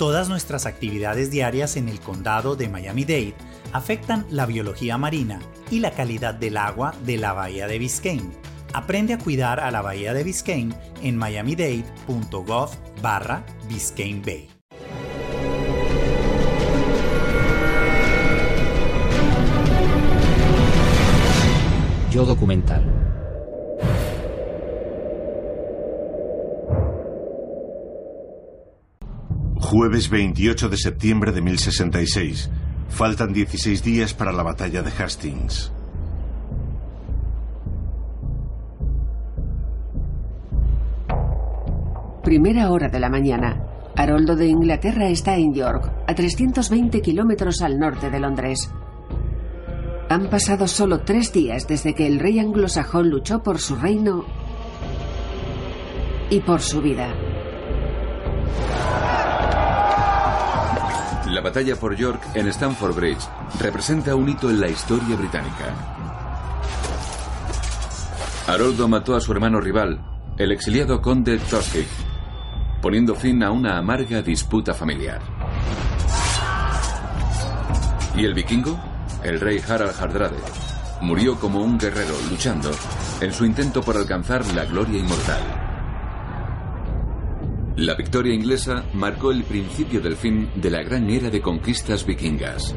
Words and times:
Todas 0.00 0.30
nuestras 0.30 0.64
actividades 0.64 1.30
diarias 1.30 1.76
en 1.76 1.86
el 1.90 2.00
condado 2.00 2.56
de 2.56 2.70
Miami-Dade 2.70 3.34
afectan 3.74 4.24
la 4.30 4.46
biología 4.46 4.96
marina 4.96 5.42
y 5.70 5.80
la 5.80 5.90
calidad 5.90 6.32
del 6.32 6.56
agua 6.56 6.94
de 7.04 7.18
la 7.18 7.34
bahía 7.34 7.66
de 7.66 7.78
Biscayne. 7.78 8.32
Aprende 8.72 9.12
a 9.12 9.18
cuidar 9.18 9.60
a 9.60 9.70
la 9.70 9.82
bahía 9.82 10.14
de 10.14 10.24
Biscayne 10.24 10.74
en 11.02 11.18
miamidade.gov 11.18 12.70
barra 13.02 13.44
Biscayne 13.68 14.22
Bay. 14.24 14.48
Yo 22.10 22.24
documental. 22.24 22.99
Jueves 29.70 30.10
28 30.10 30.68
de 30.68 30.76
septiembre 30.76 31.30
de 31.30 31.42
1066. 31.42 32.50
Faltan 32.88 33.32
16 33.32 33.84
días 33.84 34.14
para 34.14 34.32
la 34.32 34.42
batalla 34.42 34.82
de 34.82 34.90
Hastings. 34.90 35.70
Primera 42.24 42.72
hora 42.72 42.88
de 42.88 42.98
la 42.98 43.08
mañana. 43.08 43.64
Haroldo 43.94 44.34
de 44.34 44.48
Inglaterra 44.48 45.08
está 45.08 45.36
en 45.36 45.54
York, 45.54 45.88
a 46.04 46.16
320 46.16 47.00
kilómetros 47.00 47.62
al 47.62 47.78
norte 47.78 48.10
de 48.10 48.18
Londres. 48.18 48.72
Han 50.08 50.28
pasado 50.30 50.66
solo 50.66 51.02
tres 51.02 51.32
días 51.32 51.68
desde 51.68 51.94
que 51.94 52.08
el 52.08 52.18
rey 52.18 52.40
anglosajón 52.40 53.08
luchó 53.08 53.44
por 53.44 53.60
su 53.60 53.76
reino 53.76 54.24
y 56.28 56.40
por 56.40 56.60
su 56.60 56.82
vida. 56.82 57.14
La 61.40 61.44
batalla 61.44 61.74
por 61.74 61.96
York 61.96 62.22
en 62.34 62.48
Stamford 62.48 62.94
Bridge 62.94 63.26
representa 63.60 64.14
un 64.14 64.28
hito 64.28 64.50
en 64.50 64.60
la 64.60 64.68
historia 64.68 65.16
británica. 65.16 65.74
Haroldo 68.46 68.86
mató 68.88 69.16
a 69.16 69.22
su 69.22 69.32
hermano 69.32 69.58
rival, 69.58 70.04
el 70.36 70.52
exiliado 70.52 71.00
conde 71.00 71.38
Toskik, 71.38 71.88
poniendo 72.82 73.14
fin 73.14 73.42
a 73.42 73.52
una 73.52 73.78
amarga 73.78 74.20
disputa 74.20 74.74
familiar. 74.74 75.22
¿Y 78.14 78.26
el 78.26 78.34
vikingo? 78.34 78.78
El 79.24 79.40
rey 79.40 79.62
Harald 79.66 79.98
Hardrade 79.98 80.36
murió 81.00 81.40
como 81.40 81.62
un 81.62 81.78
guerrero 81.78 82.16
luchando 82.28 82.70
en 83.22 83.32
su 83.32 83.46
intento 83.46 83.80
por 83.80 83.96
alcanzar 83.96 84.44
la 84.54 84.66
gloria 84.66 84.98
inmortal. 84.98 85.59
La 87.80 87.94
victoria 87.94 88.34
inglesa 88.34 88.84
marcó 88.92 89.30
el 89.30 89.42
principio 89.42 90.02
del 90.02 90.14
fin 90.14 90.50
de 90.54 90.68
la 90.68 90.82
gran 90.82 91.08
era 91.08 91.30
de 91.30 91.40
conquistas 91.40 92.04
vikingas. 92.04 92.74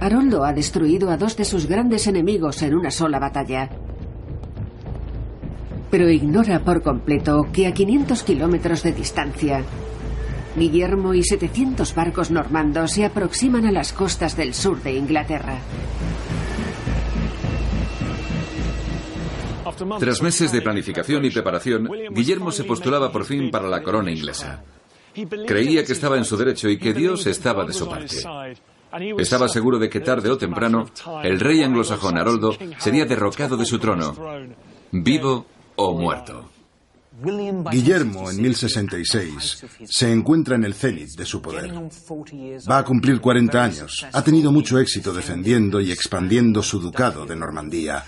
Haroldo 0.00 0.46
ha 0.46 0.54
destruido 0.54 1.10
a 1.10 1.18
dos 1.18 1.36
de 1.36 1.44
sus 1.44 1.66
grandes 1.66 2.06
enemigos 2.06 2.62
en 2.62 2.74
una 2.74 2.90
sola 2.90 3.18
batalla. 3.18 3.68
Pero 5.90 6.08
ignora 6.08 6.60
por 6.60 6.80
completo 6.82 7.48
que 7.52 7.66
a 7.66 7.74
500 7.74 8.22
kilómetros 8.22 8.82
de 8.82 8.92
distancia, 8.92 9.62
Guillermo 10.56 11.12
y 11.12 11.22
700 11.22 11.94
barcos 11.94 12.30
normandos 12.30 12.92
se 12.92 13.04
aproximan 13.04 13.66
a 13.66 13.72
las 13.72 13.92
costas 13.92 14.38
del 14.38 14.54
sur 14.54 14.82
de 14.82 14.94
Inglaterra. 14.94 15.58
Tras 19.98 20.22
meses 20.22 20.52
de 20.52 20.62
planificación 20.62 21.24
y 21.24 21.30
preparación, 21.30 21.88
Guillermo 22.10 22.52
se 22.52 22.64
postulaba 22.64 23.10
por 23.10 23.24
fin 23.24 23.50
para 23.50 23.68
la 23.68 23.82
corona 23.82 24.10
inglesa. 24.10 24.62
Creía 25.46 25.84
que 25.84 25.92
estaba 25.92 26.16
en 26.16 26.24
su 26.24 26.36
derecho 26.36 26.68
y 26.68 26.78
que 26.78 26.92
Dios 26.92 27.26
estaba 27.26 27.64
de 27.64 27.72
su 27.72 27.88
parte. 27.88 28.16
Estaba 29.18 29.48
seguro 29.48 29.78
de 29.78 29.88
que 29.88 30.00
tarde 30.00 30.30
o 30.30 30.38
temprano 30.38 30.86
el 31.22 31.40
rey 31.40 31.62
anglosajón 31.62 32.18
Haroldo 32.18 32.56
sería 32.78 33.04
derrocado 33.04 33.56
de 33.56 33.66
su 33.66 33.78
trono, 33.78 34.14
vivo 34.92 35.46
o 35.76 35.94
muerto. 35.94 36.50
Guillermo, 37.22 38.30
en 38.30 38.42
1066, 38.42 39.64
se 39.84 40.12
encuentra 40.12 40.56
en 40.56 40.64
el 40.64 40.74
cenit 40.74 41.10
de 41.10 41.24
su 41.24 41.40
poder. 41.40 41.72
Va 42.68 42.78
a 42.78 42.84
cumplir 42.84 43.20
40 43.20 43.62
años. 43.62 44.06
Ha 44.12 44.22
tenido 44.22 44.50
mucho 44.50 44.78
éxito 44.78 45.12
defendiendo 45.12 45.80
y 45.80 45.92
expandiendo 45.92 46.62
su 46.62 46.80
ducado 46.80 47.24
de 47.24 47.36
Normandía. 47.36 48.04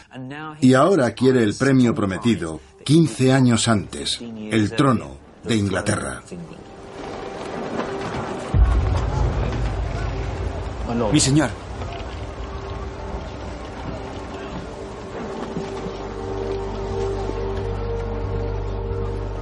Y 0.61 0.75
ahora 0.75 1.13
quiere 1.13 1.43
el 1.43 1.55
premio 1.55 1.95
prometido 1.95 2.61
15 2.85 3.33
años 3.33 3.69
antes, 3.69 4.21
el 4.21 4.73
trono 4.73 5.19
de 5.45 5.57
Inglaterra. 5.57 6.23
Mi 11.13 11.21
señor. 11.21 11.66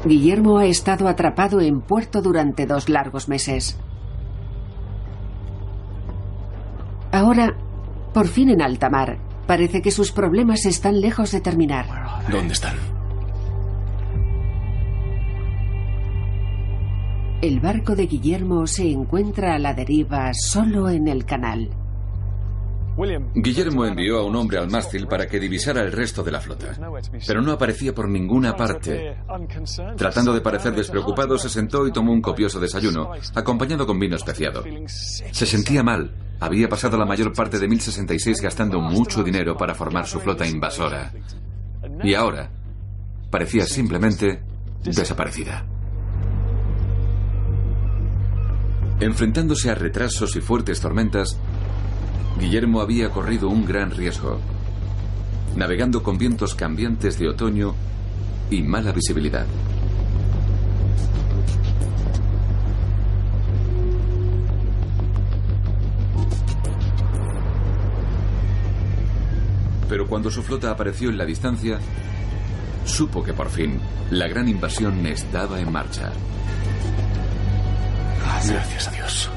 Guillermo 0.05 0.59
ha 0.59 0.67
estado 0.67 1.09
atrapado 1.09 1.61
en 1.61 1.81
puerto 1.81 2.21
durante 2.21 2.67
dos 2.67 2.89
largos 2.89 3.29
meses. 3.29 3.79
Ahora, 7.11 7.57
por 8.13 8.29
fin 8.29 8.51
en 8.51 8.61
alta 8.61 8.91
mar, 8.91 9.19
parece 9.47 9.81
que 9.81 9.91
sus 9.91 10.13
problemas 10.13 10.67
están 10.67 11.01
lejos 11.01 11.33
de 11.33 11.41
terminar. 11.41 11.87
¿Dónde 12.31 12.53
están? 12.53 12.77
El 17.41 17.61
barco 17.61 17.95
de 17.95 18.07
Guillermo 18.07 18.67
se 18.67 18.91
encuentra 18.91 19.55
a 19.55 19.59
la 19.59 19.75
deriva 19.75 20.31
solo 20.33 20.89
en 20.89 21.09
el 21.09 21.25
canal. 21.25 21.71
Guillermo 23.35 23.85
envió 23.87 24.19
a 24.19 24.25
un 24.25 24.37
hombre 24.37 24.59
al 24.59 24.71
mástil 24.71 25.07
para 25.09 25.27
que 25.27 25.41
divisara 25.41 25.81
el 25.81 25.91
resto 25.91 26.23
de 26.23 26.31
la 26.31 26.41
flota, 26.41 26.79
pero 27.27 27.43
no 27.43 27.53
aparecía 27.53 27.95
por 27.95 28.09
ninguna 28.09 28.57
parte. 28.57 29.17
Tratando 29.97 30.33
de 30.33 30.41
parecer 30.41 30.75
despreocupado, 30.75 31.37
se 31.37 31.49
sentó 31.49 31.87
y 31.87 31.93
tomó 31.93 32.13
un 32.13 32.23
copioso 32.23 32.61
desayuno, 32.61 33.11
acompañado 33.35 33.87
con 33.87 33.99
vino 33.99 34.17
especiado. 34.17 34.63
Se 34.87 35.47
sentía 35.47 35.83
mal. 35.83 36.15
Había 36.41 36.69
pasado 36.69 36.97
la 36.97 37.07
mayor 37.07 37.33
parte 37.33 37.59
de 37.59 37.69
1066 37.69 38.41
gastando 38.41 38.81
mucho 38.81 39.23
dinero 39.23 39.57
para 39.57 39.75
formar 39.75 40.07
su 40.07 40.21
flota 40.21 40.47
invasora. 40.47 41.13
Y 42.03 42.15
ahora 42.15 42.51
parecía 43.31 43.67
simplemente 43.67 44.41
desaparecida. 44.85 45.67
Enfrentándose 49.01 49.71
a 49.71 49.75
retrasos 49.75 50.37
y 50.37 50.41
fuertes 50.41 50.81
tormentas, 50.81 51.37
Guillermo 52.39 52.81
había 52.81 53.11
corrido 53.11 53.49
un 53.49 53.65
gran 53.65 53.91
riesgo, 53.91 54.39
navegando 55.57 56.03
con 56.03 56.19
vientos 56.19 56.55
cambiantes 56.55 57.19
de 57.19 57.29
otoño 57.29 57.75
y 58.51 58.63
mala 58.63 58.93
visibilidad. 58.93 59.47
Pero 69.89 70.09
cuando 70.09 70.31
su 70.31 70.43
flota 70.43 70.71
apareció 70.73 71.11
en 71.11 71.19
la 71.19 71.25
distancia, 71.25 71.79
supo 72.85 73.23
que 73.23 73.33
por 73.33 73.49
fin 73.49 73.81
la 74.11 74.27
gran 74.27 74.49
invasión 74.49 75.07
estaba 75.07 75.61
en 75.61 75.71
marcha. 75.71 76.11
Gracias 78.21 78.89
a 78.89 78.91
Dios. 78.91 79.31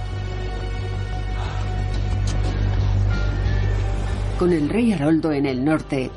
Con 4.37 4.53
el 4.53 4.69
rey 4.69 4.93
Haroldo 4.93 5.31
en 5.31 5.47
el 5.47 5.65
norte 5.65 6.11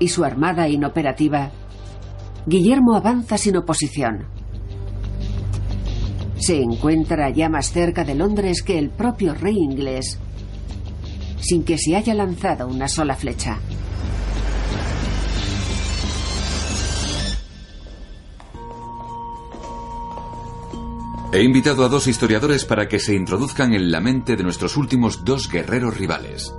y 0.00 0.08
su 0.08 0.24
armada 0.24 0.68
inoperativa, 0.68 1.52
Guillermo 2.44 2.96
avanza 2.96 3.38
sin 3.38 3.56
oposición. 3.56 4.26
Se 6.38 6.60
encuentra 6.60 7.30
ya 7.30 7.48
más 7.48 7.70
cerca 7.70 8.02
de 8.02 8.16
Londres 8.16 8.64
que 8.64 8.78
el 8.78 8.90
propio 8.90 9.32
rey 9.34 9.56
inglés, 9.56 10.18
sin 11.40 11.62
que 11.62 11.78
se 11.78 11.94
haya 11.94 12.14
lanzado 12.14 12.66
una 12.66 12.88
sola 12.88 13.14
flecha. 13.14 13.60
He 21.32 21.44
invitado 21.44 21.84
a 21.84 21.88
dos 21.88 22.08
historiadores 22.08 22.64
para 22.64 22.88
que 22.88 22.98
se 22.98 23.14
introduzcan 23.14 23.72
en 23.72 23.92
la 23.92 24.00
mente 24.00 24.36
de 24.36 24.42
nuestros 24.42 24.76
últimos 24.76 25.24
dos 25.24 25.48
guerreros 25.48 25.96
rivales. 25.96 26.52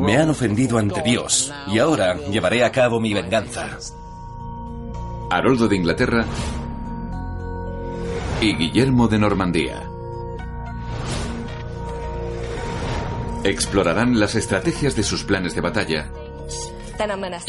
Me 0.00 0.16
han 0.16 0.30
ofendido 0.30 0.78
ante 0.78 1.02
Dios 1.02 1.52
y 1.66 1.78
ahora 1.78 2.16
llevaré 2.30 2.64
a 2.64 2.70
cabo 2.70 3.00
mi 3.00 3.14
venganza. 3.14 3.78
Haroldo 5.30 5.68
de 5.68 5.76
Inglaterra 5.76 6.24
y 8.40 8.54
Guillermo 8.54 9.08
de 9.08 9.18
Normandía. 9.18 9.82
Explorarán 13.42 14.18
las 14.18 14.34
estrategias 14.34 14.96
de 14.96 15.02
sus 15.02 15.24
planes 15.24 15.54
de 15.54 15.60
batalla 15.60 16.10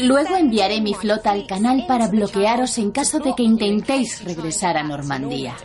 Luego 0.00 0.36
enviaré 0.36 0.80
mi 0.80 0.94
flota 0.94 1.30
al 1.30 1.46
canal 1.46 1.84
para 1.86 2.08
bloquearos 2.08 2.78
en 2.78 2.90
caso 2.90 3.20
de 3.20 3.34
que 3.34 3.42
intentéis 3.42 4.24
regresar 4.24 4.76
a 4.76 4.82
Normandía. 4.82 5.56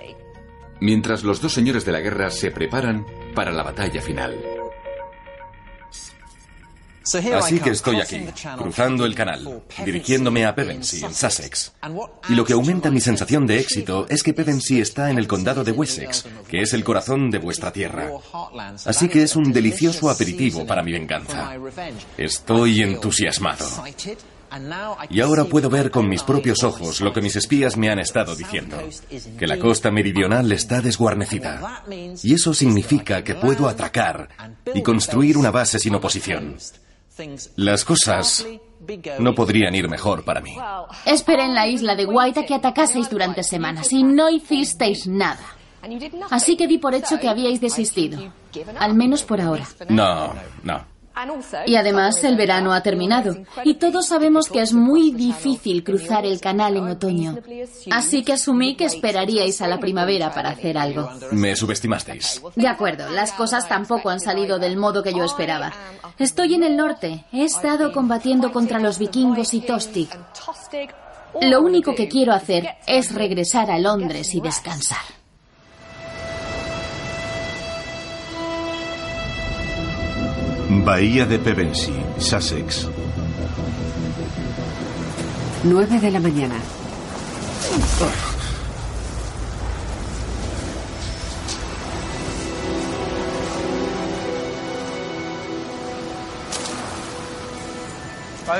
Mientras 0.80 1.24
los 1.24 1.42
dos 1.42 1.53
señores 1.53 1.86
de 1.86 1.92
la 1.92 2.00
guerra 2.00 2.30
se 2.30 2.51
preparan 2.51 3.06
para 3.36 3.51
la 3.51 3.63
batalla 3.63 4.01
final. 4.01 4.60
Así 7.03 7.59
que 7.59 7.71
estoy 7.71 8.00
aquí, 8.00 8.25
cruzando 8.57 9.06
el 9.06 9.15
canal, 9.15 9.63
dirigiéndome 9.83 10.45
a 10.45 10.53
Pevensey, 10.53 11.03
en 11.03 11.13
Sussex. 11.13 11.74
Y 12.30 12.36
lo 12.36 12.45
que 12.45 12.53
aumenta 12.53 12.92
mi 12.92 13.01
sensación 13.01 13.48
de 13.48 13.59
éxito 13.59 14.06
es 14.09 14.24
que 14.24 14.33
Pevensey 14.33 14.81
está 14.81 15.09
en 15.09 15.18
el 15.18 15.27
condado 15.27 15.63
de 15.63 15.71
Wessex, 15.71 16.25
que 16.48 16.62
es 16.62 16.74
el 16.74 16.83
corazón 16.83 17.31
de 17.31 17.39
vuestra 17.39 17.71
tierra. 17.71 18.09
Así 18.86 19.09
que 19.09 19.24
es 19.24 19.36
un 19.36 19.51
delicioso 19.51 20.09
aperitivo 20.09 20.65
para 20.65 20.83
mi 20.83 20.92
venganza. 20.92 21.53
Estoy 22.18 22.81
entusiasmado. 22.81 23.65
Y 25.09 25.21
ahora 25.21 25.45
puedo 25.45 25.69
ver 25.69 25.92
con 25.92 26.09
mis 26.09 26.24
propios 26.24 26.63
ojos 26.63 27.00
lo 27.00 27.13
que 27.13 27.21
mis 27.21 27.38
espías 27.38 27.77
me 27.77 27.89
han 27.89 28.00
estado 28.00 28.36
diciendo, 28.36 28.77
que 29.38 29.48
la 29.48 29.57
costa 29.57 29.92
meridional 29.92 30.51
está 30.51 30.81
desguarnecida. 30.81 31.83
Y 32.21 32.33
eso 32.33 32.53
significa 32.53 33.24
que 33.24 33.36
puedo 33.36 33.69
atracar 33.69 34.27
y 34.74 34.81
construir 34.81 35.38
una 35.38 35.51
base 35.51 35.80
sin 35.80 35.95
oposición. 35.95 36.57
Las 37.55 37.85
cosas 37.85 38.45
no 39.19 39.35
podrían 39.35 39.75
ir 39.75 39.87
mejor 39.87 40.23
para 40.23 40.41
mí. 40.41 40.55
Esperé 41.05 41.45
en 41.45 41.53
la 41.53 41.67
isla 41.67 41.95
de 41.95 42.05
Guaita 42.05 42.45
que 42.45 42.55
atacaseis 42.55 43.09
durante 43.09 43.43
semanas 43.43 43.91
y 43.91 44.03
no 44.03 44.29
hicisteis 44.29 45.07
nada. 45.07 45.45
Así 46.29 46.55
que 46.55 46.67
di 46.67 46.77
por 46.77 46.93
hecho 46.93 47.19
que 47.19 47.27
habíais 47.27 47.59
desistido. 47.59 48.31
Al 48.79 48.93
menos 48.93 49.23
por 49.23 49.41
ahora. 49.41 49.67
No, 49.89 50.33
no. 50.63 50.90
Y 51.65 51.75
además 51.75 52.23
el 52.23 52.35
verano 52.35 52.73
ha 52.73 52.81
terminado 52.81 53.37
y 53.63 53.75
todos 53.75 54.07
sabemos 54.07 54.47
que 54.47 54.61
es 54.61 54.73
muy 54.73 55.11
difícil 55.11 55.83
cruzar 55.83 56.25
el 56.25 56.39
canal 56.39 56.77
en 56.77 56.87
otoño. 56.87 57.37
Así 57.91 58.23
que 58.23 58.33
asumí 58.33 58.75
que 58.75 58.85
esperaríais 58.85 59.61
a 59.61 59.67
la 59.67 59.79
primavera 59.79 60.33
para 60.33 60.49
hacer 60.49 60.77
algo. 60.77 61.09
Me 61.31 61.55
subestimasteis. 61.55 62.41
De 62.55 62.67
acuerdo, 62.67 63.09
las 63.09 63.31
cosas 63.33 63.67
tampoco 63.67 64.09
han 64.09 64.19
salido 64.19 64.59
del 64.59 64.77
modo 64.77 65.03
que 65.03 65.13
yo 65.13 65.23
esperaba. 65.23 65.73
Estoy 66.17 66.55
en 66.55 66.63
el 66.63 66.77
norte. 66.77 67.25
He 67.31 67.43
estado 67.43 67.91
combatiendo 67.91 68.51
contra 68.51 68.79
los 68.79 68.99
vikingos 68.99 69.53
y 69.53 69.61
Tostig. 69.61 70.09
Lo 71.41 71.61
único 71.61 71.95
que 71.95 72.07
quiero 72.07 72.33
hacer 72.33 72.67
es 72.85 73.13
regresar 73.13 73.71
a 73.71 73.79
Londres 73.79 74.33
y 74.35 74.41
descansar. 74.41 75.20
Bahía 80.79 81.25
de 81.25 81.38
Pevensey, 81.38 81.94
Sussex. 82.18 82.88
9 85.63 86.00
de 86.00 86.12
la 86.12 86.19
mañana. 86.21 86.56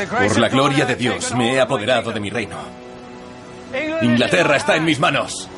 Por 0.10 0.40
la 0.40 0.50
gloria 0.50 0.86
de 0.86 0.96
Dios 0.96 1.34
me 1.34 1.54
he 1.54 1.62
apoderado 1.62 2.12
de 2.12 2.20
mi 2.20 2.30
reino. 2.30 2.58
Inglaterra 4.02 4.58
está 4.58 4.76
en 4.76 4.84
mis 4.84 5.00
manos. 5.00 5.50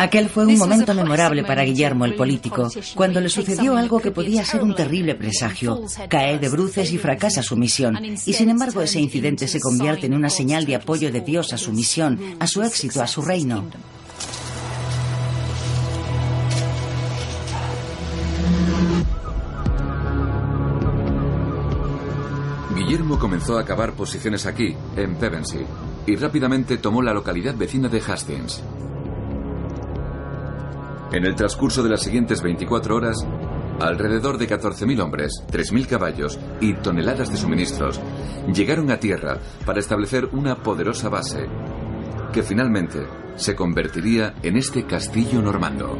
Aquel 0.00 0.30
fue 0.30 0.46
un 0.46 0.56
momento 0.56 0.94
memorable 0.94 1.44
para 1.44 1.62
Guillermo 1.62 2.06
el 2.06 2.14
político, 2.14 2.70
cuando 2.94 3.20
le 3.20 3.28
sucedió 3.28 3.76
algo 3.76 4.00
que 4.00 4.10
podía 4.10 4.46
ser 4.46 4.62
un 4.62 4.74
terrible 4.74 5.14
presagio. 5.14 5.82
Cae 6.08 6.38
de 6.38 6.48
bruces 6.48 6.90
y 6.90 6.96
fracasa 6.96 7.42
su 7.42 7.54
misión, 7.54 8.02
y 8.02 8.32
sin 8.32 8.48
embargo 8.48 8.80
ese 8.80 8.98
incidente 8.98 9.46
se 9.46 9.60
convierte 9.60 10.06
en 10.06 10.14
una 10.14 10.30
señal 10.30 10.64
de 10.64 10.76
apoyo 10.76 11.12
de 11.12 11.20
Dios 11.20 11.52
a 11.52 11.58
su 11.58 11.72
misión, 11.72 12.18
a 12.38 12.46
su 12.46 12.62
éxito, 12.62 13.02
a 13.02 13.06
su 13.06 13.20
reino. 13.20 13.68
Guillermo 22.74 23.18
comenzó 23.18 23.58
a 23.58 23.66
cavar 23.66 23.92
posiciones 23.92 24.46
aquí, 24.46 24.74
en 24.96 25.16
Pevensey, 25.16 25.66
y 26.06 26.16
rápidamente 26.16 26.78
tomó 26.78 27.02
la 27.02 27.12
localidad 27.12 27.54
vecina 27.54 27.90
de 27.90 28.00
Hastings. 28.00 28.62
En 31.12 31.24
el 31.24 31.34
transcurso 31.34 31.82
de 31.82 31.90
las 31.90 32.02
siguientes 32.02 32.40
24 32.40 32.94
horas, 32.94 33.26
alrededor 33.80 34.38
de 34.38 34.48
14.000 34.48 35.00
hombres, 35.00 35.32
3.000 35.50 35.86
caballos 35.86 36.38
y 36.60 36.74
toneladas 36.74 37.30
de 37.30 37.36
suministros 37.36 38.00
llegaron 38.52 38.90
a 38.92 39.00
tierra 39.00 39.38
para 39.66 39.80
establecer 39.80 40.26
una 40.32 40.56
poderosa 40.56 41.08
base 41.08 41.48
que 42.32 42.44
finalmente 42.44 43.08
se 43.34 43.56
convertiría 43.56 44.34
en 44.42 44.56
este 44.56 44.86
castillo 44.86 45.42
normando. 45.42 45.98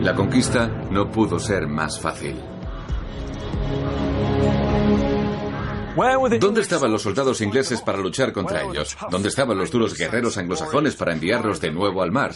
La 0.00 0.16
conquista 0.16 0.66
no 0.90 1.08
pudo 1.08 1.38
ser 1.38 1.68
más 1.68 2.00
fácil. 2.00 2.51
¿Dónde 6.40 6.62
estaban 6.62 6.90
los 6.90 7.02
soldados 7.02 7.40
ingleses 7.40 7.82
para 7.82 7.98
luchar 7.98 8.32
contra 8.32 8.62
ellos? 8.62 8.96
¿Dónde 9.10 9.28
estaban 9.28 9.58
los 9.58 9.70
duros 9.70 9.96
guerreros 9.96 10.38
anglosajones 10.38 10.96
para 10.96 11.12
enviarlos 11.12 11.60
de 11.60 11.70
nuevo 11.70 12.02
al 12.02 12.10
mar? 12.10 12.32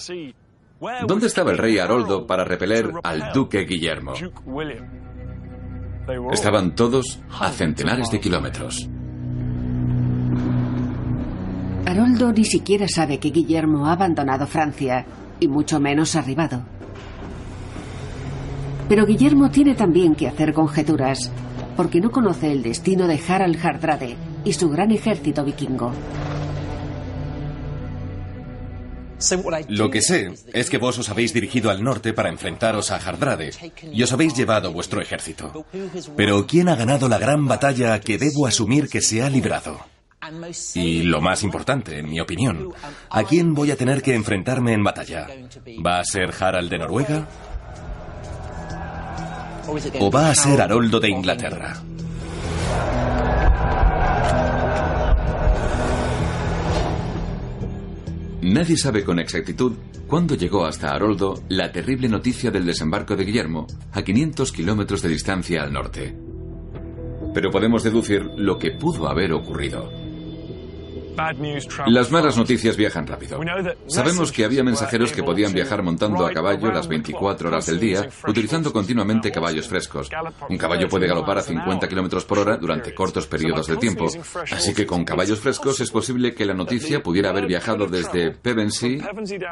¿Dónde 1.07 1.27
estaba 1.27 1.53
el 1.53 1.59
rey 1.59 1.79
Haroldo 1.79 2.27
para 2.27 2.45
repeler 2.45 2.91
al 3.03 3.33
duque 3.33 3.65
Guillermo? 3.65 4.13
Estaban 6.33 6.75
todos 6.75 7.19
a 7.41 7.51
centenares 7.51 8.11
de 8.11 8.21
kilómetros. 8.21 8.89
Haroldo 11.87 12.33
ni 12.33 12.45
siquiera 12.45 12.87
sabe 12.89 13.19
que 13.19 13.31
Guillermo 13.31 13.87
ha 13.87 13.93
abandonado 13.93 14.47
Francia, 14.47 15.07
y 15.39 15.49
mucho 15.49 15.81
menos 15.81 16.17
arribado. 16.17 16.63
Pero 18.89 19.07
Guillermo 19.07 19.51
tiene 19.51 19.75
también 19.75 20.15
que 20.15 20.29
hacer 20.29 20.53
conjeturas 20.53 21.31
porque 21.77 22.01
no 22.01 22.11
conoce 22.11 22.51
el 22.51 22.63
destino 22.63 23.07
de 23.07 23.21
Harald 23.29 23.65
Hardrade 23.65 24.17
y 24.45 24.53
su 24.53 24.69
gran 24.71 24.91
ejército 24.91 25.45
vikingo. 25.45 25.93
Lo 29.69 29.91
que 29.91 30.03
sé 30.03 30.35
es 30.53 30.69
que 30.69 30.79
vos 30.79 30.99
os 30.99 31.09
habéis 31.09 31.33
dirigido 31.33 31.71
al 31.71 31.83
norte 31.83 32.13
para 32.13 32.29
enfrentaros 32.29 32.91
a 32.91 32.97
Hardrade 32.97 33.51
y 33.91 34.03
os 34.03 34.13
habéis 34.13 34.35
llevado 34.35 34.73
vuestro 34.73 35.01
ejército. 35.01 35.65
Pero 36.17 36.47
¿quién 36.47 36.69
ha 36.69 36.77
ganado 36.77 37.09
la 37.09 37.19
gran 37.19 37.47
batalla 37.47 37.99
que 38.01 38.19
debo 38.19 38.47
asumir 38.47 38.89
que 38.89 39.01
se 39.01 39.23
ha 39.23 39.31
librado? 39.31 39.81
Y 40.75 41.03
lo 41.03 41.21
más 41.21 41.43
importante, 41.45 41.99
en 41.99 42.11
mi 42.11 42.21
opinión, 42.21 42.73
¿a 43.11 43.23
quién 43.25 43.55
voy 43.55 43.71
a 43.71 43.77
tener 43.77 44.03
que 44.03 44.15
enfrentarme 44.15 44.73
en 44.73 44.83
batalla? 44.83 45.29
¿Va 45.85 46.01
a 46.01 46.05
ser 46.05 46.33
Harald 46.39 46.71
de 46.71 46.79
Noruega? 46.79 47.29
¿O 50.01 50.11
va 50.11 50.31
a 50.31 50.35
ser 50.35 50.61
Haroldo 50.61 51.01
de 51.01 51.09
Inglaterra? 51.09 51.83
Nadie 58.43 58.77
sabe 58.77 59.03
con 59.03 59.19
exactitud 59.19 59.73
cuándo 60.07 60.37
llegó 60.37 60.67
hasta 60.67 60.91
Haroldo 60.91 61.43
la 61.49 61.73
terrible 61.73 62.09
noticia 62.09 62.53
del 62.53 62.65
desembarco 62.65 63.17
de 63.17 63.25
Guillermo 63.25 63.67
a 63.91 64.03
500 64.03 64.53
kilómetros 64.53 65.03
de 65.03 65.09
distancia 65.09 65.63
al 65.63 65.73
norte. 65.73 66.17
Pero 67.35 67.51
podemos 67.51 67.83
deducir 67.83 68.23
lo 68.37 68.59
que 68.59 68.71
pudo 68.71 69.09
haber 69.09 69.33
ocurrido. 69.33 70.06
Las 71.87 72.11
malas 72.11 72.37
noticias 72.37 72.77
viajan 72.77 73.07
rápido. 73.07 73.41
Sabemos 73.87 74.33
que 74.33 74.45
había 74.45 74.63
mensajeros 74.63 75.13
que 75.13 75.23
podían 75.23 75.53
viajar 75.53 75.83
montando 75.83 76.27
a 76.27 76.33
caballo 76.33 76.71
las 76.71 76.89
24 76.89 77.49
horas 77.49 77.67
del 77.67 77.81
día, 77.81 78.09
utilizando 78.27 78.73
continuamente 78.73 79.31
caballos 79.31 79.69
frescos. 79.69 80.11
Un 80.49 80.59
caballo 80.59 80.89
puede 80.89 81.07
galopar 81.07 81.39
a 81.39 81.43
50 81.43 81.89
kilómetros 81.89 82.25
por 82.25 82.39
hora 82.39 82.57
durante 82.57 82.95
cortos 82.95 83.27
periodos 83.27 83.67
de 83.67 83.77
tiempo, 83.77 84.07
así 84.51 84.75
que 84.75 84.87
con 84.87 85.05
caballos 85.05 85.41
frescos 85.41 85.81
es 85.81 85.91
posible 85.91 86.35
que 86.35 86.45
la 86.45 86.55
noticia 86.55 87.03
pudiera 87.03 87.31
haber 87.31 87.47
viajado 87.47 87.87
desde 87.87 88.33
Pevensey, 88.33 89.01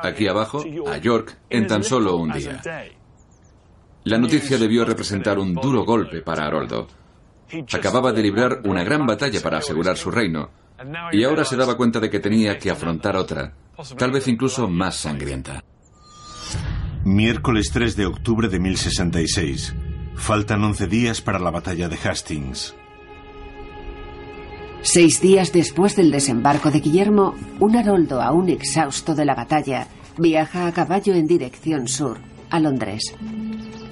aquí 0.02 0.28
abajo, 0.28 0.62
a 0.86 0.96
York, 0.98 1.38
en 1.50 1.66
tan 1.66 1.82
solo 1.82 2.16
un 2.16 2.32
día. 2.32 2.60
La 4.04 4.18
noticia 4.18 4.58
debió 4.58 4.84
representar 4.84 5.38
un 5.38 5.54
duro 5.54 5.84
golpe 5.84 6.20
para 6.20 6.46
Haroldo. 6.46 6.86
Acababa 7.72 8.12
de 8.12 8.22
librar 8.22 8.60
una 8.64 8.84
gran 8.84 9.06
batalla 9.06 9.40
para 9.40 9.58
asegurar 9.58 9.96
su 9.96 10.10
reino, 10.10 10.50
y 11.12 11.24
ahora 11.24 11.44
se 11.44 11.56
daba 11.56 11.76
cuenta 11.76 12.00
de 12.00 12.10
que 12.10 12.20
tenía 12.20 12.58
que 12.58 12.70
afrontar 12.70 13.16
otra, 13.16 13.52
tal 13.96 14.10
vez 14.10 14.26
incluso 14.28 14.68
más 14.68 14.96
sangrienta. 14.96 15.62
Miércoles 17.04 17.70
3 17.72 17.96
de 17.96 18.06
octubre 18.06 18.48
de 18.48 18.58
1066. 18.58 19.74
Faltan 20.16 20.64
11 20.64 20.86
días 20.86 21.20
para 21.20 21.38
la 21.38 21.50
batalla 21.50 21.88
de 21.88 21.96
Hastings. 21.96 22.74
Seis 24.80 25.20
días 25.20 25.52
después 25.52 25.96
del 25.96 26.10
desembarco 26.10 26.70
de 26.70 26.80
Guillermo, 26.80 27.34
un 27.58 27.76
Haroldo 27.76 28.20
aún 28.20 28.48
exhausto 28.48 29.14
de 29.14 29.24
la 29.24 29.34
batalla 29.34 29.88
viaja 30.18 30.66
a 30.66 30.72
caballo 30.72 31.14
en 31.14 31.26
dirección 31.26 31.88
sur, 31.88 32.18
a 32.50 32.60
Londres. 32.60 33.14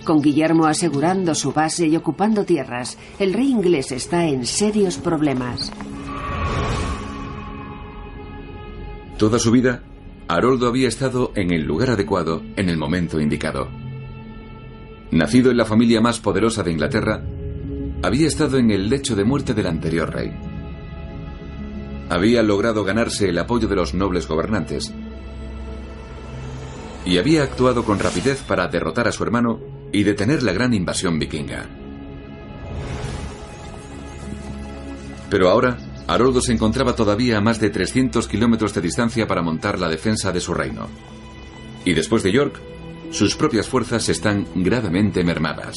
Con 0.04 0.20
Guillermo 0.20 0.66
asegurando 0.66 1.34
su 1.34 1.52
base 1.52 1.86
y 1.86 1.96
ocupando 1.96 2.44
tierras, 2.44 2.98
el 3.18 3.32
rey 3.32 3.50
inglés 3.50 3.92
está 3.92 4.26
en 4.26 4.46
serios 4.46 4.98
problemas. 4.98 5.72
Toda 9.18 9.38
su 9.38 9.52
vida, 9.52 9.84
Haroldo 10.26 10.66
había 10.66 10.88
estado 10.88 11.32
en 11.36 11.52
el 11.52 11.62
lugar 11.62 11.90
adecuado 11.90 12.42
en 12.56 12.68
el 12.68 12.76
momento 12.76 13.20
indicado. 13.20 13.68
Nacido 15.12 15.50
en 15.50 15.58
la 15.58 15.64
familia 15.64 16.00
más 16.00 16.18
poderosa 16.18 16.62
de 16.62 16.72
Inglaterra, 16.72 17.22
había 18.02 18.26
estado 18.26 18.58
en 18.58 18.70
el 18.70 18.88
lecho 18.88 19.14
de 19.14 19.24
muerte 19.24 19.54
del 19.54 19.68
anterior 19.68 20.12
rey. 20.12 20.32
Había 22.08 22.42
logrado 22.42 22.82
ganarse 22.82 23.28
el 23.28 23.38
apoyo 23.38 23.68
de 23.68 23.76
los 23.76 23.94
nobles 23.94 24.26
gobernantes 24.26 24.92
y 27.04 27.18
había 27.18 27.42
actuado 27.42 27.84
con 27.84 27.98
rapidez 27.98 28.42
para 28.42 28.68
derrotar 28.68 29.06
a 29.06 29.12
su 29.12 29.22
hermano 29.22 29.60
y 29.92 30.02
detener 30.02 30.42
la 30.42 30.52
gran 30.52 30.74
invasión 30.74 31.18
vikinga. 31.18 31.68
Pero 35.30 35.48
ahora, 35.48 35.78
Haroldo 36.06 36.40
se 36.40 36.52
encontraba 36.52 36.94
todavía 36.94 37.38
a 37.38 37.40
más 37.40 37.60
de 37.60 37.70
300 37.70 38.26
kilómetros 38.28 38.74
de 38.74 38.80
distancia 38.80 39.26
para 39.26 39.42
montar 39.42 39.78
la 39.78 39.88
defensa 39.88 40.32
de 40.32 40.40
su 40.40 40.54
reino. 40.54 40.88
Y 41.84 41.94
después 41.94 42.22
de 42.22 42.32
York, 42.32 42.60
sus 43.10 43.36
propias 43.36 43.68
fuerzas 43.68 44.08
están 44.08 44.46
gravemente 44.54 45.22
mermadas. 45.24 45.74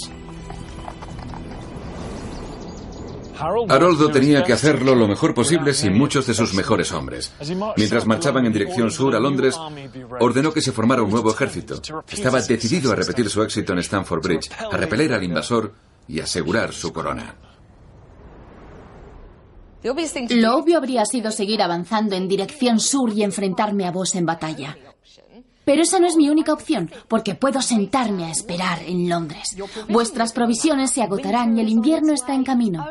Haroldo 3.38 4.10
tenía 4.10 4.44
que 4.44 4.54
hacerlo 4.54 4.96
lo 4.96 5.08
mejor 5.08 5.34
posible 5.34 5.74
sin 5.74 5.94
muchos 5.94 6.26
de 6.26 6.34
sus 6.34 6.54
mejores 6.54 6.92
hombres. 6.94 7.34
Mientras 7.76 8.06
marchaban 8.06 8.46
en 8.46 8.54
dirección 8.54 8.92
sur 8.92 9.16
a 9.16 9.20
Londres, 9.20 9.60
ordenó 10.20 10.54
que 10.54 10.62
se 10.62 10.72
formara 10.72 11.04
un 11.04 11.12
nuevo 11.12 11.32
ejército. 11.32 11.82
Estaba 12.10 12.42
decidido 12.42 12.92
a 12.92 12.96
repetir 12.96 13.30
su 13.30 13.44
éxito 13.44 13.74
en 13.74 13.80
Stamford 13.80 14.22
Bridge, 14.22 14.50
a 14.72 14.78
repeler 14.78 15.14
al 15.14 15.24
invasor 15.24 15.74
y 16.08 16.20
asegurar 16.22 16.72
su 16.72 16.94
corona. 16.94 17.36
Lo 20.30 20.58
obvio 20.58 20.78
habría 20.78 21.06
sido 21.06 21.32
seguir 21.32 21.62
avanzando 21.62 22.16
en 22.16 22.28
dirección 22.28 22.80
sur 22.80 23.14
y 23.14 23.24
enfrentarme 23.24 23.86
a 23.86 23.92
vos 23.92 24.16
en 24.16 24.26
batalla. 24.26 24.76
Pero 25.64 25.82
esa 25.82 26.00
no 26.00 26.08
es 26.08 26.16
mi 26.16 26.30
única 26.30 26.54
opción, 26.54 26.92
porque 27.08 27.34
puedo 27.34 27.62
sentarme 27.62 28.26
a 28.26 28.32
esperar 28.32 28.84
en 28.84 29.10
Londres. 29.10 29.56
Vuestras 29.90 30.32
provisiones 30.32 30.92
se 30.92 31.02
agotarán 31.02 31.58
y 31.58 31.62
el 31.62 31.70
invierno 31.70 32.14
está 32.14 32.36
en 32.36 32.44
camino. 32.44 32.86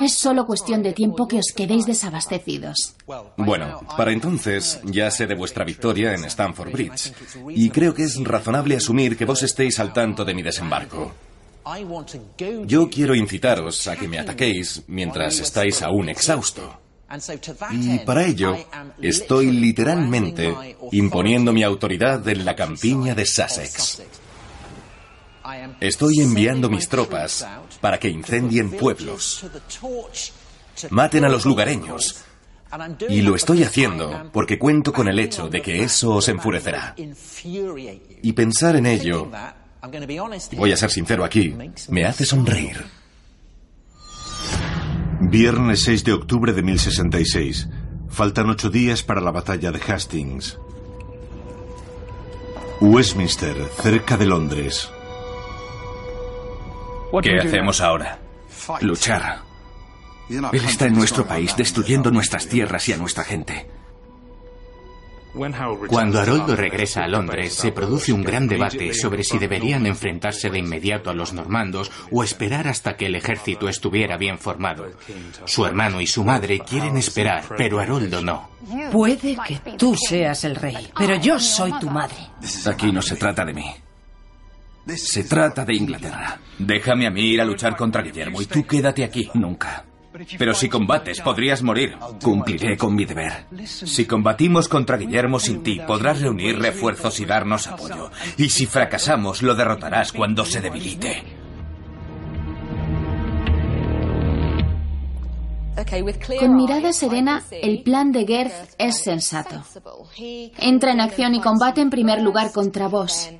Es 0.00 0.14
solo 0.14 0.46
cuestión 0.46 0.82
de 0.82 0.94
tiempo 0.94 1.28
que 1.28 1.38
os 1.38 1.52
quedéis 1.54 1.86
desabastecidos. 1.86 2.96
Bueno, 3.36 3.80
para 3.96 4.12
entonces 4.12 4.80
ya 4.84 5.10
sé 5.10 5.26
de 5.26 5.34
vuestra 5.34 5.64
victoria 5.64 6.14
en 6.14 6.24
Stamford 6.24 6.72
Bridge, 6.72 7.12
y 7.50 7.68
creo 7.70 7.94
que 7.94 8.04
es 8.04 8.22
razonable 8.24 8.76
asumir 8.76 9.16
que 9.16 9.26
vos 9.26 9.42
estéis 9.42 9.78
al 9.78 9.92
tanto 9.92 10.24
de 10.24 10.34
mi 10.34 10.42
desembarco. 10.42 11.12
Yo 12.66 12.90
quiero 12.90 13.14
incitaros 13.14 13.86
a 13.86 13.96
que 13.96 14.08
me 14.08 14.18
ataquéis 14.18 14.82
mientras 14.86 15.38
estáis 15.38 15.82
aún 15.82 16.08
exhausto. 16.08 16.80
Y 17.70 17.98
para 18.00 18.26
ello 18.26 18.56
estoy 19.00 19.50
literalmente 19.50 20.54
imponiendo 20.92 21.52
mi 21.52 21.62
autoridad 21.62 22.26
en 22.28 22.44
la 22.44 22.56
campiña 22.56 23.14
de 23.14 23.24
Sussex. 23.24 24.02
Estoy 25.80 26.20
enviando 26.20 26.70
mis 26.70 26.88
tropas 26.88 27.46
para 27.80 27.98
que 27.98 28.08
incendien 28.08 28.70
pueblos, 28.70 29.44
maten 30.90 31.24
a 31.24 31.28
los 31.28 31.44
lugareños. 31.44 32.24
Y 33.08 33.22
lo 33.22 33.36
estoy 33.36 33.62
haciendo 33.62 34.30
porque 34.32 34.58
cuento 34.58 34.92
con 34.92 35.06
el 35.06 35.18
hecho 35.18 35.48
de 35.48 35.62
que 35.62 35.84
eso 35.84 36.16
os 36.16 36.28
enfurecerá. 36.28 36.96
Y 36.96 38.32
pensar 38.32 38.74
en 38.76 38.86
ello, 38.86 39.30
voy 40.56 40.72
a 40.72 40.76
ser 40.76 40.90
sincero 40.90 41.24
aquí, 41.24 41.54
me 41.88 42.04
hace 42.04 42.24
sonreír. 42.24 42.84
Viernes 45.20 45.82
6 45.84 46.04
de 46.04 46.12
octubre 46.12 46.52
de 46.52 46.62
1066. 46.62 47.68
Faltan 48.08 48.50
ocho 48.50 48.70
días 48.70 49.02
para 49.02 49.20
la 49.20 49.30
batalla 49.30 49.72
de 49.72 49.80
Hastings. 49.80 50.58
Westminster, 52.80 53.56
cerca 53.82 54.16
de 54.16 54.26
Londres. 54.26 54.90
¿Qué 57.22 57.38
hacemos 57.38 57.80
ahora? 57.80 58.18
Luchar. 58.80 59.42
Él 60.28 60.64
está 60.64 60.86
en 60.86 60.94
nuestro 60.94 61.26
país 61.26 61.56
destruyendo 61.56 62.10
nuestras 62.10 62.46
tierras 62.46 62.88
y 62.88 62.92
a 62.92 62.96
nuestra 62.96 63.24
gente. 63.24 63.66
Cuando 65.88 66.20
Haroldo 66.20 66.54
regresa 66.54 67.04
a 67.04 67.08
Londres, 67.08 67.54
se 67.54 67.72
produce 67.72 68.12
un 68.12 68.22
gran 68.22 68.46
debate 68.46 68.94
sobre 68.94 69.24
si 69.24 69.38
deberían 69.38 69.84
enfrentarse 69.86 70.48
de 70.48 70.58
inmediato 70.58 71.10
a 71.10 71.14
los 71.14 71.32
normandos 71.32 71.90
o 72.12 72.22
esperar 72.22 72.68
hasta 72.68 72.96
que 72.96 73.06
el 73.06 73.16
ejército 73.16 73.68
estuviera 73.68 74.16
bien 74.16 74.38
formado. 74.38 74.86
Su 75.44 75.66
hermano 75.66 76.00
y 76.00 76.06
su 76.06 76.24
madre 76.24 76.60
quieren 76.60 76.96
esperar, 76.96 77.44
pero 77.56 77.80
Haroldo 77.80 78.22
no. 78.22 78.50
Puede 78.92 79.36
que 79.36 79.58
tú 79.76 79.96
seas 79.96 80.44
el 80.44 80.54
rey, 80.54 80.90
pero 80.96 81.16
yo 81.16 81.38
soy 81.40 81.72
tu 81.80 81.90
madre. 81.90 82.16
Aquí 82.66 82.92
no 82.92 83.02
se 83.02 83.16
trata 83.16 83.44
de 83.44 83.54
mí. 83.54 83.74
Se 84.96 85.24
trata 85.24 85.64
de 85.64 85.74
Inglaterra. 85.74 86.38
Déjame 86.58 87.06
a 87.06 87.10
mí 87.10 87.22
ir 87.22 87.40
a 87.40 87.44
luchar 87.44 87.76
contra 87.76 88.02
Guillermo 88.02 88.40
y 88.40 88.46
tú 88.46 88.64
quédate 88.64 89.02
aquí. 89.02 89.30
Nunca. 89.34 89.84
Pero 90.38 90.54
si 90.54 90.68
combates, 90.68 91.20
podrías 91.20 91.62
morir. 91.62 91.96
Cumpliré 92.22 92.76
con 92.76 92.94
mi 92.94 93.04
deber. 93.04 93.46
Si 93.66 94.06
combatimos 94.06 94.68
contra 94.68 94.96
Guillermo 94.96 95.40
sin 95.40 95.62
ti, 95.62 95.80
podrás 95.86 96.20
reunir 96.20 96.58
refuerzos 96.58 97.18
y 97.20 97.24
darnos 97.24 97.66
apoyo. 97.66 98.10
Y 98.36 98.50
si 98.50 98.66
fracasamos, 98.66 99.42
lo 99.42 99.54
derrotarás 99.54 100.12
cuando 100.12 100.44
se 100.44 100.60
debilite. 100.60 101.22
Con 106.38 106.56
mirada 106.56 106.92
serena, 106.92 107.42
el 107.50 107.82
plan 107.82 108.12
de 108.12 108.24
Gerth 108.24 108.74
es 108.78 109.02
sensato. 109.02 109.64
Entra 110.58 110.92
en 110.92 111.00
acción 111.00 111.34
y 111.34 111.40
combate 111.40 111.80
en 111.80 111.90
primer 111.90 112.22
lugar 112.22 112.52
contra 112.52 112.86
vos. 112.86 113.30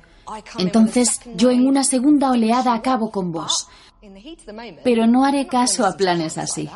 Entonces 0.57 1.19
yo 1.35 1.51
en 1.51 1.67
una 1.67 1.83
segunda 1.83 2.31
oleada 2.31 2.73
acabo 2.73 3.11
con 3.11 3.31
vos. 3.31 3.67
Pero 4.83 5.07
no 5.07 5.25
haré 5.25 5.47
caso 5.47 5.85
a 5.85 5.95
planes 5.95 6.37
así. 6.37 6.69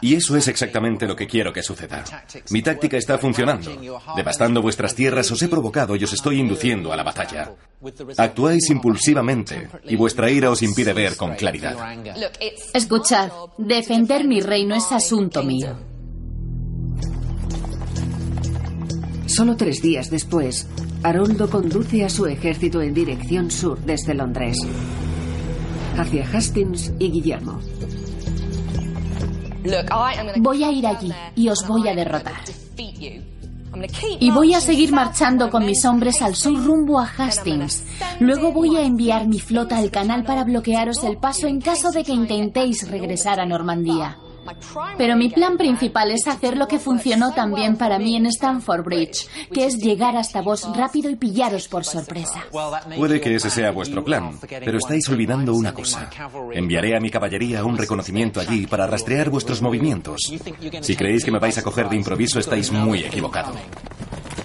Y 0.00 0.14
eso 0.14 0.36
es 0.36 0.48
exactamente 0.48 1.06
lo 1.06 1.16
que 1.16 1.26
quiero 1.26 1.52
que 1.52 1.62
suceda. 1.62 2.04
Mi 2.50 2.62
táctica 2.62 2.96
está 2.96 3.18
funcionando. 3.18 3.70
Devastando 4.16 4.62
vuestras 4.62 4.94
tierras 4.94 5.30
os 5.30 5.42
he 5.42 5.48
provocado 5.48 5.96
y 5.96 6.04
os 6.04 6.12
estoy 6.12 6.40
induciendo 6.40 6.92
a 6.92 6.96
la 6.96 7.02
batalla. 7.02 7.52
Actuáis 8.16 8.70
impulsivamente 8.70 9.68
y 9.84 9.96
vuestra 9.96 10.30
ira 10.30 10.50
os 10.50 10.62
impide 10.62 10.92
ver 10.92 11.16
con 11.16 11.34
claridad. 11.34 11.76
Escuchad, 12.72 13.30
defender 13.58 14.26
mi 14.26 14.40
reino 14.40 14.74
es 14.74 14.90
asunto 14.92 15.42
mío. 15.42 15.76
Solo 19.26 19.56
tres 19.56 19.82
días 19.82 20.10
después, 20.10 20.68
Haroldo 21.04 21.50
conduce 21.50 22.02
a 22.02 22.08
su 22.08 22.24
ejército 22.24 22.80
en 22.80 22.94
dirección 22.94 23.50
sur 23.50 23.78
desde 23.80 24.14
Londres 24.14 24.56
hacia 25.98 26.26
Hastings 26.26 26.94
y 26.98 27.10
Guillermo. 27.10 27.60
Voy 30.38 30.64
a 30.64 30.72
ir 30.72 30.86
allí 30.86 31.12
y 31.36 31.50
os 31.50 31.66
voy 31.68 31.86
a 31.88 31.94
derrotar. 31.94 32.40
Y 34.18 34.30
voy 34.30 34.54
a 34.54 34.62
seguir 34.62 34.92
marchando 34.92 35.50
con 35.50 35.66
mis 35.66 35.84
hombres 35.84 36.22
al 36.22 36.34
sur 36.34 36.58
rumbo 36.64 36.98
a 36.98 37.04
Hastings. 37.06 37.84
Luego 38.20 38.52
voy 38.52 38.76
a 38.76 38.82
enviar 38.82 39.28
mi 39.28 39.40
flota 39.40 39.76
al 39.76 39.90
canal 39.90 40.24
para 40.24 40.44
bloquearos 40.44 41.04
el 41.04 41.18
paso 41.18 41.46
en 41.46 41.60
caso 41.60 41.90
de 41.90 42.02
que 42.02 42.12
intentéis 42.12 42.88
regresar 42.88 43.40
a 43.40 43.44
Normandía. 43.44 44.16
Pero 44.96 45.16
mi 45.16 45.28
plan 45.28 45.56
principal 45.56 46.10
es 46.10 46.26
hacer 46.26 46.56
lo 46.56 46.68
que 46.68 46.78
funcionó 46.78 47.32
también 47.32 47.76
para 47.76 47.98
mí 47.98 48.16
en 48.16 48.26
Stamford 48.26 48.84
Bridge, 48.84 49.28
que 49.52 49.66
es 49.66 49.78
llegar 49.78 50.16
hasta 50.16 50.42
vos 50.42 50.66
rápido 50.76 51.10
y 51.10 51.16
pillaros 51.16 51.68
por 51.68 51.84
sorpresa. 51.84 52.44
Puede 52.96 53.20
que 53.20 53.34
ese 53.34 53.50
sea 53.50 53.70
vuestro 53.70 54.04
plan, 54.04 54.38
pero 54.48 54.78
estáis 54.78 55.08
olvidando 55.08 55.54
una 55.54 55.72
cosa. 55.72 56.10
Enviaré 56.52 56.96
a 56.96 57.00
mi 57.00 57.10
caballería 57.10 57.64
un 57.64 57.76
reconocimiento 57.76 58.40
allí 58.40 58.66
para 58.66 58.86
rastrear 58.86 59.30
vuestros 59.30 59.62
movimientos. 59.62 60.20
Si 60.80 60.96
creéis 60.96 61.24
que 61.24 61.30
me 61.30 61.38
vais 61.38 61.56
a 61.58 61.62
coger 61.62 61.88
de 61.88 61.96
improviso, 61.96 62.38
estáis 62.38 62.70
muy 62.70 63.00
equivocado. 63.00 63.52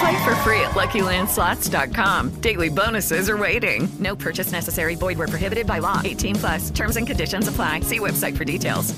Play 0.00 0.24
for 0.24 0.34
free 0.36 0.60
at 0.60 0.74
LuckyLandSlots.com. 0.74 2.40
Daily 2.40 2.68
bonuses 2.68 3.28
are 3.28 3.36
waiting. 3.36 3.88
No 3.98 4.14
purchase 4.14 4.52
necessary. 4.52 4.94
Void 4.94 5.18
were 5.18 5.26
prohibited 5.26 5.66
by 5.66 5.80
law. 5.80 6.00
18 6.04 6.36
plus. 6.36 6.70
Terms 6.70 6.96
and 6.96 7.06
conditions 7.06 7.48
apply. 7.48 7.80
See 7.80 7.98
website 7.98 8.36
for 8.36 8.44
details. 8.44 8.94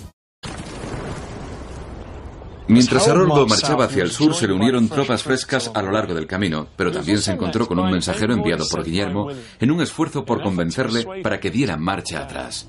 Mientras 2.71 3.09
Haroldo 3.09 3.49
marchaba 3.49 3.87
hacia 3.87 4.05
el 4.05 4.13
sur, 4.13 4.33
se 4.33 4.47
le 4.47 4.53
unieron 4.53 4.89
tropas 4.89 5.25
frescas 5.25 5.73
a 5.75 5.83
lo 5.83 5.91
largo 5.91 6.15
del 6.15 6.29
camino, 6.29 6.69
pero 6.77 6.93
también 6.93 7.19
se 7.19 7.33
encontró 7.33 7.67
con 7.67 7.81
un 7.81 7.91
mensajero 7.91 8.33
enviado 8.33 8.65
por 8.71 8.85
Guillermo 8.85 9.29
en 9.59 9.71
un 9.73 9.83
esfuerzo 9.83 10.25
por 10.25 10.41
convencerle 10.41 11.05
para 11.21 11.41
que 11.41 11.51
diera 11.51 11.77
marcha 11.77 12.21
atrás. 12.23 12.69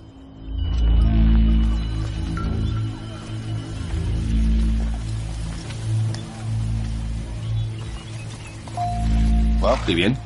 ¿Y 9.88 9.96
bien? 9.96 10.18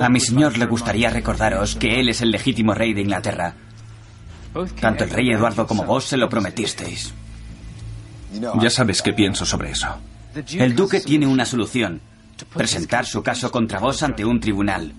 A 0.00 0.08
mi 0.08 0.20
señor 0.20 0.56
le 0.56 0.66
gustaría 0.66 1.10
recordaros 1.10 1.76
que 1.76 2.00
él 2.00 2.08
es 2.08 2.20
el 2.22 2.30
legítimo 2.30 2.74
rey 2.74 2.94
de 2.94 3.02
Inglaterra. 3.02 3.54
Tanto 4.80 5.04
el 5.04 5.10
rey 5.10 5.30
Eduardo 5.30 5.66
como 5.66 5.84
vos 5.84 6.04
se 6.04 6.16
lo 6.16 6.28
prometisteis. 6.28 7.12
Ya 8.60 8.70
sabes 8.70 9.02
qué 9.02 9.12
pienso 9.12 9.44
sobre 9.44 9.70
eso. 9.70 9.88
El 10.52 10.74
duque 10.74 11.00
tiene 11.00 11.26
una 11.26 11.44
solución. 11.44 12.00
Presentar 12.52 13.06
su 13.06 13.22
caso 13.22 13.50
contra 13.50 13.78
vos 13.78 14.02
ante 14.02 14.24
un 14.24 14.40
tribunal. 14.40 14.92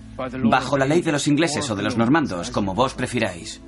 Bajo 0.44 0.78
la 0.78 0.86
ley 0.86 1.02
de 1.02 1.12
los 1.12 1.28
ingleses 1.28 1.68
o 1.68 1.76
de 1.76 1.82
los 1.82 1.96
normandos, 1.96 2.50
como 2.50 2.74
vos 2.74 2.94
prefiráis. 2.94 3.60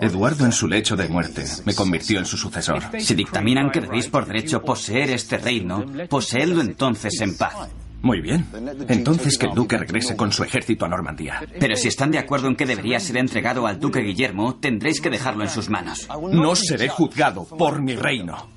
Eduardo 0.00 0.44
en 0.44 0.52
su 0.52 0.66
lecho 0.66 0.96
de 0.96 1.08
muerte 1.08 1.44
me 1.64 1.74
convirtió 1.74 2.18
en 2.18 2.26
su 2.26 2.36
sucesor. 2.36 2.82
Si 2.98 3.14
dictaminan 3.14 3.70
que 3.70 3.80
debéis 3.80 4.08
por 4.08 4.26
derecho 4.26 4.62
poseer 4.62 5.10
este 5.10 5.38
reino, 5.38 5.84
poseedlo 6.08 6.60
entonces 6.60 7.20
en 7.20 7.36
paz. 7.36 7.68
Muy 8.02 8.20
bien. 8.20 8.44
Entonces 8.88 9.38
que 9.38 9.46
el 9.46 9.54
duque 9.54 9.78
regrese 9.78 10.16
con 10.16 10.32
su 10.32 10.42
ejército 10.42 10.84
a 10.84 10.88
Normandía. 10.88 11.40
Pero 11.58 11.76
si 11.76 11.88
están 11.88 12.10
de 12.10 12.18
acuerdo 12.18 12.48
en 12.48 12.56
que 12.56 12.66
debería 12.66 12.98
ser 12.98 13.16
entregado 13.16 13.66
al 13.66 13.78
duque 13.78 14.00
Guillermo, 14.00 14.56
tendréis 14.56 15.00
que 15.00 15.08
dejarlo 15.08 15.44
en 15.44 15.50
sus 15.50 15.70
manos. 15.70 16.08
No 16.32 16.56
seré 16.56 16.88
juzgado 16.88 17.44
por 17.44 17.80
mi 17.80 17.94
reino. 17.94 18.48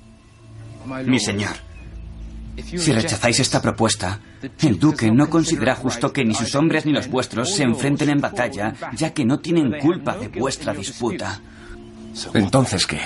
Mi 1.04 1.20
señor, 1.20 1.56
si 2.64 2.92
rechazáis 2.92 3.38
esta 3.40 3.62
propuesta, 3.62 4.20
el 4.62 4.78
duque 4.78 5.10
no 5.10 5.28
considera 5.28 5.74
justo 5.74 6.12
que 6.12 6.24
ni 6.24 6.34
sus 6.34 6.54
hombres 6.54 6.86
ni 6.86 6.92
los 6.92 7.08
vuestros 7.08 7.54
se 7.54 7.62
enfrenten 7.62 8.10
en 8.10 8.20
batalla, 8.20 8.74
ya 8.94 9.12
que 9.12 9.24
no 9.24 9.38
tienen 9.38 9.78
culpa 9.80 10.16
de 10.16 10.28
vuestra 10.28 10.72
disputa. 10.72 11.40
Entonces, 12.34 12.86
¿qué? 12.86 13.00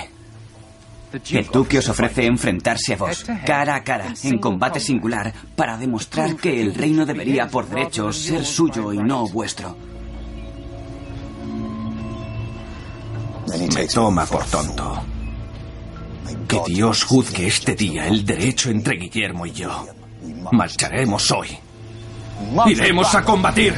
El 1.13 1.47
duque 1.47 1.79
os 1.79 1.89
ofrece 1.89 2.25
enfrentarse 2.25 2.95
a 2.95 2.97
vos, 2.97 3.25
cara 3.45 3.75
a 3.75 3.83
cara, 3.83 4.15
en 4.23 4.39
combate 4.39 4.79
singular, 4.79 5.33
para 5.57 5.77
demostrar 5.77 6.37
que 6.37 6.61
el 6.61 6.75
reino 6.75 7.05
debería 7.05 7.49
por 7.49 7.69
derecho 7.69 8.13
ser 8.13 8.45
suyo 8.45 8.93
y 8.93 8.99
no 8.99 9.27
vuestro. 9.27 9.77
Me 13.75 13.87
toma 13.89 14.25
por 14.27 14.45
tonto. 14.45 15.03
Que 16.47 16.61
Dios 16.67 17.03
juzgue 17.05 17.47
este 17.49 17.75
día 17.75 18.07
el 18.07 18.25
derecho 18.25 18.71
entre 18.71 18.97
Guillermo 18.97 19.47
y 19.47 19.53
yo. 19.53 19.87
Marcharemos 20.53 21.31
hoy. 21.33 21.49
¡Iremos 22.67 23.15
a 23.15 23.23
combatir! 23.23 23.75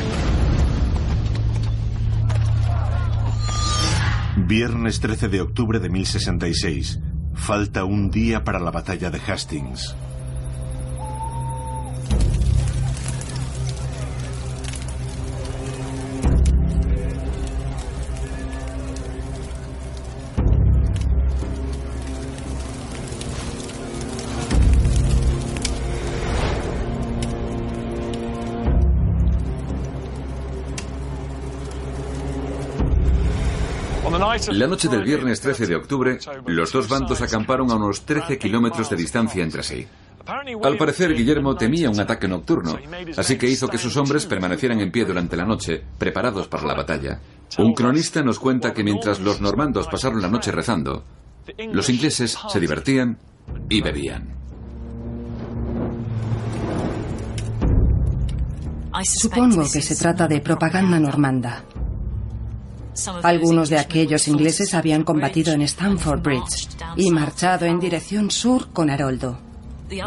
Viernes 4.37 5.01
13 5.01 5.29
de 5.29 5.41
octubre 5.41 5.79
de 5.79 5.89
1066. 5.89 6.99
Falta 7.43 7.83
un 7.83 8.09
día 8.09 8.45
para 8.45 8.61
la 8.61 8.71
batalla 8.71 9.11
de 9.11 9.19
Hastings. 9.19 9.97
La 34.51 34.67
noche 34.67 34.89
del 34.89 35.05
viernes 35.05 35.41
13 35.41 35.67
de 35.67 35.77
octubre, 35.77 36.19
los 36.47 36.73
dos 36.73 36.89
bandos 36.89 37.21
acamparon 37.21 37.71
a 37.71 37.77
unos 37.77 38.03
13 38.05 38.39
kilómetros 38.39 38.91
de 38.91 38.97
distancia 38.97 39.43
entre 39.43 39.63
sí. 39.63 39.87
Al 40.63 40.77
parecer, 40.77 41.15
Guillermo 41.15 41.57
temía 41.57 41.91
un 41.91 42.01
ataque 42.01 42.29
nocturno, 42.29 42.79
así 43.17 43.37
que 43.37 43.49
hizo 43.49 43.69
que 43.69 43.79
sus 43.79 43.97
hombres 43.97 44.27
permanecieran 44.27 44.81
en 44.81 44.91
pie 44.91 45.05
durante 45.05 45.37
la 45.37 45.45
noche, 45.45 45.83
preparados 45.99 46.49
para 46.49 46.67
la 46.67 46.75
batalla. 46.75 47.21
Un 47.59 47.75
cronista 47.75 48.23
nos 48.23 48.39
cuenta 48.39 48.73
que 48.73 48.85
mientras 48.85 49.21
los 49.21 49.41
normandos 49.41 49.89
pasaron 49.89 50.23
la 50.23 50.29
noche 50.29 50.53
rezando, 50.53 51.05
los 51.73 51.89
ingleses 51.89 52.39
se 52.49 52.61
divertían 52.61 53.19
y 53.69 53.81
bebían. 53.81 54.43
Supongo 59.05 59.63
que 59.63 59.83
se 59.83 59.97
trata 59.97 60.29
de 60.29 60.41
propaganda 60.41 61.01
normanda. 61.01 61.65
Algunos 63.23 63.69
de 63.71 63.79
aquellos 63.79 64.29
ingleses 64.29 64.75
habían 64.75 65.05
combatido 65.05 65.53
en 65.53 65.63
Stamford 65.63 66.23
Bridge 66.23 66.69
y 66.97 67.11
marchado 67.11 67.67
en 67.67 67.79
dirección 67.79 68.31
sur 68.31 68.69
con 68.73 68.91
Haroldo. 68.91 69.39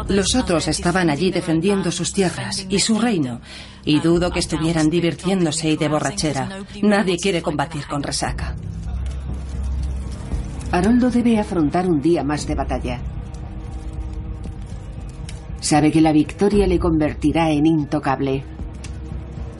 Los 0.08 0.34
otros 0.34 0.68
estaban 0.68 1.10
allí 1.10 1.30
defendiendo 1.30 1.92
sus 1.92 2.12
tierras 2.12 2.66
y 2.68 2.78
su 2.78 2.98
reino, 2.98 3.40
y 3.84 4.00
dudo 4.00 4.30
que 4.30 4.40
estuvieran 4.40 4.90
divirtiéndose 4.90 5.70
y 5.70 5.76
de 5.76 5.88
borrachera. 5.88 6.48
Nadie 6.82 7.16
quiere 7.16 7.42
combatir 7.42 7.86
con 7.86 8.02
resaca. 8.02 8.56
Haroldo 10.72 11.10
debe 11.10 11.38
afrontar 11.38 11.86
un 11.86 12.00
día 12.00 12.24
más 12.24 12.46
de 12.46 12.54
batalla. 12.54 13.00
Sabe 15.60 15.90
que 15.90 16.00
la 16.00 16.12
victoria 16.12 16.66
le 16.66 16.78
convertirá 16.78 17.50
en 17.50 17.66
intocable. 17.66 18.44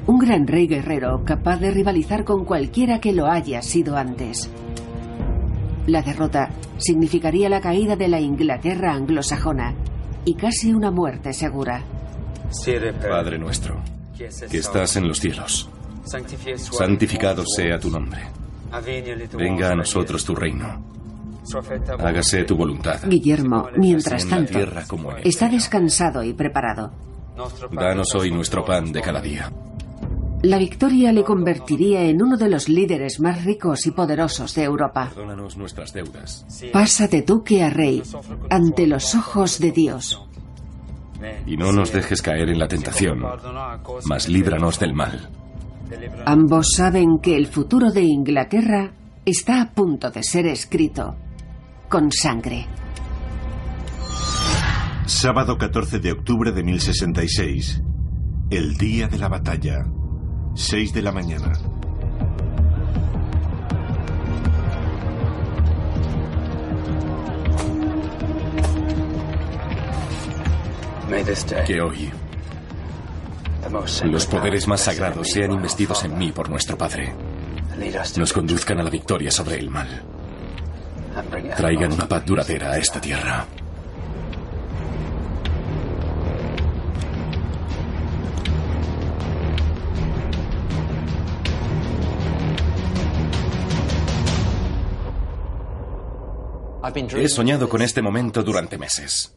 Un 0.06 0.18
gran 0.18 0.46
rey 0.46 0.68
guerrero 0.68 1.24
capaz 1.24 1.58
de 1.58 1.72
rivalizar 1.72 2.24
con 2.24 2.44
cualquiera 2.44 3.00
que 3.00 3.12
lo 3.12 3.26
haya 3.26 3.60
sido 3.60 3.96
antes. 3.96 4.48
La 5.86 6.02
derrota 6.02 6.50
significaría 6.78 7.48
la 7.48 7.60
caída 7.60 7.96
de 7.96 8.08
la 8.08 8.20
Inglaterra 8.20 8.92
anglosajona 8.94 9.74
y 10.24 10.34
casi 10.34 10.72
una 10.72 10.90
muerte 10.90 11.32
segura. 11.32 11.82
Padre 13.08 13.38
nuestro, 13.38 13.82
que 14.16 14.58
estás 14.58 14.96
en 14.96 15.08
los 15.08 15.18
cielos, 15.18 15.68
santificado 16.04 17.44
sea 17.44 17.78
tu 17.80 17.90
nombre. 17.90 18.22
Venga 19.36 19.72
a 19.72 19.74
nosotros 19.74 20.24
tu 20.24 20.34
reino. 20.34 20.84
Hágase 21.98 22.44
tu 22.44 22.56
voluntad. 22.56 23.00
Guillermo, 23.08 23.68
mientras 23.76 24.26
tanto, 24.26 24.58
está 25.24 25.48
descansado 25.48 26.22
y 26.22 26.32
preparado. 26.32 26.92
Danos 27.72 28.14
hoy 28.14 28.30
nuestro 28.30 28.64
pan 28.64 28.92
de 28.92 29.02
cada 29.02 29.20
día. 29.20 29.50
La 30.46 30.58
victoria 30.58 31.12
le 31.12 31.24
convertiría 31.24 32.04
en 32.04 32.22
uno 32.22 32.36
de 32.36 32.48
los 32.48 32.68
líderes 32.68 33.18
más 33.18 33.44
ricos 33.44 33.84
y 33.84 33.90
poderosos 33.90 34.54
de 34.54 34.62
Europa. 34.62 35.10
Perdónanos 35.12 35.56
nuestras 35.56 35.92
deudas. 35.92 36.46
Pasa 36.72 37.08
de 37.08 37.22
duque 37.22 37.64
a 37.64 37.70
rey 37.70 38.00
ante 38.48 38.86
los 38.86 39.16
ojos 39.16 39.58
de 39.58 39.72
Dios. 39.72 40.24
Y 41.48 41.56
no 41.56 41.72
nos 41.72 41.92
dejes 41.92 42.22
caer 42.22 42.48
en 42.48 42.60
la 42.60 42.68
tentación, 42.68 43.24
mas 44.04 44.28
líbranos 44.28 44.78
del 44.78 44.94
mal. 44.94 45.28
Ambos 46.26 46.68
saben 46.76 47.18
que 47.20 47.36
el 47.36 47.48
futuro 47.48 47.90
de 47.90 48.02
Inglaterra 48.02 48.92
está 49.24 49.60
a 49.60 49.72
punto 49.72 50.12
de 50.12 50.22
ser 50.22 50.46
escrito 50.46 51.16
con 51.88 52.12
sangre. 52.12 52.68
Sábado 55.06 55.58
14 55.58 55.98
de 55.98 56.12
octubre 56.12 56.52
de 56.52 56.62
1066. 56.62 57.82
El 58.50 58.76
día 58.76 59.08
de 59.08 59.18
la 59.18 59.28
batalla. 59.28 59.84
6 60.56 60.92
de 60.94 61.02
la 61.02 61.12
mañana. 61.12 61.52
Que 71.66 71.80
hoy 71.80 72.10
los 74.04 74.26
poderes 74.26 74.66
más 74.66 74.80
sagrados 74.80 75.28
sean 75.28 75.52
investidos 75.52 76.04
en 76.04 76.16
mí 76.16 76.32
por 76.32 76.48
nuestro 76.48 76.78
Padre. 76.78 77.14
Nos 78.16 78.32
conduzcan 78.32 78.80
a 78.80 78.82
la 78.82 78.90
victoria 78.90 79.30
sobre 79.30 79.58
el 79.58 79.70
mal. 79.70 80.02
traigan 81.56 81.92
una 81.92 82.08
paz 82.08 82.24
duradera 82.24 82.72
a 82.72 82.78
esta 82.78 83.00
tierra. 83.00 83.46
He 96.94 97.28
soñado 97.28 97.68
con 97.68 97.82
este 97.82 98.02
momento 98.02 98.42
durante 98.42 98.78
meses. 98.78 99.34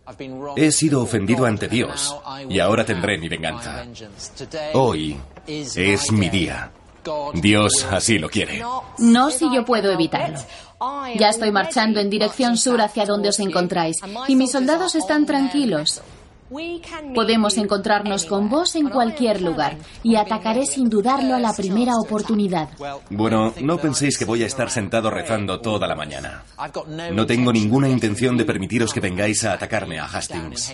He 0.55 0.71
sido 0.71 1.01
ofendido 1.01 1.45
ante 1.45 1.67
Dios 1.67 2.15
y 2.49 2.59
ahora 2.59 2.85
tendré 2.85 3.17
mi 3.17 3.29
venganza. 3.29 3.85
Hoy 4.73 5.17
es 5.47 6.11
mi 6.11 6.29
día. 6.29 6.71
Dios 7.33 7.87
así 7.89 8.19
lo 8.19 8.29
quiere. 8.29 8.61
No 8.97 9.31
si 9.31 9.53
yo 9.53 9.65
puedo 9.65 9.91
evitarlo. 9.91 10.39
Ya 11.17 11.29
estoy 11.29 11.51
marchando 11.51 11.99
en 11.99 12.09
dirección 12.09 12.57
sur 12.57 12.81
hacia 12.81 13.05
donde 13.05 13.29
os 13.29 13.39
encontráis 13.39 13.97
y 14.27 14.35
mis 14.35 14.51
soldados 14.51 14.95
están 14.95 15.25
tranquilos. 15.25 16.01
Podemos 17.13 17.57
encontrarnos 17.57 18.25
con 18.25 18.49
vos 18.49 18.75
en 18.75 18.89
cualquier 18.89 19.41
lugar 19.41 19.77
y 20.03 20.15
atacaré 20.15 20.65
sin 20.65 20.89
dudarlo 20.89 21.35
a 21.35 21.39
la 21.39 21.53
primera 21.53 21.93
oportunidad. 21.95 22.69
Bueno, 23.09 23.53
no 23.61 23.77
penséis 23.77 24.17
que 24.17 24.25
voy 24.25 24.43
a 24.43 24.47
estar 24.47 24.69
sentado 24.69 25.11
rezando 25.11 25.59
toda 25.59 25.87
la 25.87 25.95
mañana. 25.95 26.43
No 27.13 27.25
tengo 27.25 27.53
ninguna 27.53 27.87
intención 27.87 28.35
de 28.35 28.45
permitiros 28.45 28.93
que 28.93 28.99
vengáis 28.99 29.43
a 29.43 29.53
atacarme 29.53 29.99
a 29.99 30.05
Hastings. 30.05 30.71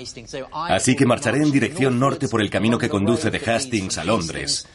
Así 0.52 0.96
que 0.96 1.06
marcharé 1.06 1.44
en 1.44 1.52
dirección 1.52 2.00
norte 2.00 2.28
por 2.30 2.42
el 2.42 2.50
camino 2.50 2.78
que 2.78 2.90
conduce 2.90 3.30
de 3.30 3.40
Hastings 3.40 3.98
a 3.98 4.06
Londres. 4.06 4.68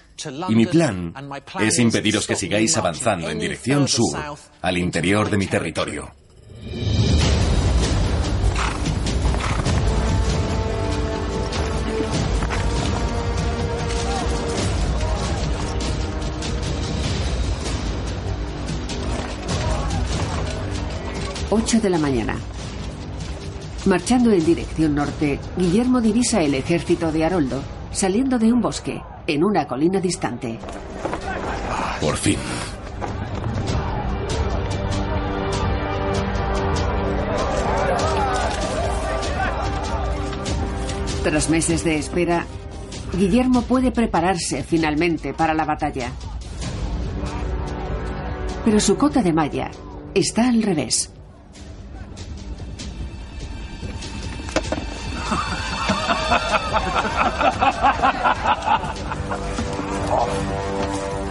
Y 0.48 0.54
mi 0.54 0.66
plan 0.66 1.14
es 1.60 1.78
impediros 1.78 2.26
que 2.26 2.36
sigáis 2.36 2.76
avanzando 2.76 3.30
en 3.30 3.38
dirección 3.38 3.88
sur 3.88 4.18
al 4.60 4.78
interior 4.78 5.30
de 5.30 5.38
mi 5.38 5.46
territorio. 5.46 6.10
Ocho 21.52 21.80
de 21.80 21.90
la 21.90 21.98
mañana. 21.98 22.36
Marchando 23.84 24.30
en 24.30 24.44
dirección 24.44 24.94
norte, 24.94 25.40
Guillermo 25.56 26.00
divisa 26.00 26.42
el 26.42 26.54
ejército 26.54 27.10
de 27.10 27.24
Haroldo, 27.24 27.60
saliendo 27.90 28.38
de 28.38 28.52
un 28.52 28.60
bosque, 28.60 29.02
en 29.26 29.42
una 29.42 29.66
colina 29.66 30.00
distante. 30.00 30.60
Por 32.00 32.16
fin. 32.16 32.38
Tras 41.24 41.50
meses 41.50 41.82
de 41.82 41.96
espera, 41.96 42.46
Guillermo 43.18 43.62
puede 43.62 43.90
prepararse 43.90 44.62
finalmente 44.62 45.34
para 45.34 45.52
la 45.52 45.64
batalla. 45.64 46.12
Pero 48.64 48.78
su 48.78 48.96
cota 48.96 49.20
de 49.20 49.32
malla 49.32 49.72
está 50.14 50.48
al 50.48 50.62
revés. 50.62 51.10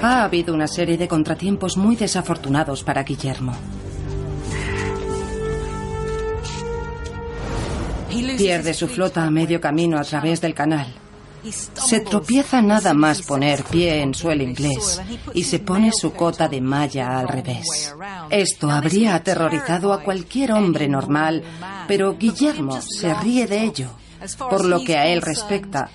Ha 0.01 0.23
habido 0.23 0.53
una 0.53 0.67
serie 0.67 0.97
de 0.97 1.07
contratiempos 1.07 1.75
muy 1.77 1.95
desafortunados 1.95 2.83
para 2.83 3.03
Guillermo. 3.03 3.53
Pierde 8.37 8.73
su 8.73 8.87
flota 8.87 9.25
a 9.25 9.29
medio 9.29 9.59
camino 9.59 9.99
a 9.99 10.03
través 10.03 10.41
del 10.41 10.53
canal. 10.53 10.87
Se 11.73 12.01
tropieza 12.01 12.61
nada 12.61 12.93
más 12.93 13.21
poner 13.21 13.63
pie 13.63 14.01
en 14.01 14.13
suelo 14.13 14.43
inglés 14.43 15.01
y 15.33 15.43
se 15.43 15.59
pone 15.59 15.91
su 15.93 16.11
cota 16.13 16.47
de 16.47 16.59
malla 16.59 17.17
al 17.17 17.27
revés. 17.27 17.93
Esto 18.29 18.69
habría 18.69 19.15
aterrorizado 19.15 19.93
a 19.93 20.01
cualquier 20.01 20.51
hombre 20.51 20.87
normal, 20.87 21.43
pero 21.87 22.17
Guillermo 22.17 22.81
se 22.81 23.13
ríe 23.13 23.47
de 23.47 23.63
ello. 23.63 23.89
Por 24.37 24.65
lo 24.65 24.83
que 24.83 24.97
a 24.97 25.07
él 25.07 25.21
respecta, 25.21 25.89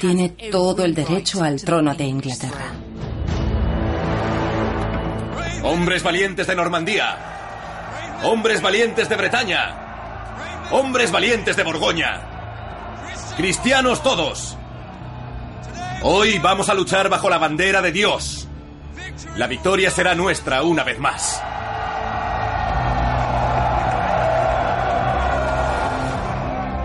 tiene 0.00 0.30
todo 0.50 0.84
el 0.84 0.94
derecho 0.94 1.42
al 1.42 1.62
trono 1.62 1.94
de 1.94 2.04
Inglaterra. 2.04 2.72
Hombres 5.62 6.02
valientes 6.02 6.46
de 6.46 6.56
Normandía. 6.56 7.16
Hombres 8.24 8.62
valientes 8.62 9.08
de 9.08 9.16
Bretaña. 9.16 10.68
Hombres 10.70 11.12
valientes 11.12 11.56
de 11.56 11.62
Borgoña. 11.62 12.20
Cristianos 13.36 14.02
todos. 14.02 14.56
Hoy 16.02 16.38
vamos 16.38 16.68
a 16.68 16.74
luchar 16.74 17.08
bajo 17.08 17.28
la 17.28 17.38
bandera 17.38 17.82
de 17.82 17.92
Dios. 17.92 18.48
La 19.36 19.46
victoria 19.46 19.90
será 19.90 20.14
nuestra 20.14 20.62
una 20.62 20.84
vez 20.84 20.98
más. 20.98 21.42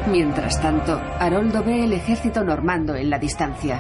Mientras 0.10 0.62
tanto, 0.62 1.02
Haroldo 1.20 1.64
ve 1.64 1.86
el 1.86 1.94
ejército 1.94 2.44
normando 2.44 2.94
en 2.96 3.10
la 3.10 3.18
distancia. 3.18 3.80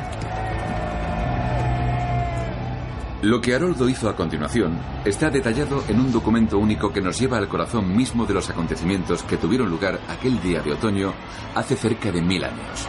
Lo 3.21 3.39
que 3.39 3.55
Haroldo 3.55 3.87
hizo 3.87 4.09
a 4.09 4.15
continuación 4.15 4.77
está 5.05 5.29
detallado 5.29 5.83
en 5.87 5.99
un 5.99 6.11
documento 6.11 6.57
único 6.59 6.91
que 6.91 7.01
nos 7.01 7.19
lleva 7.19 7.37
al 7.37 7.47
corazón 7.47 7.95
mismo 7.95 8.25
de 8.25 8.33
los 8.33 8.49
acontecimientos 8.49 9.23
que 9.23 9.37
tuvieron 9.37 9.69
lugar 9.69 9.99
aquel 10.09 10.41
día 10.41 10.61
de 10.61 10.73
otoño 10.73 11.13
hace 11.55 11.75
cerca 11.75 12.11
de 12.11 12.21
mil 12.21 12.43
años. 12.43 12.87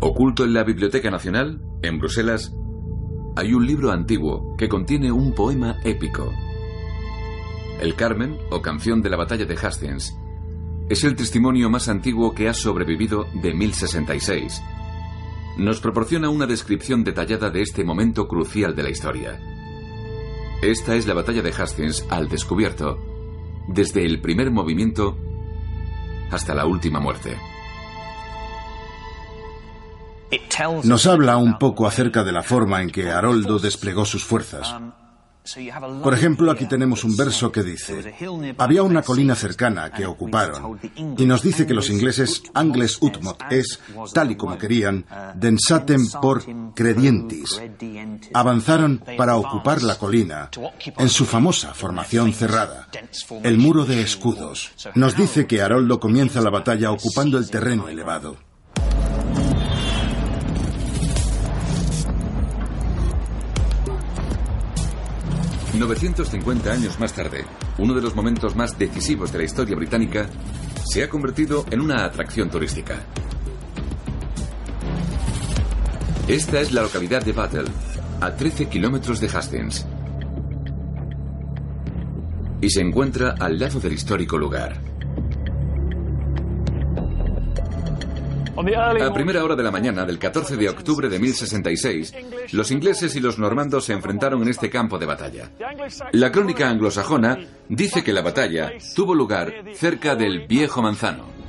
Oculto 0.00 0.44
en 0.44 0.52
la 0.52 0.64
Biblioteca 0.64 1.10
Nacional, 1.10 1.62
en 1.82 1.98
Bruselas, 1.98 2.54
hay 3.36 3.54
un 3.54 3.66
libro 3.66 3.90
antiguo 3.92 4.54
que 4.58 4.68
contiene 4.68 5.12
un 5.12 5.34
poema 5.34 5.76
épico. 5.84 6.30
El 7.80 7.94
Carmen, 7.94 8.38
o 8.50 8.60
canción 8.60 9.00
de 9.00 9.08
la 9.08 9.16
batalla 9.16 9.46
de 9.46 9.56
Hastings, 9.56 10.14
es 10.90 11.02
el 11.02 11.16
testimonio 11.16 11.70
más 11.70 11.88
antiguo 11.88 12.34
que 12.34 12.46
ha 12.46 12.52
sobrevivido 12.52 13.24
de 13.32 13.54
1066. 13.54 14.62
Nos 15.56 15.80
proporciona 15.80 16.28
una 16.28 16.46
descripción 16.46 17.04
detallada 17.04 17.48
de 17.48 17.62
este 17.62 17.82
momento 17.82 18.28
crucial 18.28 18.76
de 18.76 18.82
la 18.82 18.90
historia. 18.90 19.40
Esta 20.60 20.94
es 20.94 21.06
la 21.06 21.14
batalla 21.14 21.40
de 21.40 21.52
Hastings 21.52 22.04
al 22.10 22.28
descubierto, 22.28 22.98
desde 23.66 24.04
el 24.04 24.20
primer 24.20 24.50
movimiento 24.50 25.16
hasta 26.30 26.54
la 26.54 26.66
última 26.66 27.00
muerte. 27.00 27.38
Nos 30.84 31.06
habla 31.06 31.38
un 31.38 31.58
poco 31.58 31.86
acerca 31.86 32.24
de 32.24 32.32
la 32.32 32.42
forma 32.42 32.82
en 32.82 32.90
que 32.90 33.10
Haroldo 33.10 33.58
desplegó 33.58 34.04
sus 34.04 34.22
fuerzas. 34.22 34.76
Por 36.02 36.14
ejemplo, 36.14 36.50
aquí 36.50 36.66
tenemos 36.66 37.02
un 37.02 37.16
verso 37.16 37.50
que 37.50 37.62
dice, 37.62 38.14
había 38.58 38.82
una 38.82 39.02
colina 39.02 39.34
cercana 39.34 39.90
que 39.90 40.06
ocuparon 40.06 40.78
y 40.94 41.24
nos 41.24 41.42
dice 41.42 41.66
que 41.66 41.74
los 41.74 41.88
ingleses 41.90 42.42
Angles 42.54 42.98
Utmot 43.00 43.42
es, 43.50 43.80
tal 44.12 44.32
y 44.32 44.36
como 44.36 44.58
querían, 44.58 45.04
densatem 45.34 46.08
por 46.20 46.44
credientis. 46.74 47.60
Avanzaron 48.34 49.02
para 49.16 49.36
ocupar 49.36 49.82
la 49.82 49.96
colina 49.96 50.50
en 50.98 51.08
su 51.08 51.24
famosa 51.24 51.74
formación 51.74 52.32
cerrada, 52.32 52.88
el 53.42 53.56
muro 53.58 53.86
de 53.86 54.02
escudos. 54.02 54.70
Nos 54.94 55.16
dice 55.16 55.46
que 55.46 55.62
Haroldo 55.62 56.00
comienza 56.00 56.40
la 56.40 56.50
batalla 56.50 56.92
ocupando 56.92 57.38
el 57.38 57.50
terreno 57.50 57.88
elevado. 57.88 58.49
950 65.78 66.72
años 66.72 66.98
más 66.98 67.12
tarde, 67.12 67.44
uno 67.78 67.94
de 67.94 68.02
los 68.02 68.14
momentos 68.14 68.56
más 68.56 68.78
decisivos 68.78 69.32
de 69.32 69.38
la 69.38 69.44
historia 69.44 69.76
británica 69.76 70.26
se 70.84 71.04
ha 71.04 71.08
convertido 71.08 71.64
en 71.70 71.80
una 71.80 72.04
atracción 72.04 72.50
turística. 72.50 72.96
Esta 76.26 76.60
es 76.60 76.72
la 76.72 76.82
localidad 76.82 77.24
de 77.24 77.32
Battle, 77.32 77.64
a 78.20 78.34
13 78.34 78.68
kilómetros 78.68 79.20
de 79.20 79.28
Hastings. 79.28 79.86
Y 82.60 82.70
se 82.70 82.80
encuentra 82.80 83.36
al 83.38 83.58
lado 83.58 83.80
del 83.80 83.92
histórico 83.92 84.38
lugar. 84.38 84.80
A 88.60 89.14
primera 89.14 89.42
hora 89.42 89.56
de 89.56 89.62
la 89.62 89.70
mañana 89.70 90.04
del 90.04 90.18
14 90.18 90.56
de 90.56 90.68
octubre 90.68 91.08
de 91.08 91.18
1066, 91.18 92.12
los 92.52 92.70
ingleses 92.70 93.16
y 93.16 93.20
los 93.20 93.38
normandos 93.38 93.86
se 93.86 93.94
enfrentaron 93.94 94.42
en 94.42 94.48
este 94.48 94.68
campo 94.68 94.98
de 94.98 95.06
batalla. 95.06 95.50
La 96.12 96.30
crónica 96.30 96.68
anglosajona 96.68 97.38
dice 97.68 98.04
que 98.04 98.12
la 98.12 98.22
batalla 98.22 98.72
tuvo 98.94 99.14
lugar 99.14 99.64
cerca 99.74 100.14
del 100.14 100.46
Viejo 100.46 100.82
Manzano. 100.82 101.39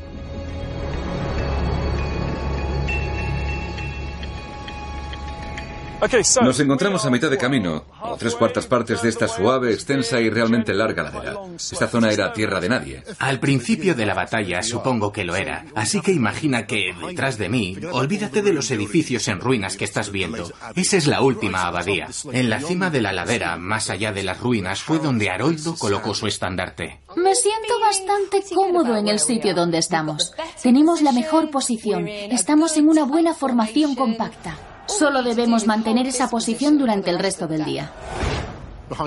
Nos 6.41 6.59
encontramos 6.59 7.05
a 7.05 7.11
mitad 7.11 7.29
de 7.29 7.37
camino, 7.37 7.85
o 8.01 8.17
tres 8.17 8.35
cuartas 8.35 8.65
partes 8.65 9.03
de 9.03 9.09
esta 9.09 9.27
suave, 9.27 9.71
extensa 9.71 10.19
y 10.19 10.31
realmente 10.31 10.73
larga 10.73 11.03
ladera. 11.03 11.35
Esta 11.55 11.87
zona 11.87 12.11
era 12.11 12.33
tierra 12.33 12.59
de 12.59 12.69
nadie. 12.69 13.03
Al 13.19 13.39
principio 13.39 13.93
de 13.93 14.07
la 14.07 14.15
batalla 14.15 14.63
supongo 14.63 15.11
que 15.11 15.23
lo 15.23 15.35
era, 15.35 15.65
así 15.75 16.01
que 16.01 16.11
imagina 16.11 16.65
que 16.65 16.95
detrás 17.07 17.37
de 17.37 17.49
mí, 17.49 17.77
olvídate 17.91 18.41
de 18.41 18.53
los 18.53 18.71
edificios 18.71 19.27
en 19.27 19.39
ruinas 19.39 19.77
que 19.77 19.85
estás 19.85 20.11
viendo. 20.11 20.51
Esa 20.75 20.97
es 20.97 21.05
la 21.05 21.21
última 21.21 21.67
abadía. 21.67 22.07
En 22.31 22.49
la 22.49 22.59
cima 22.59 22.89
de 22.89 23.01
la 23.01 23.13
ladera, 23.13 23.55
más 23.57 23.89
allá 23.91 24.11
de 24.11 24.23
las 24.23 24.39
ruinas, 24.39 24.81
fue 24.81 24.97
donde 24.97 25.29
Haroldo 25.29 25.75
colocó 25.75 26.15
su 26.15 26.25
estandarte. 26.25 27.01
Me 27.15 27.35
siento 27.35 27.79
bastante 27.79 28.43
cómodo 28.53 28.97
en 28.97 29.07
el 29.07 29.19
sitio 29.19 29.53
donde 29.53 29.77
estamos. 29.77 30.33
Tenemos 30.61 31.01
la 31.01 31.11
mejor 31.11 31.51
posición. 31.51 32.07
Estamos 32.07 32.75
en 32.77 32.89
una 32.89 33.03
buena 33.03 33.33
formación 33.35 33.95
compacta. 33.95 34.57
Solo 34.87 35.23
debemos 35.23 35.67
mantener 35.67 36.07
esa 36.07 36.29
posición 36.29 36.77
durante 36.77 37.09
el 37.09 37.19
resto 37.19 37.47
del 37.47 37.65
día. 37.65 37.91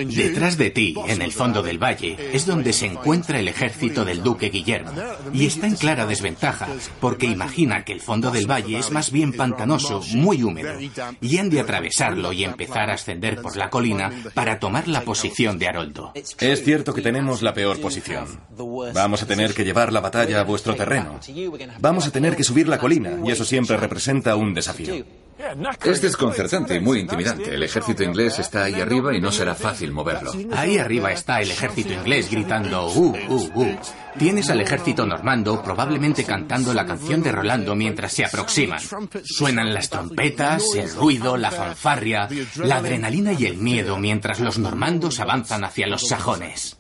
Detrás 0.07 0.57
de 0.57 0.71
ti, 0.71 0.95
en 1.09 1.21
el 1.21 1.33
fondo 1.33 1.63
del 1.63 1.83
valle, 1.83 2.17
es 2.33 2.47
donde 2.47 2.73
se 2.73 2.87
encuentra 2.87 3.39
el 3.39 3.49
ejército 3.49 4.05
del 4.05 4.23
duque 4.23 4.49
Guillermo. 4.49 4.93
Y 5.33 5.47
está 5.47 5.67
en 5.67 5.77
clara 5.77 6.07
desventaja, 6.07 6.69
porque 7.01 7.27
imagina 7.27 7.85
que 7.85 7.93
el 7.93 8.01
fondo 8.01 8.31
del 8.31 8.51
valle 8.51 8.79
es 8.79 8.91
más 8.91 9.11
bien 9.11 9.33
pantanoso, 9.33 10.01
muy 10.15 10.43
húmedo, 10.43 10.79
y 11.21 11.39
han 11.39 11.51
de 11.51 11.61
atravesarlo 11.61 12.33
y 12.33 12.45
empezar 12.45 12.91
a 12.91 12.95
ascender 12.95 13.43
por 13.43 13.57
la 13.57 13.71
colina 13.71 14.11
para 14.33 14.59
tomar 14.59 14.89
la 14.89 15.03
posición 15.03 15.59
de 15.59 15.69
Haroldo. 15.69 16.13
Es 16.15 16.65
cierto 16.65 16.95
que 16.95 17.03
tenemos 17.03 17.43
la 17.43 17.53
peor 17.53 17.81
posición. 17.81 18.41
Vamos 18.95 19.23
a 19.23 19.27
tener 19.27 19.55
que 19.55 19.65
llevar 19.65 19.93
la 19.93 20.01
batalla 20.01 20.41
a 20.41 20.45
vuestro 20.45 20.75
terreno. 20.75 21.21
Vamos 21.81 22.07
a 22.07 22.11
tener 22.11 22.37
que 22.37 22.45
subir 22.45 22.69
la 22.69 22.79
colina, 22.79 23.19
y 23.25 23.31
eso 23.31 23.45
siempre 23.45 23.77
representa 23.77 24.37
un 24.37 24.55
desafío. 24.55 25.05
Es 25.85 26.01
desconcertante 26.01 26.77
y 26.77 26.81
muy 26.81 27.01
intimidante. 27.01 27.55
El 27.55 27.63
ejército 27.63 28.03
inglés 28.03 28.39
está 28.39 28.65
ahí 28.65 28.81
arriba 28.81 29.15
y 29.15 29.21
no 29.21 29.33
será 29.33 29.55
fácil 29.55 29.93
moverlo. 29.93 30.33
Ahí 30.53 30.79
arriba 30.79 31.13
está 31.13 31.41
el 31.41 31.51
ejército 31.51 31.93
inglés 31.93 32.31
gritando 32.31 32.89
¡Uh, 32.89 33.17
uh, 33.29 33.51
uh! 33.55 33.77
Tienes 34.19 34.49
al 34.51 34.61
ejército 34.61 35.07
normando 35.07 35.61
probablemente 35.63 36.25
cantando 36.25 36.73
la 36.73 36.87
canción 36.87 37.23
de 37.23 37.33
Rolando 37.33 37.75
mientras 37.75 38.13
se 38.13 38.25
aproximan. 38.25 38.81
Suenan 39.25 39.75
las 39.75 39.91
trompetas, 39.91 40.63
el 40.77 40.95
ruido, 40.95 41.37
la 41.37 41.51
fanfarria, 41.51 42.29
la 42.57 42.77
adrenalina 42.77 43.33
y 43.33 43.47
el 43.47 43.57
miedo 43.57 43.99
mientras 43.99 44.39
los 44.41 44.59
normandos 44.59 45.19
avanzan 45.19 45.65
hacia 45.65 45.89
los 45.89 46.07
sajones. 46.07 46.79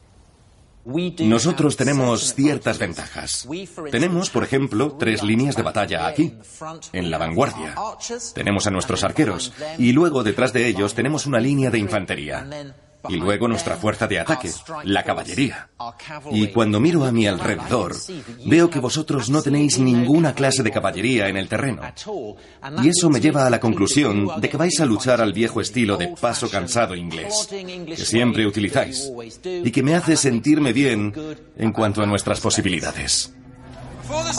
Nosotros 0.84 1.76
tenemos 1.76 2.34
ciertas 2.34 2.78
ventajas. 2.78 3.48
Tenemos, 3.90 4.30
por 4.30 4.44
ejemplo, 4.44 4.96
tres 4.98 5.22
líneas 5.22 5.56
de 5.56 5.62
batalla 5.62 6.06
aquí, 6.06 6.34
en 6.92 7.10
la 7.10 7.18
vanguardia. 7.18 7.74
Tenemos 8.34 8.66
a 8.66 8.70
nuestros 8.70 9.02
arqueros 9.02 9.52
y 9.78 9.92
luego 9.92 10.22
detrás 10.22 10.52
de 10.52 10.66
ellos 10.66 10.94
tenemos 10.94 11.26
una 11.26 11.40
línea 11.40 11.70
de 11.70 11.78
infantería. 11.78 12.46
Y 13.08 13.16
luego 13.16 13.48
nuestra 13.48 13.76
fuerza 13.76 14.06
de 14.06 14.20
ataque, 14.20 14.50
la 14.84 15.02
caballería. 15.02 15.68
Y 16.30 16.48
cuando 16.48 16.80
miro 16.80 17.04
a 17.04 17.12
mi 17.12 17.26
alrededor, 17.26 17.94
veo 18.46 18.70
que 18.70 18.78
vosotros 18.78 19.30
no 19.30 19.42
tenéis 19.42 19.78
ninguna 19.78 20.34
clase 20.34 20.62
de 20.62 20.70
caballería 20.70 21.28
en 21.28 21.36
el 21.36 21.48
terreno. 21.48 21.82
Y 22.82 22.88
eso 22.88 23.10
me 23.10 23.20
lleva 23.20 23.46
a 23.46 23.50
la 23.50 23.60
conclusión 23.60 24.40
de 24.40 24.48
que 24.48 24.56
vais 24.56 24.80
a 24.80 24.86
luchar 24.86 25.20
al 25.20 25.32
viejo 25.32 25.60
estilo 25.60 25.96
de 25.96 26.08
paso 26.08 26.50
cansado 26.50 26.94
inglés, 26.94 27.48
que 27.50 28.04
siempre 28.04 28.46
utilizáis, 28.46 29.10
y 29.42 29.70
que 29.70 29.82
me 29.82 29.94
hace 29.94 30.16
sentirme 30.16 30.72
bien 30.72 31.12
en 31.56 31.72
cuanto 31.72 32.02
a 32.02 32.06
nuestras 32.06 32.40
posibilidades. 32.40 33.32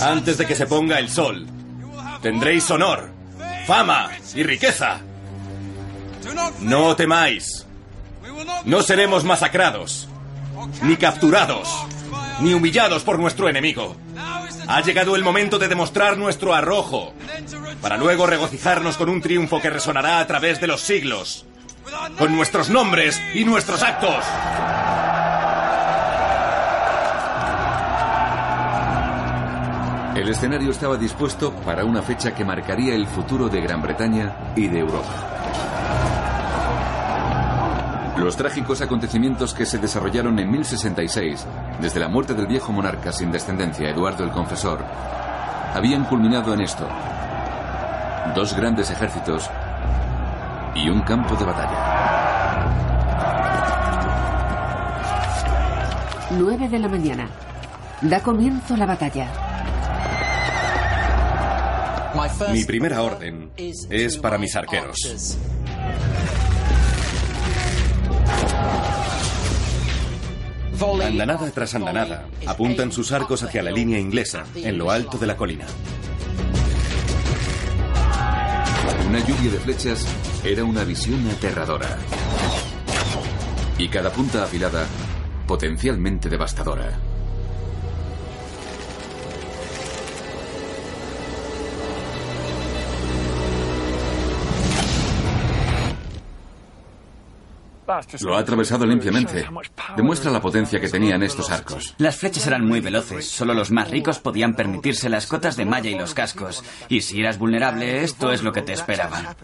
Antes 0.02 0.38
de 0.38 0.46
que 0.46 0.56
se 0.56 0.68
ponga 0.68 1.00
el 1.00 1.10
sol, 1.10 1.46
tendréis 2.22 2.70
honor, 2.72 3.10
fama 3.66 4.12
y 4.36 4.44
riqueza. 4.44 5.02
No 6.62 6.96
temáis. 6.96 7.65
No 8.66 8.82
seremos 8.82 9.24
masacrados, 9.24 10.08
ni 10.82 10.98
capturados, 10.98 11.70
ni 12.40 12.54
humillados 12.54 13.04
por 13.04 13.20
nuestro 13.20 13.50
enemigo. 13.50 13.96
Ha 14.68 14.82
llegado 14.82 15.16
el 15.16 15.24
momento 15.24 15.60
de 15.60 15.68
demostrar 15.68 16.18
nuestro 16.18 16.54
arrojo, 16.54 17.14
para 17.82 17.98
luego 17.98 18.26
regocijarnos 18.26 18.98
con 18.98 19.10
un 19.10 19.22
triunfo 19.22 19.62
que 19.62 19.70
resonará 19.70 20.20
a 20.20 20.28
través 20.28 20.60
de 20.60 20.68
los 20.68 20.82
siglos, 20.82 21.46
con 22.18 22.36
nuestros 22.36 22.70
nombres 22.70 23.22
y 23.34 23.46
nuestros 23.46 23.84
actos. 23.84 24.26
El 30.16 30.30
escenario 30.30 30.72
estaba 30.72 30.98
dispuesto 30.98 31.54
para 31.54 31.84
una 31.84 32.02
fecha 32.02 32.34
que 32.34 32.46
marcaría 32.46 32.96
el 32.96 33.06
futuro 33.06 33.50
de 33.50 33.62
Gran 33.62 33.82
Bretaña 33.82 34.54
y 34.56 34.68
de 34.68 34.80
Europa. 34.80 35.35
Los 38.18 38.38
trágicos 38.38 38.82
acontecimientos 38.82 39.54
que 39.54 39.66
se 39.66 39.78
desarrollaron 39.78 40.40
en 40.40 40.50
1066, 40.50 41.46
desde 41.82 42.00
la 42.00 42.08
muerte 42.08 42.34
del 42.34 42.48
viejo 42.48 42.72
monarca 42.72 43.12
sin 43.12 43.32
descendencia, 43.32 43.90
Eduardo 43.90 44.24
el 44.24 44.32
Confesor, 44.32 44.84
habían 45.74 46.06
culminado 46.06 46.54
en 46.54 46.62
esto. 46.62 46.88
Dos 48.34 48.56
grandes 48.56 48.90
ejércitos 48.90 49.50
y 50.76 50.90
un 50.90 51.02
campo 51.02 51.36
de 51.36 51.46
batalla. 51.46 52.06
9 56.32 56.70
de 56.70 56.80
la 56.80 56.88
mañana. 56.88 57.30
Da 58.02 58.22
comienzo 58.22 58.78
la 58.78 58.86
batalla. 58.86 59.28
Mi 62.52 62.64
primera 62.64 63.02
orden 63.02 63.52
es 63.58 64.18
para 64.18 64.38
mis 64.38 64.56
arqueros. 64.56 65.38
Andanada 70.82 71.50
tras 71.52 71.74
andanada, 71.74 72.28
apuntan 72.46 72.92
sus 72.92 73.14
arcos 73.14 73.44
hacia 73.44 73.64
la 73.64 73.72
línea 73.72 73.98
inglesa, 73.98 74.46
en 74.56 74.78
lo 74.78 74.92
alto 74.92 75.18
de 75.18 75.28
la 75.28 75.38
colina. 75.38 75.66
Una 79.08 79.20
lluvia 79.20 79.52
de 79.52 79.60
flechas 79.60 80.06
era 80.44 80.66
una 80.66 80.84
visión 80.84 81.26
aterradora. 81.30 81.98
Y 83.78 83.88
cada 83.88 84.10
punta 84.12 84.44
afilada, 84.44 84.86
potencialmente 85.48 86.28
devastadora. 86.28 87.15
Lo 98.22 98.36
ha 98.36 98.40
atravesado 98.40 98.86
limpiamente. 98.86 99.48
Demuestra 99.96 100.32
la 100.32 100.42
potencia 100.42 100.80
que 100.80 100.90
tenían 100.90 101.24
estos 101.24 101.52
arcos. 101.52 101.96
Las 101.98 102.16
flechas 102.16 102.48
eran 102.48 102.66
muy 102.66 102.82
veloces. 102.82 103.28
Solo 103.28 103.54
los 103.54 103.72
más 103.72 103.90
ricos 103.90 104.20
podían 104.20 104.56
permitirse 104.56 105.10
las 105.10 105.28
cotas 105.28 105.56
de 105.56 105.66
malla 105.66 105.90
y 105.90 105.98
los 105.98 106.14
cascos. 106.14 106.64
Y 106.90 107.02
si 107.02 107.20
eras 107.20 107.38
vulnerable, 107.38 108.04
esto 108.04 108.32
es 108.32 108.44
lo 108.44 108.52
que 108.52 108.62
te 108.62 108.74
esperaba. 108.74 109.36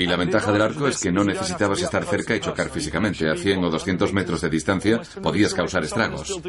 Y 0.00 0.06
la 0.06 0.16
ventaja 0.16 0.50
del 0.50 0.62
arco 0.62 0.88
es 0.88 0.98
que 0.98 1.12
no 1.12 1.22
necesitabas 1.22 1.82
estar 1.82 2.06
cerca 2.06 2.34
y 2.34 2.40
chocar 2.40 2.70
físicamente. 2.70 3.28
A 3.28 3.36
100 3.36 3.62
o 3.62 3.68
200 3.68 4.14
metros 4.14 4.40
de 4.40 4.48
distancia 4.48 4.98
podías 5.22 5.52
causar 5.52 5.84
estragos. 5.84 6.40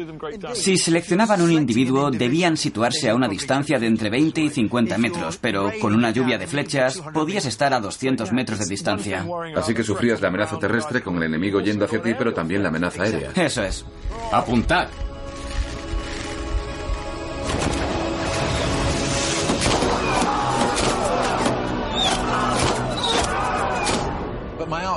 Si 0.54 0.78
seleccionaban 0.78 1.42
un 1.42 1.52
individuo, 1.52 2.10
debían 2.10 2.56
situarse 2.56 3.10
a 3.10 3.14
una 3.14 3.28
distancia 3.28 3.78
de 3.78 3.88
entre 3.88 4.08
20 4.08 4.40
y 4.40 4.48
50 4.48 4.96
metros, 4.96 5.36
pero 5.36 5.70
con 5.82 5.94
una 5.94 6.10
lluvia 6.12 6.38
de 6.38 6.46
flechas 6.46 7.02
podías 7.12 7.44
estar 7.44 7.74
a 7.74 7.80
200 7.80 8.32
metros 8.32 8.58
de 8.58 8.64
distancia. 8.64 9.26
Así 9.54 9.74
que 9.74 9.84
sufrías 9.84 10.22
la 10.22 10.28
amenaza 10.28 10.58
terrestre 10.58 11.02
con 11.02 11.16
el 11.16 11.24
enemigo 11.24 11.60
yendo 11.60 11.84
hacia 11.84 12.00
ti, 12.00 12.14
pero 12.16 12.32
también 12.32 12.62
la 12.62 12.70
amenaza 12.70 13.02
aérea. 13.02 13.32
Eso 13.34 13.62
es. 13.62 13.84
Apuntad. 14.32 14.88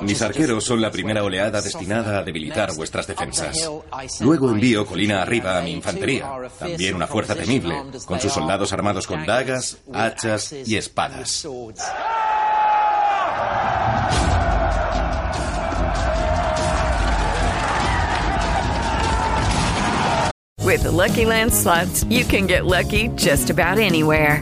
Mis 0.01 0.21
arqueros 0.21 0.63
son 0.63 0.81
la 0.81 0.91
primera 0.91 1.23
oleada 1.23 1.61
destinada 1.61 2.19
a 2.19 2.23
debilitar 2.23 2.73
vuestras 2.75 3.07
defensas. 3.07 3.69
Luego 4.19 4.49
envío 4.51 4.85
colina 4.85 5.21
arriba 5.21 5.57
a 5.57 5.61
mi 5.61 5.71
infantería, 5.71 6.29
también 6.59 6.95
una 6.95 7.07
fuerza 7.07 7.35
temible, 7.35 7.75
con 8.05 8.19
sus 8.19 8.31
soldados 8.31 8.73
armados 8.73 9.07
con 9.07 9.25
dagas, 9.25 9.77
hachas 9.93 10.53
y 10.53 10.75
espadas. 10.75 11.45
With 20.65 20.81
the 20.83 20.91
Lucky 20.91 21.25
Land 21.25 21.53
slots, 21.53 22.03
you 22.09 22.25
can 22.25 22.47
get 22.47 22.65
lucky 22.65 23.07
just 23.15 23.49
about 23.49 23.77
anywhere. 23.77 24.41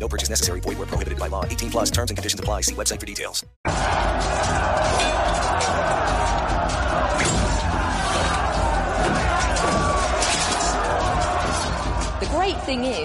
No 0.00 0.08
purchase 0.08 0.30
necessary. 0.30 0.60
Void 0.60 0.78
where 0.78 0.86
prohibited 0.86 1.18
by 1.18 1.28
law. 1.28 1.44
18 1.44 1.70
plus 1.70 1.90
terms 1.90 2.10
and 2.10 2.16
conditions 2.16 2.40
apply. 2.40 2.62
See 2.62 2.74
website 2.74 3.00
for 3.00 3.06
details. 3.06 3.44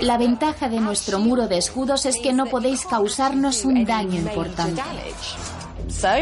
La 0.02 0.18
ventaja 0.18 0.70
de 0.70 0.80
nuestro 0.80 1.20
muro 1.20 1.48
de 1.48 1.58
escudos 1.58 2.06
es 2.06 2.18
que 2.18 2.34
no 2.34 2.46
podéis 2.48 2.86
causarnos 2.86 3.64
un 3.66 3.86
daño 3.86 4.20
importante. 4.20 4.82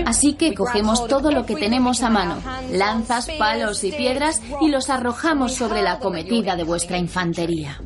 Así 0.06 0.34
que 0.34 0.54
cogemos 0.54 1.08
todo 1.08 1.32
lo 1.32 1.46
que 1.46 1.56
tenemos 1.56 2.04
a 2.04 2.10
mano, 2.10 2.42
lanzas, 2.72 3.30
palos 3.40 3.84
y 3.84 3.92
piedras, 3.92 4.42
y 4.62 4.68
los 4.68 4.90
arrojamos 4.90 5.54
sobre 5.56 5.82
la 5.82 6.00
cometida 6.00 6.56
de 6.56 6.64
vuestra 6.64 6.98
infantería. 6.98 7.82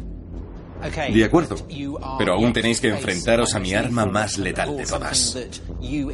De 1.11 1.23
acuerdo, 1.23 1.55
pero 2.17 2.33
aún 2.33 2.53
tenéis 2.53 2.79
que 2.79 2.89
enfrentaros 2.89 3.55
a 3.55 3.59
mi 3.59 3.73
arma 3.73 4.05
más 4.05 4.37
letal 4.37 4.77
de 4.77 4.85
todas. 4.85 5.37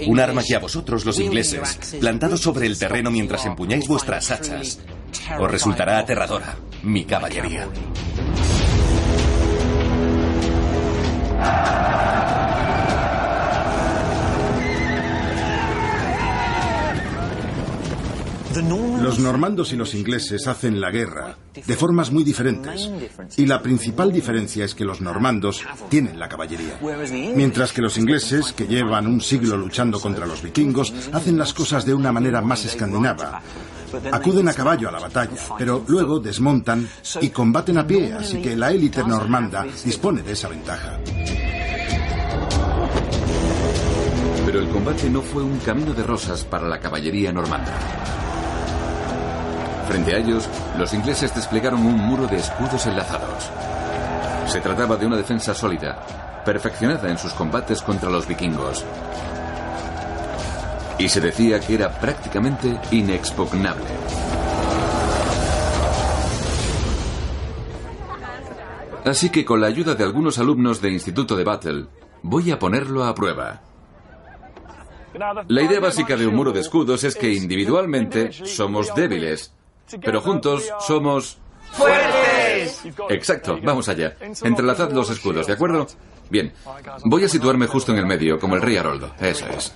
Un 0.08 0.20
arma 0.20 0.44
que 0.44 0.56
a 0.56 0.60
vosotros, 0.60 1.06
los 1.06 1.20
ingleses, 1.20 1.98
plantados 2.00 2.42
sobre 2.42 2.68
el 2.68 2.78
terreno 2.78 3.12
mientras 3.12 3.46
empuñáis 3.46 3.88
vuestras 3.88 4.32
hachas, 4.32 4.80
os 5.40 5.52
resultará 5.52 6.00
aterradora, 6.00 6.56
mi 6.84 7.06
caballería. 7.06 7.68
Los 19.02 19.20
normandos 19.20 19.72
y 19.72 19.78
los 19.78 19.94
ingleses 19.94 20.48
hacen 20.48 20.82
la 20.82 20.92
guerra 20.92 21.38
de 21.54 21.76
formas 21.76 22.12
muy 22.12 22.24
diferentes. 22.24 22.90
Y 23.38 23.46
la 23.46 23.62
principal 23.62 24.12
diferencia 24.12 24.66
es 24.66 24.76
que 24.76 24.84
los 24.84 25.00
normandos 25.00 25.64
tienen 25.90 26.20
la 26.20 26.28
caballería. 26.28 26.80
Mientras 27.36 27.72
que 27.72 27.82
los 27.82 27.98
ingleses, 27.98 28.52
que 28.52 28.68
llevan 28.68 29.08
un 29.08 29.22
siglo 29.22 29.56
luchando 29.56 30.00
contra 30.00 30.26
los 30.26 30.42
vikingos, 30.42 30.94
hacen 31.14 31.38
las 31.38 31.54
cosas 31.54 31.86
de 31.86 31.94
una 31.94 32.12
manera 32.12 32.42
más 32.42 32.66
escandinava. 32.66 33.42
Acuden 34.12 34.48
a 34.50 34.54
caballo 34.54 34.90
a 34.90 34.92
la 34.92 35.00
batalla, 35.00 35.32
pero 35.58 35.84
luego 35.88 36.20
desmontan 36.20 36.88
y 37.22 37.30
combaten 37.30 37.78
a 37.78 37.88
pie, 37.88 38.14
así 38.14 38.42
que 38.42 38.56
la 38.56 38.72
élite 38.72 39.04
normanda 39.04 39.66
dispone 39.84 40.24
de 40.24 40.32
esa 40.34 40.50
ventaja. 40.50 41.00
Pero 44.46 44.60
el 44.60 44.70
combate 44.70 45.10
no 45.10 45.22
fue 45.22 45.44
un 45.44 45.60
camino 45.60 45.94
de 45.94 46.04
rosas 46.04 46.44
para 46.44 46.68
la 46.68 46.80
caballería 46.80 47.32
normanda. 47.32 48.31
Frente 49.88 50.16
a 50.16 50.18
ellos, 50.18 50.48
los 50.78 50.94
ingleses 50.94 51.34
desplegaron 51.34 51.86
un 51.86 51.98
muro 51.98 52.28
de 52.28 52.38
escudos 52.38 52.86
enlazados. 52.86 53.50
Se 54.48 54.62
trataba 54.62 54.96
de 54.98 55.06
una 55.06 55.18
defensa 55.18 55.54
sólida, 55.54 56.42
perfeccionada 56.46 57.10
en 57.10 57.18
sus 57.18 57.34
combates 57.34 57.82
contra 57.82 58.10
los 58.10 58.28
vikingos. 58.28 58.86
Y 60.98 61.10
se 61.10 61.22
decía 61.22 61.60
que 61.60 61.76
era 61.76 61.92
prácticamente 62.00 62.80
inexpugnable. 62.92 63.86
Así 69.06 69.30
que 69.30 69.44
con 69.44 69.62
la 69.62 69.68
ayuda 69.68 69.96
de 69.96 70.04
algunos 70.04 70.38
alumnos 70.38 70.80
de 70.80 70.92
Instituto 70.92 71.36
de 71.36 71.44
Battle, 71.44 71.86
voy 72.22 72.52
a 72.52 72.60
ponerlo 72.60 73.04
a 73.04 73.16
prueba. 73.16 73.62
La 75.48 75.62
idea 75.62 75.80
básica 75.80 76.16
de 76.16 76.28
un 76.28 76.36
muro 76.36 76.52
de 76.52 76.62
escudos 76.62 77.04
es 77.04 77.16
que 77.16 77.34
individualmente 77.34 78.32
somos 78.32 78.94
débiles, 78.96 79.54
pero 80.04 80.22
juntos 80.22 80.70
somos... 80.80 81.38
¡Fuertes! 81.72 82.82
Exacto, 83.10 83.60
vamos 83.64 83.88
allá. 83.90 84.16
Entrelazad 84.44 84.92
los 84.92 85.10
escudos, 85.10 85.48
¿de 85.48 85.54
acuerdo? 85.54 85.88
Bien, 86.30 86.54
voy 87.06 87.24
a 87.24 87.30
situarme 87.30 87.68
justo 87.68 87.92
en 87.92 87.98
el 87.98 88.06
medio, 88.06 88.40
como 88.40 88.56
el 88.56 88.62
rey 88.62 88.78
Haroldo. 88.78 89.14
Eso 89.20 89.48
es. 89.48 89.74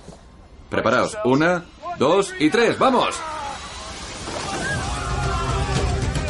Preparaos. 0.70 1.16
Una, 1.24 1.64
dos 1.98 2.34
y 2.38 2.50
tres. 2.50 2.78
¡Vamos! 2.78 3.14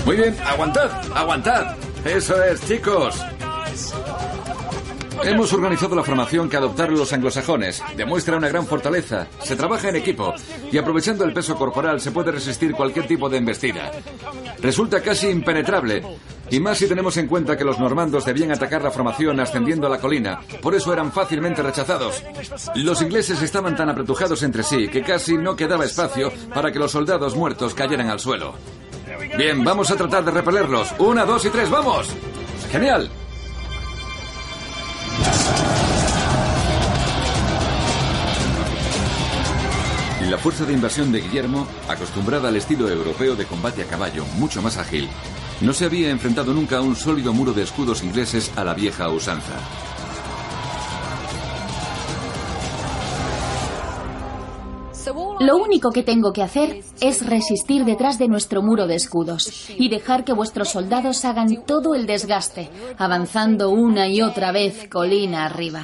Muy 0.05 0.17
bien, 0.17 0.37
aguantad, 0.47 0.91
aguantad. 1.15 1.77
Eso 2.05 2.43
es, 2.43 2.65
chicos. 2.67 3.21
Hemos 5.25 5.53
organizado 5.53 5.97
la 5.97 6.03
formación 6.03 6.49
que 6.49 6.57
adoptaron 6.57 6.99
los 6.99 7.13
anglosajones. 7.13 7.83
Demuestra 7.97 8.37
una 8.37 8.49
gran 8.49 8.67
fortaleza. 8.67 9.27
Se 9.43 9.57
trabaja 9.57 9.89
en 9.89 9.97
equipo. 9.97 10.35
Y 10.71 10.79
aprovechando 10.79 11.25
el 11.25 11.33
peso 11.33 11.57
corporal 11.57 12.01
se 12.01 12.11
puede 12.11 12.33
resistir 12.33 12.73
cualquier 12.73 13.07
tipo 13.07 13.29
de 13.29 13.39
embestida. 13.39 13.91
Resulta 14.61 15.03
casi 15.03 15.29
impenetrable. 15.29 16.03
Y 16.51 16.61
más 16.61 16.79
si 16.79 16.87
tenemos 16.87 17.17
en 17.17 17.27
cuenta 17.27 17.57
que 17.57 17.65
los 17.65 17.79
normandos 17.79 18.25
debían 18.25 18.53
atacar 18.53 18.83
la 18.83 18.91
formación 18.91 19.41
ascendiendo 19.41 19.87
a 19.87 19.91
la 19.91 19.99
colina. 19.99 20.41
Por 20.63 20.75
eso 20.75 20.93
eran 20.93 21.13
fácilmente 21.13 21.63
rechazados. 21.63 22.23
Los 22.77 23.03
ingleses 23.03 23.43
estaban 23.43 23.75
tan 23.77 23.89
apretujados 23.89 24.43
entre 24.43 24.63
sí 24.63 24.89
que 24.89 25.03
casi 25.03 25.37
no 25.37 25.57
quedaba 25.57 25.85
espacio 25.85 26.33
para 26.55 26.71
que 26.71 26.79
los 26.79 26.93
soldados 26.93 27.35
muertos 27.35 27.75
cayeran 27.75 28.11
al 28.11 28.21
suelo. 28.21 28.55
Bien, 29.37 29.65
vamos 29.65 29.91
a 29.91 29.97
tratar 29.97 30.25
de 30.25 30.31
repelerlos. 30.31 30.95
Una, 30.99 31.25
dos 31.25 31.45
y 31.45 31.51
tres, 31.51 31.69
¡vamos! 31.69 32.09
¡Genial! 32.71 33.11
La 40.31 40.39
fuerza 40.39 40.65
de 40.65 40.73
invasión 40.73 41.13
de 41.13 41.21
Guillermo, 41.21 41.69
acostumbrada 41.89 42.49
al 42.49 42.57
estilo 42.57 42.89
europeo 42.89 43.37
de 43.37 43.47
combate 43.47 43.83
a 43.83 43.87
caballo, 43.87 44.25
mucho 44.37 44.61
más 44.61 44.77
ágil, 44.77 45.09
no 45.61 45.73
se 45.73 45.85
había 45.85 46.11
enfrentado 46.11 46.53
nunca 46.53 46.79
a 46.79 46.83
un 46.83 46.97
sólido 46.97 47.33
muro 47.33 47.53
de 47.53 47.63
escudos 47.63 48.03
ingleses 48.03 48.51
a 48.57 48.65
la 48.65 48.75
vieja 48.75 49.09
usanza. 49.09 49.55
Lo 55.39 55.59
único 55.59 55.91
que 55.91 56.03
tengo 56.03 56.33
que 56.33 56.43
hacer 56.43 56.81
es 57.01 57.27
resistir 57.27 57.85
detrás 57.85 58.19
de 58.19 58.29
nuestro 58.29 58.63
muro 58.63 58.87
de 58.87 58.95
escudos 58.95 59.69
y 59.71 59.89
dejar 59.89 60.25
que 60.25 60.33
vuestros 60.33 60.71
soldados 60.71 61.25
hagan 61.25 61.65
todo 61.67 61.95
el 61.95 62.07
desgaste, 62.07 62.71
avanzando 62.97 63.71
una 63.71 64.09
y 64.09 64.23
otra 64.23 64.53
vez 64.53 64.89
colina 64.89 65.45
arriba. 65.45 65.83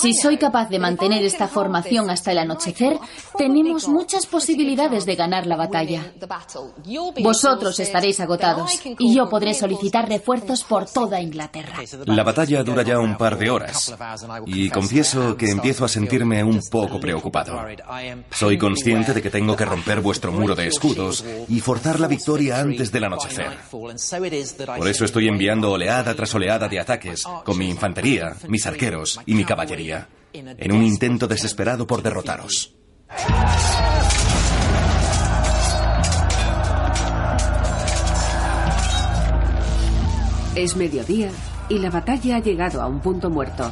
Si 0.00 0.12
soy 0.12 0.36
capaz 0.36 0.68
de 0.68 0.78
mantener 0.78 1.24
esta 1.24 1.48
formación 1.48 2.10
hasta 2.10 2.32
el 2.32 2.38
anochecer, 2.38 2.98
tenemos 3.38 3.88
muchas 3.88 4.26
posibilidades 4.26 5.06
de 5.06 5.16
ganar 5.16 5.46
la 5.46 5.56
batalla. 5.56 6.12
Vosotros 7.22 7.80
estaréis 7.80 8.20
agotados 8.20 8.80
y 8.98 9.14
yo 9.14 9.28
podré 9.28 9.54
solicitar 9.54 10.08
refuerzos 10.08 10.62
por 10.64 10.86
toda 10.86 11.20
Inglaterra. 11.20 11.78
La 12.04 12.22
batalla 12.22 12.62
dura 12.62 12.82
ya 12.82 12.98
un 12.98 13.16
par 13.16 13.38
de 13.38 13.50
horas 13.50 13.94
y 14.44 14.68
confieso 14.68 15.36
que 15.36 15.50
empiezo 15.50 15.84
a 15.84 15.88
sentirme 15.88 16.44
un 16.44 16.60
poco 16.70 17.00
preocupado. 17.00 17.58
Soy 18.30 18.58
consciente 18.58 19.14
de 19.14 19.22
que 19.22 19.30
tengo 19.30 19.56
que 19.56 19.64
romper 19.64 20.00
vuestro 20.00 20.32
muro 20.32 20.54
de 20.54 20.66
escudos 20.66 21.24
y 21.48 21.60
forzar 21.60 21.98
la 21.98 22.08
victoria 22.08 22.60
antes 22.60 22.92
del 22.92 23.04
anochecer. 23.04 23.56
Por 23.70 24.88
eso 24.88 25.04
estoy 25.04 25.28
enviando 25.28 25.70
oleada 25.70 26.14
tras 26.14 26.34
oleada 26.34 26.68
de 26.68 26.78
ataques 26.78 27.22
con 27.44 27.56
mi 27.56 27.70
infantería, 27.70 28.36
mis 28.48 28.66
arqueros 28.66 29.18
y 29.24 29.34
mi 29.34 29.45
caballería, 29.46 30.08
en 30.32 30.72
un 30.72 30.82
intento 30.82 31.26
desesperado 31.26 31.86
por 31.86 32.02
derrotaros. 32.02 32.74
Es 40.54 40.76
mediodía 40.76 41.30
y 41.68 41.78
la 41.78 41.90
batalla 41.90 42.36
ha 42.36 42.40
llegado 42.40 42.80
a 42.82 42.86
un 42.86 43.00
punto 43.00 43.30
muerto. 43.30 43.70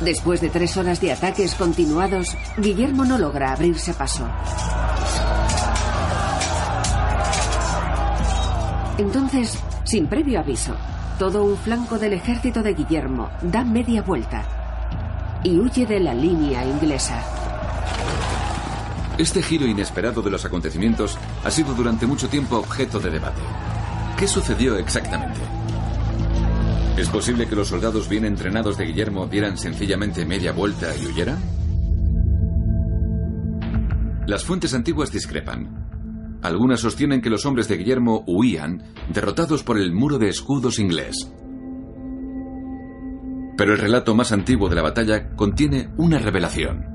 Después 0.00 0.40
de 0.40 0.48
tres 0.48 0.76
horas 0.76 1.00
de 1.00 1.12
ataques 1.12 1.54
continuados, 1.54 2.36
Guillermo 2.56 3.04
no 3.04 3.18
logra 3.18 3.52
abrirse 3.52 3.92
paso. 3.94 4.26
Entonces, 8.96 9.58
sin 9.84 10.06
previo 10.06 10.40
aviso, 10.40 10.74
todo 11.18 11.42
un 11.42 11.56
flanco 11.56 11.98
del 11.98 12.12
ejército 12.12 12.62
de 12.62 12.74
Guillermo 12.74 13.28
da 13.42 13.64
media 13.64 14.02
vuelta 14.02 14.46
y 15.42 15.58
huye 15.58 15.84
de 15.84 15.98
la 15.98 16.14
línea 16.14 16.64
inglesa. 16.64 17.20
Este 19.18 19.42
giro 19.42 19.66
inesperado 19.66 20.22
de 20.22 20.30
los 20.30 20.44
acontecimientos 20.44 21.18
ha 21.44 21.50
sido 21.50 21.74
durante 21.74 22.06
mucho 22.06 22.28
tiempo 22.28 22.56
objeto 22.56 23.00
de 23.00 23.10
debate. 23.10 23.42
¿Qué 24.16 24.28
sucedió 24.28 24.76
exactamente? 24.76 25.40
¿Es 26.96 27.08
posible 27.08 27.48
que 27.48 27.56
los 27.56 27.68
soldados 27.68 28.08
bien 28.08 28.24
entrenados 28.24 28.78
de 28.78 28.84
Guillermo 28.84 29.26
dieran 29.26 29.58
sencillamente 29.58 30.24
media 30.24 30.52
vuelta 30.52 30.96
y 30.96 31.06
huyeran? 31.06 31.38
Las 34.26 34.44
fuentes 34.44 34.72
antiguas 34.72 35.10
discrepan. 35.10 35.77
Algunas 36.42 36.80
sostienen 36.80 37.20
que 37.20 37.30
los 37.30 37.44
hombres 37.46 37.68
de 37.68 37.76
Guillermo 37.76 38.24
huían, 38.26 38.82
derrotados 39.12 39.62
por 39.62 39.78
el 39.78 39.92
muro 39.92 40.18
de 40.18 40.28
escudos 40.28 40.78
inglés. 40.78 41.30
Pero 43.56 43.72
el 43.72 43.78
relato 43.78 44.14
más 44.14 44.30
antiguo 44.30 44.68
de 44.68 44.76
la 44.76 44.82
batalla 44.82 45.30
contiene 45.34 45.88
una 45.96 46.18
revelación. 46.18 46.86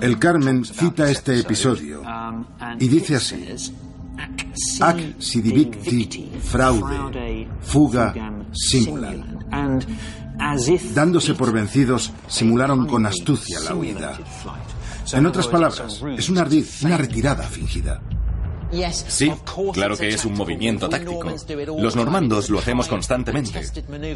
El 0.00 0.18
Carmen 0.18 0.64
cita 0.64 1.10
este 1.10 1.38
episodio 1.38 2.02
y 2.78 2.88
dice 2.88 3.16
así. 3.16 3.44
Ac 4.80 5.14
sidivicti 5.18 6.30
fraude, 6.42 7.48
fuga 7.60 8.14
simulan. 8.52 9.38
Dándose 10.94 11.34
por 11.34 11.52
vencidos, 11.52 12.12
simularon 12.26 12.86
con 12.86 13.04
astucia 13.06 13.60
la 13.60 13.74
huida. 13.74 14.18
En 15.12 15.26
otras 15.26 15.48
palabras, 15.48 16.02
es 16.16 16.28
un 16.28 16.38
ardid, 16.38 16.64
una 16.82 16.96
retirada 16.96 17.44
fingida. 17.44 18.00
Sí, 18.92 19.32
claro 19.72 19.96
que 19.96 20.08
es 20.08 20.24
un 20.24 20.34
movimiento 20.34 20.88
táctico. 20.88 21.34
Los 21.78 21.96
normandos 21.96 22.50
lo 22.50 22.58
hacemos 22.58 22.88
constantemente. 22.88 23.60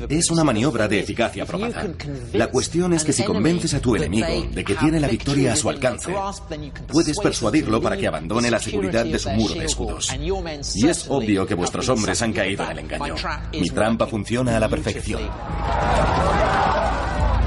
Es 0.09 0.31
una 0.31 0.45
maniobra 0.45 0.87
de 0.87 1.01
eficacia 1.01 1.45
probada. 1.45 1.89
La 2.33 2.49
cuestión 2.49 2.93
es 2.93 3.05
que 3.05 3.13
si 3.13 3.25
convences 3.25 3.75
a 3.75 3.81
tu 3.81 3.97
enemigo 3.97 4.27
de 4.53 4.65
que 4.65 4.75
tiene 4.75 5.01
la 5.01 5.09
victoria 5.09 5.55
a 5.55 5.57
su 5.57 5.69
alcance, 5.69 6.15
puedes 6.87 7.19
persuadirlo 7.19 7.81
para 7.81 7.97
que 7.97 8.07
abandone 8.07 8.51
la 8.51 8.61
seguridad 8.61 9.05
de 9.05 9.19
su 9.19 9.31
muro 9.31 9.55
de 9.55 9.65
escudos. 9.65 10.13
Y 10.75 10.89
es 10.89 11.07
obvio 11.09 11.47
que 11.47 11.55
vuestros 11.55 11.89
hombres 11.89 12.23
han 12.23 12.33
caído 12.33 12.65
en 12.65 12.71
el 12.71 12.79
engaño. 12.79 13.15
Mi 13.53 13.69
trampa 13.71 14.07
funciona 14.07 14.57
a 14.57 14.61
la 14.61 14.69
perfección. 14.69 15.23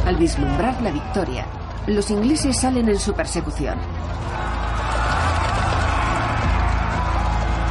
Al 0.05 0.15
vislumbrar 0.15 0.81
la 0.81 0.91
victoria, 0.91 1.45
los 1.87 2.11
ingleses 2.11 2.59
salen 2.59 2.89
en 2.89 2.99
su 2.99 3.13
persecución. 3.13 3.77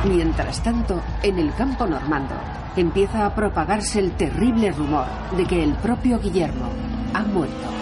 Mientras 0.09 0.62
tanto, 0.62 1.03
en 1.23 1.39
el 1.39 1.53
campo 1.55 1.87
normando, 1.87 2.35
empieza 2.77 3.27
a 3.27 3.35
propagarse 3.35 3.99
el 3.99 4.12
terrible 4.12 4.71
rumor 4.73 5.07
de 5.37 5.45
que 5.45 5.62
el 5.62 5.75
propio 5.75 6.21
Guillermo 6.21 6.71
ha 7.12 7.23
muerto. 7.23 7.77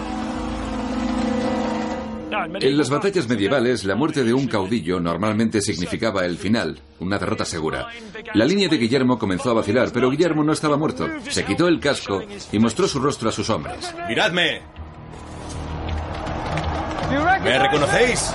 En 2.59 2.77
las 2.77 2.89
batallas 2.89 3.27
medievales, 3.27 3.85
la 3.85 3.95
muerte 3.95 4.23
de 4.23 4.33
un 4.33 4.47
caudillo 4.47 4.99
normalmente 4.99 5.61
significaba 5.61 6.25
el 6.25 6.37
final, 6.37 6.79
una 6.99 7.17
derrota 7.17 7.45
segura. 7.45 7.87
La 8.33 8.45
línea 8.45 8.67
de 8.67 8.77
Guillermo 8.77 9.17
comenzó 9.17 9.51
a 9.51 9.55
vacilar, 9.55 9.89
pero 9.93 10.09
Guillermo 10.09 10.43
no 10.43 10.53
estaba 10.53 10.77
muerto. 10.77 11.07
Se 11.29 11.45
quitó 11.45 11.67
el 11.67 11.79
casco 11.79 12.21
y 12.51 12.59
mostró 12.59 12.87
su 12.87 12.99
rostro 12.99 13.29
a 13.29 13.31
sus 13.31 13.49
hombres. 13.49 13.93
¡Miradme! 14.07 14.74
¿Me 17.43 17.59
reconocéis? 17.59 18.33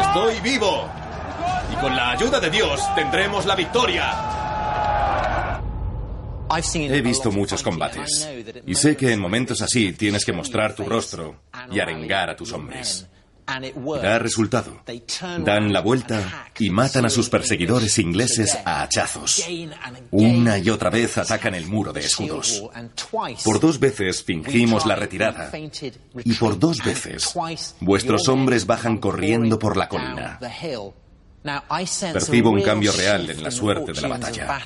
Estoy 0.00 0.40
vivo. 0.40 0.88
Y 1.72 1.76
con 1.76 1.94
la 1.94 2.10
ayuda 2.10 2.40
de 2.40 2.50
Dios 2.50 2.80
tendremos 2.94 3.46
la 3.46 3.54
victoria. 3.54 4.38
He 6.74 7.02
visto 7.02 7.30
muchos 7.30 7.62
combates 7.62 8.26
y 8.66 8.74
sé 8.74 8.96
que 8.96 9.12
en 9.12 9.20
momentos 9.20 9.60
así 9.60 9.92
tienes 9.92 10.24
que 10.24 10.32
mostrar 10.32 10.74
tu 10.74 10.84
rostro 10.84 11.42
y 11.70 11.78
arengar 11.78 12.30
a 12.30 12.36
tus 12.36 12.52
hombres. 12.52 13.06
Da 14.02 14.18
resultado. 14.18 14.82
Dan 15.38 15.72
la 15.72 15.80
vuelta 15.80 16.50
y 16.58 16.68
matan 16.68 17.06
a 17.06 17.10
sus 17.10 17.30
perseguidores 17.30 17.98
ingleses 17.98 18.58
a 18.64 18.82
hachazos. 18.82 19.42
Una 20.10 20.58
y 20.58 20.68
otra 20.68 20.90
vez 20.90 21.16
atacan 21.16 21.54
el 21.54 21.66
muro 21.66 21.92
de 21.92 22.00
escudos. 22.00 22.62
Por 23.44 23.58
dos 23.58 23.80
veces 23.80 24.22
fingimos 24.22 24.84
la 24.84 24.96
retirada 24.96 25.50
y 26.24 26.34
por 26.34 26.58
dos 26.58 26.84
veces 26.84 27.34
vuestros 27.80 28.28
hombres 28.28 28.66
bajan 28.66 28.98
corriendo 28.98 29.58
por 29.58 29.76
la 29.76 29.88
colina. 29.88 30.38
Percibo 32.12 32.50
un 32.50 32.62
cambio 32.62 32.92
real 32.92 33.30
en 33.30 33.42
la 33.42 33.50
suerte 33.50 33.92
de 33.92 34.00
la 34.02 34.08
batalla 34.08 34.58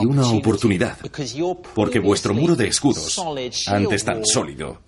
y 0.00 0.06
una 0.06 0.28
oportunidad, 0.30 0.96
porque 1.74 1.98
vuestro 2.00 2.34
muro 2.34 2.56
de 2.56 2.68
escudos, 2.68 3.18
antes 3.66 4.04
tan 4.04 4.24
sólido, 4.24 4.80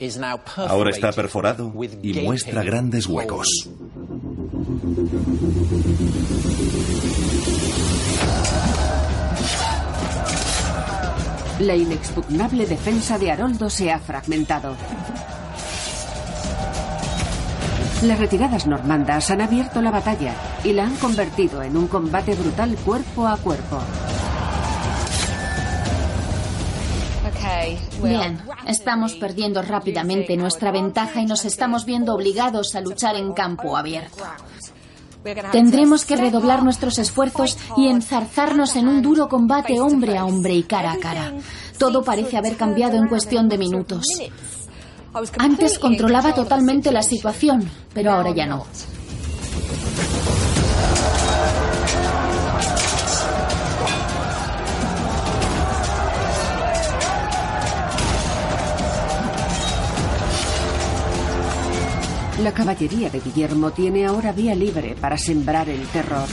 ahora 0.56 0.90
está 0.90 1.12
perforado 1.12 1.72
y 2.02 2.14
muestra 2.20 2.62
grandes 2.62 3.06
huecos. 3.06 3.68
La 11.60 11.76
inexpugnable 11.76 12.64
defensa 12.64 13.18
de 13.18 13.30
Haroldo 13.30 13.68
se 13.68 13.92
ha 13.92 13.98
fragmentado. 13.98 14.74
Las 18.02 18.18
retiradas 18.18 18.66
normandas 18.66 19.30
han 19.30 19.42
abierto 19.42 19.82
la 19.82 19.90
batalla 19.90 20.34
y 20.64 20.72
la 20.72 20.86
han 20.86 20.96
convertido 20.96 21.62
en 21.62 21.76
un 21.76 21.86
combate 21.86 22.34
brutal 22.34 22.74
cuerpo 22.76 23.28
a 23.28 23.36
cuerpo. 23.36 23.78
Bien, 28.02 28.40
estamos 28.66 29.14
perdiendo 29.14 29.62
rápidamente 29.62 30.36
nuestra 30.36 30.70
ventaja 30.70 31.20
y 31.20 31.26
nos 31.26 31.44
estamos 31.44 31.84
viendo 31.84 32.14
obligados 32.14 32.74
a 32.74 32.80
luchar 32.80 33.16
en 33.16 33.32
campo 33.32 33.76
abierto. 33.76 34.24
Tendremos 35.52 36.04
que 36.04 36.16
redoblar 36.16 36.62
nuestros 36.62 36.98
esfuerzos 36.98 37.58
y 37.76 37.88
enzarzarnos 37.88 38.76
en 38.76 38.88
un 38.88 39.02
duro 39.02 39.28
combate 39.28 39.80
hombre 39.80 40.16
a 40.16 40.24
hombre 40.24 40.54
y 40.54 40.62
cara 40.62 40.92
a 40.92 40.98
cara. 40.98 41.34
Todo 41.78 42.02
parece 42.02 42.36
haber 42.36 42.56
cambiado 42.56 42.96
en 42.96 43.08
cuestión 43.08 43.48
de 43.48 43.58
minutos. 43.58 44.04
Antes 45.38 45.78
controlaba 45.78 46.34
totalmente 46.34 46.92
la 46.92 47.02
situación, 47.02 47.68
pero 47.92 48.12
ahora 48.12 48.30
ya 48.30 48.46
no. 48.46 48.64
La 62.42 62.52
caballería 62.52 63.10
de 63.10 63.20
Guillermo 63.20 63.70
tiene 63.70 64.06
ahora 64.06 64.32
vía 64.32 64.54
libre 64.54 64.96
para 64.98 65.18
sembrar 65.18 65.68
el 65.68 65.86
terror. 65.88 66.26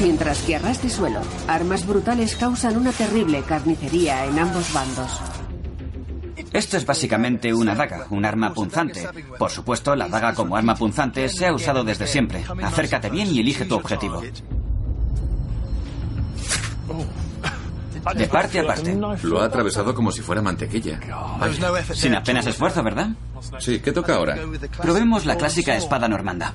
Mientras 0.00 0.42
que 0.42 0.54
a 0.54 0.58
ras 0.60 0.80
de 0.80 0.88
suelo, 0.88 1.20
armas 1.48 1.84
brutales 1.84 2.36
causan 2.36 2.76
una 2.76 2.92
terrible 2.92 3.42
carnicería 3.42 4.26
en 4.26 4.38
ambos 4.38 4.72
bandos. 4.72 5.20
Esto 6.52 6.76
es 6.76 6.86
básicamente 6.86 7.52
una 7.52 7.74
daga, 7.74 8.06
un 8.10 8.24
arma 8.24 8.54
punzante. 8.54 9.08
Por 9.36 9.50
supuesto, 9.50 9.96
la 9.96 10.08
daga 10.08 10.32
como 10.32 10.56
arma 10.56 10.76
punzante 10.76 11.28
se 11.28 11.46
ha 11.46 11.52
usado 11.52 11.82
desde 11.82 12.06
siempre. 12.06 12.44
Acércate 12.62 13.10
bien 13.10 13.26
y 13.34 13.40
elige 13.40 13.64
tu 13.64 13.74
objetivo. 13.74 14.22
De 18.14 18.26
parte 18.26 18.60
a 18.60 18.66
parte. 18.66 18.96
Lo 19.22 19.40
ha 19.40 19.44
atravesado 19.44 19.94
como 19.94 20.10
si 20.10 20.22
fuera 20.22 20.40
mantequilla. 20.42 21.00
Vaya. 21.38 21.82
Sin 21.94 22.14
apenas 22.14 22.46
esfuerzo, 22.46 22.82
¿verdad? 22.82 23.08
Sí, 23.58 23.80
¿qué 23.80 23.92
toca 23.92 24.14
ahora? 24.16 24.36
Probemos 24.80 25.26
la 25.26 25.36
clásica 25.36 25.76
espada 25.76 26.08
normanda. 26.08 26.54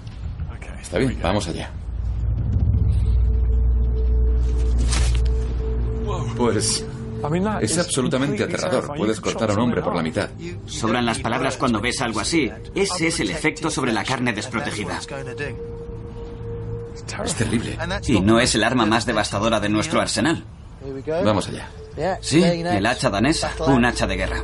Está 0.81 0.97
bien, 0.97 1.17
vamos 1.21 1.47
allá. 1.47 1.71
Pues 6.35 6.85
es 7.61 7.77
absolutamente 7.77 8.43
aterrador. 8.43 8.95
Puedes 8.95 9.21
cortar 9.21 9.51
a 9.51 9.53
un 9.53 9.59
hombre 9.59 9.81
por 9.81 9.95
la 9.95 10.03
mitad. 10.03 10.29
Sobran 10.65 11.05
las 11.05 11.19
palabras 11.19 11.57
cuando 11.57 11.79
ves 11.79 12.01
algo 12.01 12.19
así. 12.19 12.51
Ese 12.75 13.07
es 13.07 13.19
el 13.19 13.29
efecto 13.29 13.69
sobre 13.69 13.93
la 13.93 14.03
carne 14.03 14.33
desprotegida. 14.33 14.99
Es 17.23 17.35
terrible. 17.35 17.77
Y 18.07 18.19
no 18.19 18.39
es 18.39 18.55
el 18.55 18.63
arma 18.63 18.85
más 18.85 19.05
devastadora 19.05 19.59
de 19.59 19.69
nuestro 19.69 20.01
arsenal. 20.01 20.43
Vamos 21.23 21.47
allá. 21.47 21.69
Sí, 22.21 22.43
el 22.43 22.85
hacha 22.85 23.09
danesa, 23.09 23.51
un 23.67 23.85
hacha 23.85 24.07
de 24.07 24.15
guerra. 24.15 24.43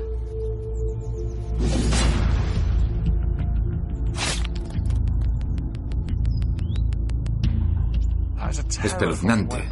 Espeluznante. 8.84 9.70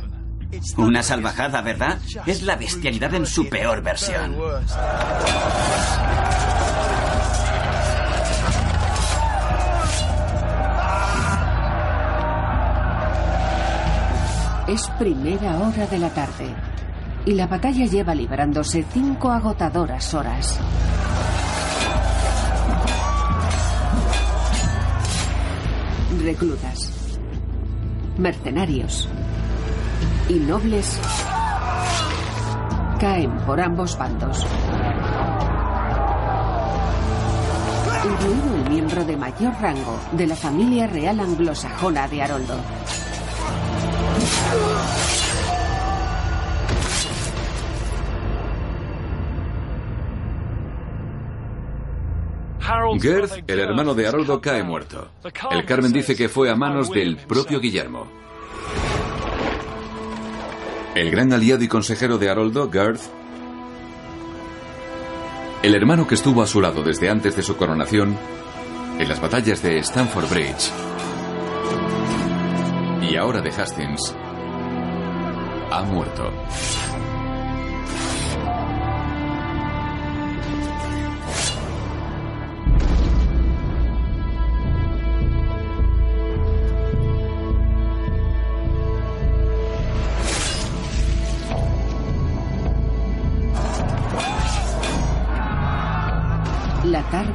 Una 0.77 1.03
salvajada, 1.03 1.61
¿verdad? 1.61 1.99
Es 2.25 2.41
la 2.43 2.55
bestialidad 2.55 3.13
en 3.13 3.25
su 3.25 3.47
peor 3.49 3.81
versión. 3.81 4.35
Es 14.67 14.87
primera 14.99 15.59
hora 15.59 15.87
de 15.87 15.97
la 15.97 16.09
tarde 16.09 16.53
y 17.25 17.33
la 17.33 17.47
batalla 17.47 17.85
lleva 17.85 18.13
librándose 18.13 18.85
cinco 18.91 19.31
agotadoras 19.31 20.13
horas. 20.13 20.59
reclutas, 26.27 26.91
mercenarios 28.17 29.07
y 30.27 30.33
nobles 30.33 30.99
caen 32.99 33.31
por 33.45 33.61
ambos 33.61 33.97
bandos. 33.97 34.45
Incluido 38.03 38.55
el 38.55 38.69
miembro 38.69 39.05
de 39.05 39.15
mayor 39.17 39.53
rango 39.61 39.99
de 40.11 40.27
la 40.27 40.35
familia 40.35 40.87
real 40.87 41.19
anglosajona 41.19 42.07
de 42.07 42.21
Haroldo. 42.21 42.55
Gerd, 52.99 53.43
el 53.47 53.59
hermano 53.59 53.93
de 53.93 54.07
Haroldo, 54.07 54.41
cae 54.41 54.63
muerto. 54.63 55.09
El 55.51 55.65
Carmen 55.65 55.91
dice 55.91 56.15
que 56.15 56.29
fue 56.29 56.49
a 56.49 56.55
manos 56.55 56.89
del 56.89 57.17
propio 57.17 57.59
Guillermo. 57.59 58.07
El 60.95 61.11
gran 61.11 61.31
aliado 61.31 61.63
y 61.63 61.67
consejero 61.67 62.17
de 62.17 62.29
Haroldo, 62.29 62.71
Gerd, 62.71 62.99
el 65.63 65.75
hermano 65.75 66.07
que 66.07 66.15
estuvo 66.15 66.41
a 66.41 66.47
su 66.47 66.61
lado 66.61 66.83
desde 66.83 67.09
antes 67.09 67.35
de 67.35 67.43
su 67.43 67.57
coronación, 67.57 68.17
en 68.99 69.09
las 69.09 69.19
batallas 69.19 69.61
de 69.61 69.79
Stamford 69.79 70.29
Bridge 70.29 70.71
y 73.01 73.15
ahora 73.15 73.41
de 73.41 73.49
Hastings, 73.49 74.15
ha 75.71 75.83
muerto. 75.83 76.31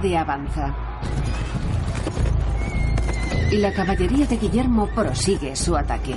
Avanza. 0.02 0.74
Y 3.50 3.58
la 3.58 3.72
caballería 3.72 4.26
de 4.26 4.36
Guillermo 4.36 4.88
prosigue 4.88 5.54
su 5.54 5.76
ataque. 5.76 6.16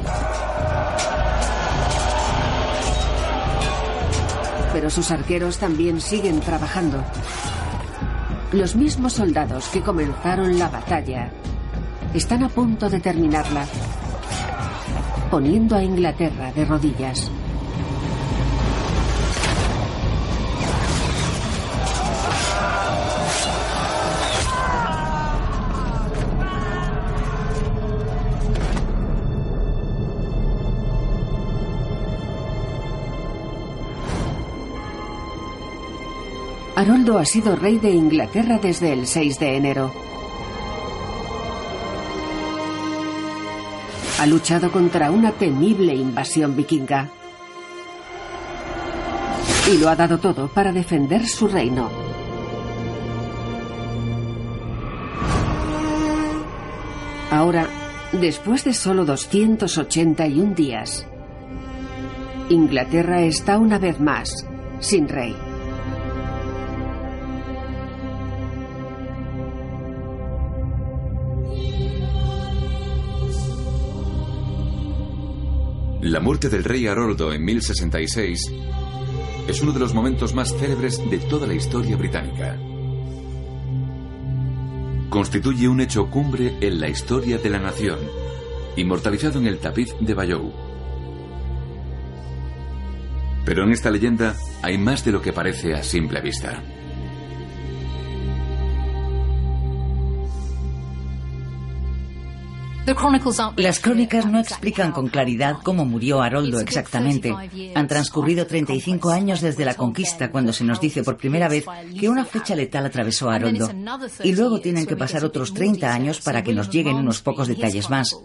Pero 4.74 4.90
sus 4.90 5.12
arqueros 5.12 5.60
también 5.60 6.02
siguen 6.02 6.40
trabajando. 6.40 7.04
Los 8.52 8.76
mismos 8.76 9.14
soldados 9.14 9.68
que 9.70 9.82
comenzaron 9.82 10.58
la 10.58 10.70
batalla 10.70 11.30
están 12.14 12.44
a 12.44 12.50
punto 12.50 12.90
de 12.90 13.00
terminarla, 13.00 13.66
poniendo 15.30 15.76
a 15.76 15.84
Inglaterra 15.84 16.52
de 16.52 16.66
rodillas. 16.66 17.30
Haroldo 36.76 37.18
ha 37.18 37.24
sido 37.24 37.56
rey 37.56 37.80
de 37.80 37.92
Inglaterra 37.92 38.60
desde 38.62 38.92
el 38.92 39.08
6 39.08 39.40
de 39.40 39.56
enero. 39.56 39.94
Ha 44.20 44.26
luchado 44.26 44.70
contra 44.72 45.10
una 45.10 45.32
temible 45.32 45.96
invasión 45.96 46.54
vikinga. 46.54 47.10
Y 49.72 49.78
lo 49.78 49.90
ha 49.90 49.96
dado 49.96 50.18
todo 50.18 50.50
para 50.50 50.74
defender 50.74 51.26
su 51.28 51.48
reino. 51.48 51.90
Ahora, 57.32 57.68
después 58.12 58.66
de 58.66 58.74
solo 58.74 59.06
281 59.06 60.54
días, 60.54 61.08
Inglaterra 62.50 63.22
está 63.22 63.58
una 63.58 63.80
vez 63.80 64.00
más 64.00 64.46
sin 64.80 65.08
rey. 65.08 65.45
La 76.06 76.20
muerte 76.20 76.50
del 76.50 76.64
rey 76.64 76.86
Haroldo 76.86 77.34
en 77.34 77.44
1066 77.44 78.54
es 79.48 79.62
uno 79.64 79.72
de 79.72 79.80
los 79.80 79.96
momentos 79.96 80.36
más 80.36 80.56
célebres 80.56 81.02
de 81.10 81.18
toda 81.18 81.48
la 81.48 81.56
historia 81.56 81.98
británica. 81.98 82.60
Constituye 85.10 85.68
un 85.68 85.82
hecho 85.82 86.08
cumbre 86.12 86.58
en 86.62 86.80
la 86.80 86.90
historia 86.90 87.40
de 87.40 87.50
la 87.50 87.58
nación, 87.58 87.98
inmortalizado 88.76 89.40
en 89.40 89.48
el 89.48 89.58
tapiz 89.58 89.96
de 90.00 90.14
Bayeux. 90.14 90.54
Pero 93.44 93.64
en 93.64 93.72
esta 93.72 93.90
leyenda 93.90 94.36
hay 94.62 94.78
más 94.78 95.04
de 95.04 95.12
lo 95.12 95.24
que 95.24 95.34
parece 95.34 95.74
a 95.74 95.82
simple 95.82 96.22
vista. 96.22 96.62
Las 103.58 103.80
crónicas 103.80 104.26
no 104.28 104.40
explican 104.40 104.92
con 104.92 105.08
claridad 105.08 105.58
cómo 105.64 105.86
murió 105.86 106.22
Haroldo 106.22 106.60
exactamente. 106.60 107.34
Han 107.74 107.88
transcurrido 107.88 108.46
35 108.46 109.10
años 109.10 109.42
desde 109.42 109.66
la 109.66 109.74
conquista 109.74 110.30
cuando 110.30 110.54
se 110.54 110.64
nos 110.64 110.80
dice 110.80 111.04
por 111.04 111.18
primera 111.18 111.48
vez 111.48 111.66
que 112.00 112.10
una 112.10 112.26
flecha 112.26 112.56
letal 112.56 112.86
atravesó 112.86 113.30
a 113.30 113.36
Haroldo. 113.36 113.72
Y 114.24 114.36
luego 114.36 114.60
tienen 114.60 114.86
que 114.86 114.96
pasar 114.96 115.26
otros 115.26 115.54
30 115.54 115.92
años 115.92 116.22
para 116.22 116.44
que 116.44 116.54
nos 116.54 116.70
lleguen 116.70 116.96
unos 116.96 117.22
pocos 117.22 117.48
detalles 117.48 117.90
más. 117.90 118.16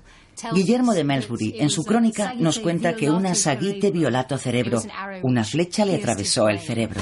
Guillermo 0.53 0.93
de 0.93 1.05
Melsbury, 1.05 1.57
en 1.59 1.71
su 1.71 1.85
crónica, 1.85 2.35
nos 2.37 2.59
cuenta 2.59 2.95
que 2.95 3.11
una 3.11 3.35
saguite 3.35 3.91
violato 3.91 4.37
cerebro. 4.37 4.83
Una 5.23 5.45
flecha 5.45 5.85
le 5.85 5.97
atravesó 5.97 6.49
el 6.49 6.59
cerebro. 6.61 7.01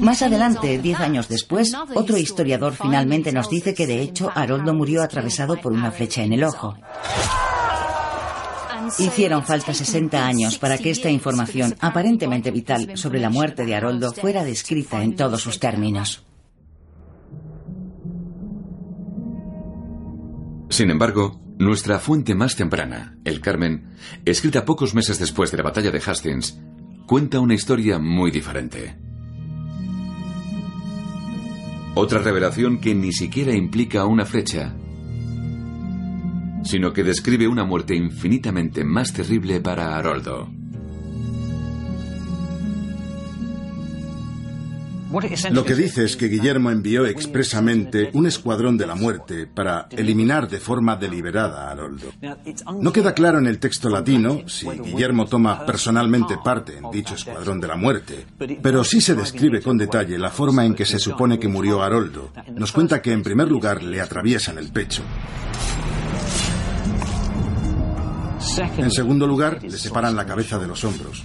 Más 0.00 0.22
adelante, 0.22 0.78
diez 0.78 1.00
años 1.00 1.28
después, 1.28 1.72
otro 1.94 2.16
historiador 2.16 2.74
finalmente 2.74 3.32
nos 3.32 3.50
dice 3.50 3.74
que 3.74 3.86
de 3.86 4.00
hecho 4.00 4.30
Haroldo 4.34 4.74
murió 4.74 5.02
atravesado 5.02 5.60
por 5.60 5.72
una 5.72 5.90
flecha 5.90 6.22
en 6.22 6.32
el 6.32 6.44
ojo. 6.44 6.76
Hicieron 8.98 9.44
falta 9.44 9.72
60 9.72 10.26
años 10.26 10.58
para 10.58 10.78
que 10.78 10.90
esta 10.90 11.10
información 11.10 11.74
aparentemente 11.80 12.50
vital 12.50 12.96
sobre 12.96 13.20
la 13.20 13.30
muerte 13.30 13.64
de 13.64 13.74
Haroldo 13.74 14.12
fuera 14.12 14.44
descrita 14.44 15.02
en 15.02 15.16
todos 15.16 15.40
sus 15.40 15.58
términos. 15.58 16.24
Sin 20.68 20.90
embargo, 20.90 21.40
nuestra 21.58 21.98
fuente 21.98 22.34
más 22.34 22.56
temprana, 22.56 23.16
el 23.24 23.40
Carmen, 23.40 23.94
escrita 24.24 24.64
pocos 24.64 24.94
meses 24.94 25.18
después 25.18 25.50
de 25.50 25.58
la 25.58 25.62
batalla 25.62 25.90
de 25.90 26.02
Hastings, 26.04 26.58
cuenta 27.06 27.38
una 27.40 27.54
historia 27.54 27.98
muy 27.98 28.30
diferente. 28.30 28.96
Otra 31.96 32.18
revelación 32.18 32.80
que 32.80 32.92
ni 32.92 33.12
siquiera 33.12 33.54
implica 33.54 34.04
una 34.04 34.26
flecha, 34.26 34.74
sino 36.64 36.92
que 36.92 37.04
describe 37.04 37.46
una 37.46 37.64
muerte 37.64 37.94
infinitamente 37.94 38.82
más 38.82 39.12
terrible 39.12 39.60
para 39.60 39.96
Haroldo. 39.96 40.63
Lo 45.50 45.64
que 45.64 45.74
dice 45.74 46.04
es 46.04 46.16
que 46.16 46.28
Guillermo 46.28 46.70
envió 46.70 47.06
expresamente 47.06 48.10
un 48.14 48.26
escuadrón 48.26 48.76
de 48.76 48.86
la 48.86 48.94
muerte 48.94 49.46
para 49.46 49.86
eliminar 49.90 50.48
de 50.48 50.58
forma 50.58 50.96
deliberada 50.96 51.68
a 51.68 51.70
Haroldo. 51.72 52.12
No 52.80 52.92
queda 52.92 53.14
claro 53.14 53.38
en 53.38 53.46
el 53.46 53.58
texto 53.58 53.88
latino 53.88 54.42
si 54.46 54.68
Guillermo 54.68 55.26
toma 55.26 55.64
personalmente 55.64 56.36
parte 56.42 56.78
en 56.78 56.90
dicho 56.90 57.14
escuadrón 57.14 57.60
de 57.60 57.68
la 57.68 57.76
muerte, 57.76 58.26
pero 58.62 58.84
sí 58.84 59.00
se 59.00 59.14
describe 59.14 59.62
con 59.62 59.78
detalle 59.78 60.18
la 60.18 60.30
forma 60.30 60.64
en 60.64 60.74
que 60.74 60.86
se 60.86 60.98
supone 60.98 61.38
que 61.38 61.48
murió 61.48 61.82
Haroldo. 61.82 62.32
Nos 62.54 62.72
cuenta 62.72 63.00
que 63.00 63.12
en 63.12 63.22
primer 63.22 63.48
lugar 63.48 63.82
le 63.82 64.00
atraviesan 64.00 64.58
el 64.58 64.70
pecho. 64.70 65.02
En 68.76 68.90
segundo 68.90 69.26
lugar, 69.26 69.62
le 69.62 69.78
separan 69.78 70.14
la 70.14 70.26
cabeza 70.26 70.58
de 70.58 70.66
los 70.66 70.84
hombros. 70.84 71.24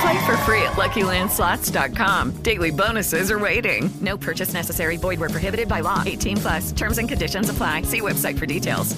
Play 0.00 0.18
for 0.26 0.36
free 0.38 0.62
at 0.62 0.76
LuckyLandSlots.com. 0.76 2.42
Daily 2.42 2.70
bonuses 2.70 3.30
are 3.30 3.38
waiting. 3.38 3.90
No 4.00 4.16
purchase 4.16 4.54
necessary. 4.54 4.96
Void 4.96 5.20
were 5.20 5.28
prohibited 5.28 5.68
by 5.68 5.80
law. 5.80 6.02
18 6.06 6.36
plus. 6.38 6.72
Terms 6.72 6.98
and 6.98 7.08
conditions 7.08 7.50
apply. 7.50 7.82
See 7.82 8.00
website 8.00 8.38
for 8.38 8.46
details. 8.46 8.96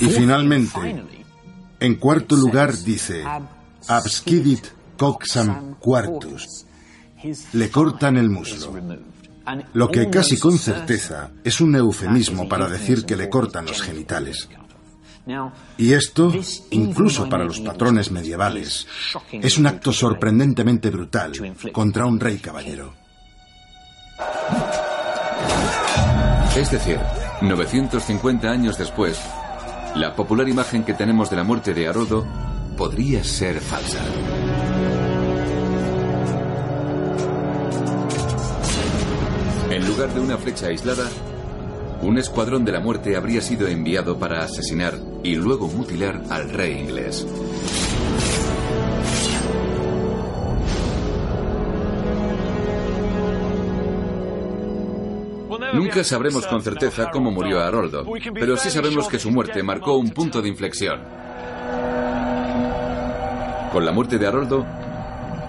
Y 0.00 0.08
finalmente, 0.10 0.78
en 1.80 1.96
cuarto 1.96 2.36
lugar 2.36 2.76
dice, 2.76 3.24
abscidit 3.88 4.68
coxam 4.96 5.74
quartus. 5.80 6.64
Le 7.52 7.68
cortan 7.68 8.16
el 8.18 8.30
muslo. 8.30 8.72
Lo 9.72 9.88
que 9.88 10.08
casi 10.10 10.38
con 10.38 10.58
certeza 10.58 11.30
es 11.42 11.60
un 11.60 11.74
eufemismo 11.74 12.48
para 12.48 12.68
decir 12.68 13.04
que 13.04 13.16
le 13.16 13.28
cortan 13.28 13.66
los 13.66 13.82
genitales. 13.82 14.48
Y 15.76 15.92
esto, 15.92 16.32
incluso 16.70 17.28
para 17.28 17.44
los 17.44 17.60
patrones 17.60 18.10
medievales, 18.10 18.86
es 19.32 19.58
un 19.58 19.66
acto 19.66 19.92
sorprendentemente 19.92 20.90
brutal 20.90 21.32
contra 21.72 22.06
un 22.06 22.18
rey 22.18 22.38
caballero. 22.38 22.94
Es 26.56 26.70
decir, 26.70 26.98
950 27.42 28.50
años 28.50 28.78
después, 28.78 29.20
la 29.94 30.16
popular 30.16 30.48
imagen 30.48 30.82
que 30.82 30.94
tenemos 30.94 31.30
de 31.30 31.36
la 31.36 31.44
muerte 31.44 31.74
de 31.74 31.86
Haroldo 31.86 32.26
podría 32.76 33.22
ser 33.22 33.60
falsa. 33.60 34.00
En 39.70 39.86
lugar 39.86 40.12
de 40.14 40.20
una 40.20 40.38
flecha 40.38 40.66
aislada, 40.66 41.08
un 42.02 42.18
escuadrón 42.18 42.64
de 42.64 42.72
la 42.72 42.80
muerte 42.80 43.16
habría 43.16 43.40
sido 43.40 43.68
enviado 43.68 44.18
para 44.18 44.42
asesinar 44.42 44.94
y 45.22 45.34
luego 45.36 45.68
mutilar 45.68 46.22
al 46.30 46.50
rey 46.50 46.78
inglés. 46.78 47.26
Nunca 55.74 56.02
sabremos 56.02 56.46
con 56.46 56.62
certeza 56.62 57.10
cómo 57.10 57.30
murió 57.30 57.60
Haroldo, 57.60 58.04
pero 58.34 58.56
sí 58.56 58.70
sabemos 58.70 59.08
que 59.08 59.18
su 59.18 59.30
muerte 59.30 59.62
marcó 59.62 59.96
un 59.96 60.10
punto 60.10 60.40
de 60.40 60.48
inflexión. 60.48 61.00
Con 63.72 63.84
la 63.84 63.92
muerte 63.92 64.18
de 64.18 64.26
Haroldo, 64.26 64.66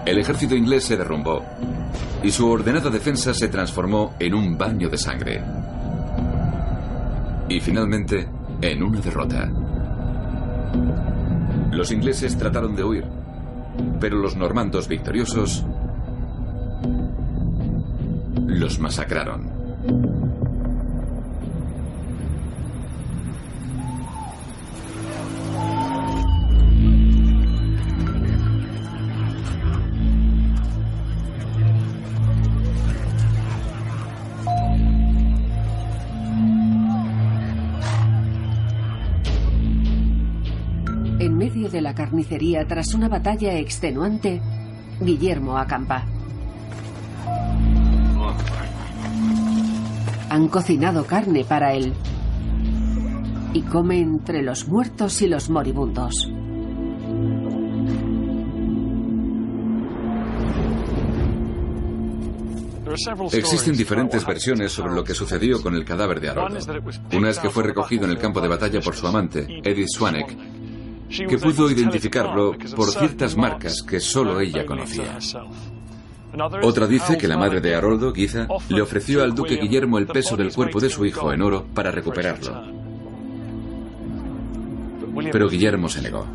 el 0.04 0.18
ejército 0.18 0.54
inglés 0.54 0.84
se 0.84 0.96
derrumbó 0.96 1.44
y 2.22 2.30
su 2.30 2.48
ordenada 2.48 2.90
defensa 2.90 3.32
se 3.32 3.48
transformó 3.48 4.14
en 4.18 4.34
un 4.34 4.58
baño 4.58 4.88
de 4.88 4.98
sangre. 4.98 5.42
Y 7.48 7.60
finalmente, 7.60 8.28
en 8.62 8.82
una 8.82 9.00
derrota. 9.00 9.50
Los 11.72 11.90
ingleses 11.92 12.36
trataron 12.36 12.76
de 12.76 12.84
huir, 12.84 13.04
pero 14.00 14.16
los 14.16 14.36
normandos 14.36 14.88
victoriosos 14.88 15.64
los 18.46 18.78
masacraron. 18.78 20.09
La 41.90 41.94
carnicería, 41.96 42.64
tras 42.68 42.94
una 42.94 43.08
batalla 43.08 43.58
extenuante, 43.58 44.40
Guillermo 45.00 45.58
acampa. 45.58 46.06
Han 50.28 50.46
cocinado 50.46 51.04
carne 51.04 51.44
para 51.44 51.74
él 51.74 51.92
y 53.54 53.62
come 53.62 53.98
entre 53.98 54.44
los 54.44 54.68
muertos 54.68 55.20
y 55.22 55.26
los 55.26 55.50
moribundos. 55.50 56.30
Existen 63.32 63.76
diferentes 63.76 64.24
versiones 64.24 64.70
sobre 64.70 64.94
lo 64.94 65.02
que 65.02 65.14
sucedió 65.14 65.60
con 65.60 65.74
el 65.74 65.84
cadáver 65.84 66.20
de 66.20 66.28
Haroldo. 66.28 66.58
Una 67.16 67.30
es 67.30 67.38
que 67.40 67.50
fue 67.50 67.64
recogido 67.64 68.04
en 68.04 68.10
el 68.10 68.18
campo 68.18 68.40
de 68.40 68.46
batalla 68.46 68.80
por 68.80 68.94
su 68.94 69.08
amante, 69.08 69.46
Edith 69.64 69.88
Swanek, 69.88 70.36
que 71.10 71.38
pudo 71.38 71.70
identificarlo 71.70 72.56
por 72.76 72.90
ciertas 72.90 73.36
marcas 73.36 73.82
que 73.82 74.00
solo 74.00 74.40
ella 74.40 74.64
conocía. 74.64 75.18
Otra 76.62 76.86
dice 76.86 77.18
que 77.18 77.26
la 77.26 77.36
madre 77.36 77.60
de 77.60 77.74
Haroldo, 77.74 78.12
Giza, 78.12 78.46
le 78.68 78.80
ofreció 78.80 79.22
al 79.22 79.34
duque 79.34 79.56
Guillermo 79.56 79.98
el 79.98 80.06
peso 80.06 80.36
del 80.36 80.52
cuerpo 80.52 80.80
de 80.80 80.88
su 80.88 81.04
hijo 81.04 81.32
en 81.32 81.42
oro 81.42 81.66
para 81.74 81.90
recuperarlo. 81.90 82.80
Pero 85.32 85.48
Guillermo 85.48 85.88
se 85.88 86.02
negó. 86.02 86.26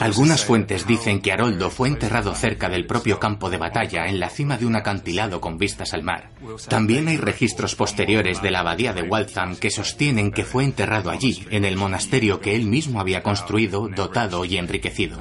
Algunas 0.00 0.44
fuentes 0.44 0.86
dicen 0.86 1.20
que 1.20 1.32
Haroldo 1.32 1.70
fue 1.70 1.88
enterrado 1.88 2.34
cerca 2.34 2.68
del 2.68 2.86
propio 2.86 3.18
campo 3.18 3.50
de 3.50 3.58
batalla, 3.58 4.06
en 4.06 4.20
la 4.20 4.28
cima 4.28 4.56
de 4.56 4.66
un 4.66 4.76
acantilado 4.76 5.40
con 5.40 5.58
vistas 5.58 5.94
al 5.94 6.02
mar. 6.02 6.30
También 6.68 7.08
hay 7.08 7.16
registros 7.16 7.74
posteriores 7.74 8.42
de 8.42 8.50
la 8.50 8.60
abadía 8.60 8.92
de 8.92 9.02
Waltham 9.02 9.56
que 9.56 9.70
sostienen 9.70 10.30
que 10.30 10.44
fue 10.44 10.64
enterrado 10.64 11.10
allí, 11.10 11.46
en 11.50 11.64
el 11.64 11.76
monasterio 11.76 12.40
que 12.40 12.54
él 12.54 12.66
mismo 12.66 13.00
había 13.00 13.22
construido, 13.22 13.88
dotado 13.88 14.44
y 14.44 14.56
enriquecido. 14.56 15.18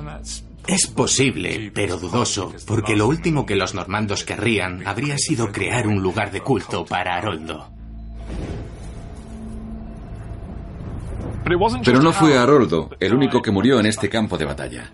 Es 0.67 0.87
posible, 0.87 1.71
pero 1.73 1.97
dudoso, 1.97 2.53
porque 2.65 2.95
lo 2.95 3.07
último 3.07 3.45
que 3.45 3.55
los 3.55 3.73
normandos 3.73 4.23
querrían 4.23 4.87
habría 4.87 5.17
sido 5.17 5.51
crear 5.51 5.87
un 5.87 6.01
lugar 6.01 6.31
de 6.31 6.41
culto 6.41 6.85
para 6.85 7.15
Haroldo. 7.15 7.69
Pero 11.43 12.01
no 12.01 12.13
fue 12.13 12.37
Haroldo 12.37 12.89
el 12.99 13.13
único 13.13 13.41
que 13.41 13.51
murió 13.51 13.79
en 13.79 13.85
este 13.85 14.09
campo 14.09 14.37
de 14.37 14.45
batalla. 14.45 14.91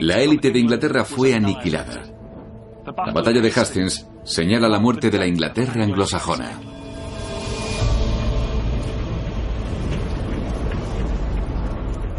La 0.00 0.20
élite 0.20 0.50
de 0.50 0.58
Inglaterra 0.58 1.04
fue 1.04 1.34
aniquilada. 1.34 2.02
La 2.84 3.12
batalla 3.12 3.40
de 3.40 3.52
Hastings 3.54 4.06
señala 4.24 4.68
la 4.68 4.78
muerte 4.78 5.10
de 5.10 5.18
la 5.18 5.26
Inglaterra 5.26 5.82
anglosajona. 5.82 6.52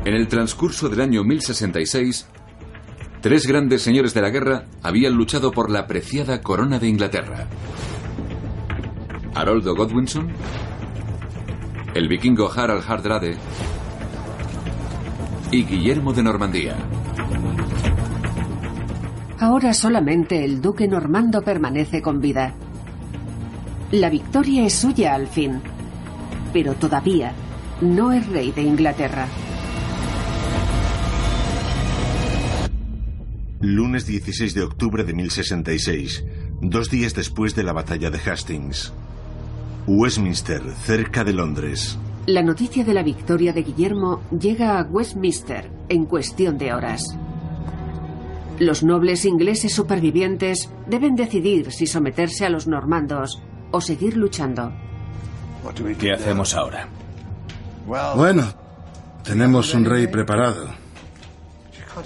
En 0.03 0.13
el 0.13 0.27
transcurso 0.29 0.87
del 0.87 1.01
año 1.01 1.23
1066, 1.25 2.27
tres 3.21 3.45
grandes 3.45 3.81
señores 3.81 4.13
de 4.13 4.21
la 4.21 4.29
guerra 4.29 4.65
habían 4.81 5.13
luchado 5.13 5.51
por 5.51 5.69
la 5.69 5.85
preciada 5.85 6.41
corona 6.41 6.79
de 6.79 6.87
Inglaterra. 6.87 7.47
Haroldo 9.35 9.75
Godwinson, 9.75 10.29
el 11.93 12.07
vikingo 12.07 12.51
Harald 12.51 12.83
Hardrade 12.87 13.37
y 15.51 15.63
Guillermo 15.63 16.13
de 16.13 16.23
Normandía. 16.23 16.75
Ahora 19.39 19.73
solamente 19.73 20.43
el 20.43 20.61
duque 20.61 20.87
normando 20.87 21.41
permanece 21.41 22.01
con 22.01 22.19
vida. 22.19 22.53
La 23.91 24.09
victoria 24.09 24.65
es 24.65 24.73
suya 24.73 25.13
al 25.13 25.27
fin, 25.27 25.61
pero 26.51 26.73
todavía 26.73 27.33
no 27.81 28.11
es 28.11 28.27
rey 28.27 28.51
de 28.51 28.63
Inglaterra. 28.63 29.27
Lunes 33.61 34.05
16 34.05 34.53
de 34.53 34.63
octubre 34.63 35.03
de 35.03 35.13
1066, 35.13 36.25
dos 36.61 36.89
días 36.89 37.15
después 37.15 37.55
de 37.55 37.63
la 37.63 37.73
batalla 37.73 38.09
de 38.09 38.19
Hastings. 38.19 38.93
Westminster, 39.87 40.61
cerca 40.83 41.23
de 41.23 41.31
Londres. 41.31 41.97
La 42.25 42.43
noticia 42.43 42.83
de 42.83 42.93
la 42.93 43.03
victoria 43.03 43.53
de 43.53 43.63
Guillermo 43.63 44.21
llega 44.37 44.77
a 44.77 44.83
Westminster 44.83 45.71
en 45.87 46.05
cuestión 46.05 46.57
de 46.57 46.73
horas. 46.73 47.01
Los 48.59 48.83
nobles 48.83 49.23
ingleses 49.23 49.73
supervivientes 49.73 50.69
deben 50.87 51.15
decidir 51.15 51.71
si 51.71 51.87
someterse 51.87 52.45
a 52.45 52.49
los 52.49 52.67
normandos 52.67 53.41
o 53.71 53.79
seguir 53.79 54.17
luchando. 54.17 54.73
¿Qué 55.97 56.11
hacemos 56.11 56.53
ahora? 56.53 56.89
Bueno, 57.85 58.43
tenemos 59.23 59.73
un 59.73 59.85
rey 59.85 60.07
preparado. 60.07 60.67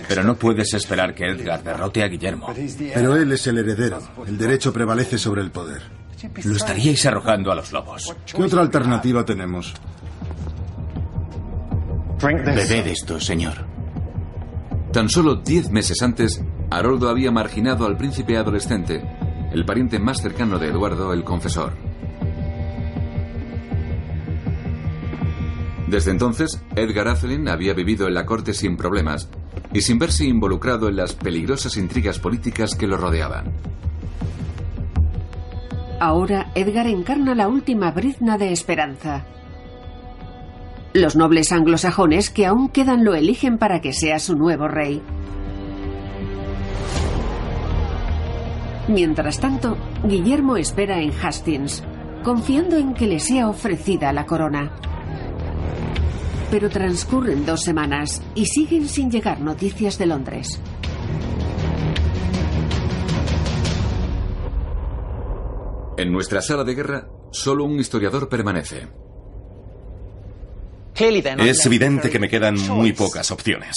Pero 0.07 0.23
no 0.23 0.35
puedes 0.35 0.71
esperar 0.75 1.15
que 1.15 1.25
Edgar 1.25 1.63
derrote 1.63 2.03
a 2.03 2.07
Guillermo. 2.07 2.53
Pero 2.93 3.15
él 3.15 3.31
es 3.31 3.47
el 3.47 3.57
heredero. 3.57 3.99
El 4.27 4.37
derecho 4.37 4.71
prevalece 4.71 5.17
sobre 5.17 5.41
el 5.41 5.49
poder. 5.49 6.00
Lo 6.43 6.55
estaríais 6.55 7.05
arrojando 7.05 7.51
a 7.51 7.55
los 7.55 7.71
lobos. 7.71 8.15
¿Qué 8.25 8.43
otra 8.43 8.61
alternativa 8.61 9.25
tenemos? 9.25 9.73
Bebed 12.21 12.87
esto, 12.87 13.19
señor. 13.19 13.65
Tan 14.91 15.09
solo 15.09 15.35
diez 15.35 15.71
meses 15.71 16.01
antes, 16.01 16.43
Haroldo 16.69 17.09
había 17.09 17.31
marginado 17.31 17.85
al 17.85 17.97
príncipe 17.97 18.37
adolescente, 18.37 19.01
el 19.51 19.65
pariente 19.65 19.99
más 19.99 20.21
cercano 20.21 20.59
de 20.59 20.67
Eduardo, 20.67 21.13
el 21.13 21.23
confesor. 21.23 21.73
Desde 25.87 26.11
entonces, 26.11 26.61
Edgar 26.75 27.07
Atheling 27.09 27.49
había 27.49 27.73
vivido 27.73 28.07
en 28.07 28.13
la 28.13 28.25
corte 28.25 28.53
sin 28.53 28.77
problemas 28.77 29.29
y 29.73 29.81
sin 29.81 29.99
verse 29.99 30.25
involucrado 30.25 30.87
en 30.87 30.95
las 30.95 31.13
peligrosas 31.13 31.75
intrigas 31.75 32.19
políticas 32.19 32.75
que 32.75 32.87
lo 32.87 32.97
rodeaban. 32.97 33.51
Ahora 36.01 36.47
Edgar 36.55 36.87
encarna 36.87 37.35
la 37.35 37.47
última 37.47 37.91
brizna 37.91 38.39
de 38.39 38.51
esperanza. 38.51 39.23
Los 40.93 41.15
nobles 41.15 41.51
anglosajones 41.51 42.31
que 42.31 42.47
aún 42.47 42.69
quedan 42.69 43.03
lo 43.05 43.13
eligen 43.13 43.59
para 43.59 43.81
que 43.81 43.93
sea 43.93 44.17
su 44.17 44.35
nuevo 44.35 44.67
rey. 44.67 44.99
Mientras 48.87 49.39
tanto, 49.39 49.77
Guillermo 50.03 50.57
espera 50.57 50.99
en 50.99 51.11
Hastings, 51.11 51.83
confiando 52.23 52.77
en 52.77 52.95
que 52.95 53.05
le 53.05 53.19
sea 53.19 53.47
ofrecida 53.47 54.11
la 54.11 54.25
corona. 54.25 54.71
Pero 56.49 56.67
transcurren 56.71 57.45
dos 57.45 57.61
semanas 57.61 58.23
y 58.33 58.47
siguen 58.47 58.87
sin 58.87 59.11
llegar 59.11 59.39
noticias 59.39 59.99
de 59.99 60.07
Londres. 60.07 60.59
En 65.97 66.11
nuestra 66.11 66.41
sala 66.41 66.63
de 66.63 66.75
guerra, 66.75 67.07
solo 67.31 67.65
un 67.65 67.79
historiador 67.79 68.29
permanece. 68.29 68.87
Es 70.95 71.65
evidente 71.65 72.09
que 72.09 72.19
me 72.19 72.29
quedan 72.29 72.59
muy 72.69 72.93
pocas 72.93 73.31
opciones, 73.31 73.75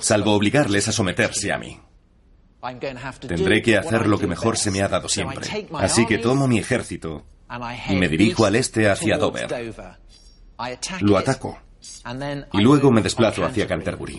salvo 0.00 0.32
obligarles 0.32 0.88
a 0.88 0.92
someterse 0.92 1.52
a 1.52 1.58
mí. 1.58 1.80
Tendré 3.26 3.62
que 3.62 3.76
hacer 3.76 4.06
lo 4.06 4.18
que 4.18 4.26
mejor 4.26 4.56
se 4.56 4.70
me 4.70 4.82
ha 4.82 4.88
dado 4.88 5.08
siempre. 5.08 5.68
Así 5.74 6.06
que 6.06 6.18
tomo 6.18 6.46
mi 6.46 6.58
ejército 6.58 7.24
y 7.88 7.96
me 7.96 8.08
dirijo 8.08 8.44
al 8.46 8.56
este 8.56 8.88
hacia 8.88 9.18
Dover. 9.18 9.48
Lo 11.00 11.18
ataco. 11.18 11.58
Y 12.52 12.60
luego 12.60 12.90
me 12.92 13.02
desplazo 13.02 13.44
hacia 13.44 13.66
Canterbury. 13.66 14.18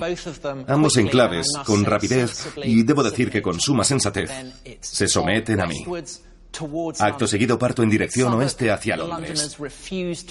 Ambos 0.68 0.98
enclaves, 0.98 1.48
con 1.66 1.86
rapidez 1.86 2.50
y 2.64 2.84
debo 2.84 3.04
decir 3.04 3.30
que 3.30 3.42
con 3.42 3.60
suma 3.60 3.84
sensatez, 3.84 4.30
se 4.82 5.08
someten 5.08 5.62
a 5.62 5.66
mí. 5.66 5.86
Acto 7.00 7.28
seguido 7.28 7.58
parto 7.58 7.84
en 7.84 7.90
dirección 7.90 8.34
oeste 8.34 8.72
hacia 8.72 8.98
Londres. 8.98 9.58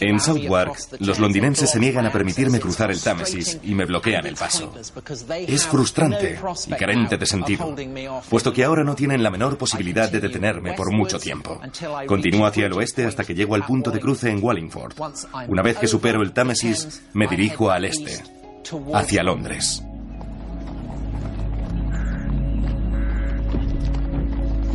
En 0.00 0.20
Southwark, 0.20 0.76
los 1.00 1.18
londinenses 1.18 1.70
se 1.70 1.80
niegan 1.80 2.06
a 2.06 2.12
permitirme 2.12 2.60
cruzar 2.60 2.90
el 2.90 3.00
Támesis 3.00 3.58
y 3.62 3.74
me 3.74 3.84
bloquean 3.84 4.26
el 4.26 4.36
paso. 4.36 4.72
Es 5.30 5.66
frustrante 5.66 6.38
y 6.66 6.72
carente 6.74 7.16
de 7.16 7.26
sentido, 7.26 7.74
puesto 8.28 8.52
que 8.52 8.64
ahora 8.64 8.84
no 8.84 8.94
tienen 8.94 9.22
la 9.22 9.30
menor 9.30 9.58
posibilidad 9.58 10.10
de 10.10 10.20
detenerme 10.20 10.74
por 10.74 10.92
mucho 10.92 11.18
tiempo. 11.18 11.60
Continúo 12.06 12.46
hacia 12.46 12.66
el 12.66 12.72
oeste 12.72 13.04
hasta 13.04 13.24
que 13.24 13.34
llego 13.34 13.54
al 13.54 13.66
punto 13.66 13.90
de 13.90 14.00
cruce 14.00 14.30
en 14.30 14.42
Wallingford. 14.42 14.94
Una 15.48 15.62
vez 15.62 15.78
que 15.78 15.86
supero 15.86 16.22
el 16.22 16.32
Támesis, 16.32 17.02
me 17.12 17.26
dirijo 17.26 17.70
al 17.70 17.84
este, 17.84 18.22
hacia 18.94 19.22
Londres. 19.22 19.82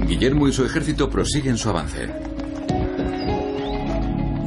Guillermo 0.07 0.47
y 0.47 0.53
su 0.53 0.63
ejército 0.63 1.09
prosiguen 1.09 1.57
su 1.57 1.69
avance. 1.69 2.07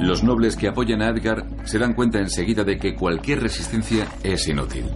Los 0.01 0.25
nobles 0.25 0.57
que 0.57 0.69
apoyan 0.69 1.03
a 1.03 1.11
Edgar 1.11 1.45
se 1.65 1.79
dan 1.79 1.93
cuenta 1.93 2.19
enseguida 2.19 2.65
de 2.65 2.79
que 2.79 2.95
cualquier 2.97 3.43
resistencia 3.43 4.09
es 4.23 4.49
inútil. 4.49 4.87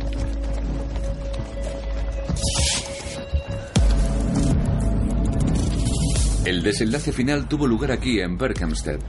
El 6.46 6.62
desenlace 6.62 7.12
final 7.12 7.46
tuvo 7.46 7.66
lugar 7.66 7.92
aquí 7.92 8.20
en 8.20 8.38
Berkhamsted, 8.38 9.00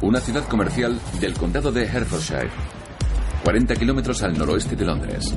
una 0.00 0.20
ciudad 0.20 0.48
comercial 0.48 0.98
del 1.20 1.34
condado 1.34 1.70
de 1.70 1.84
Hertfordshire, 1.84 2.50
40 3.44 3.76
kilómetros 3.76 4.22
al 4.22 4.38
noroeste 4.38 4.74
de 4.74 4.84
Londres. 4.86 5.34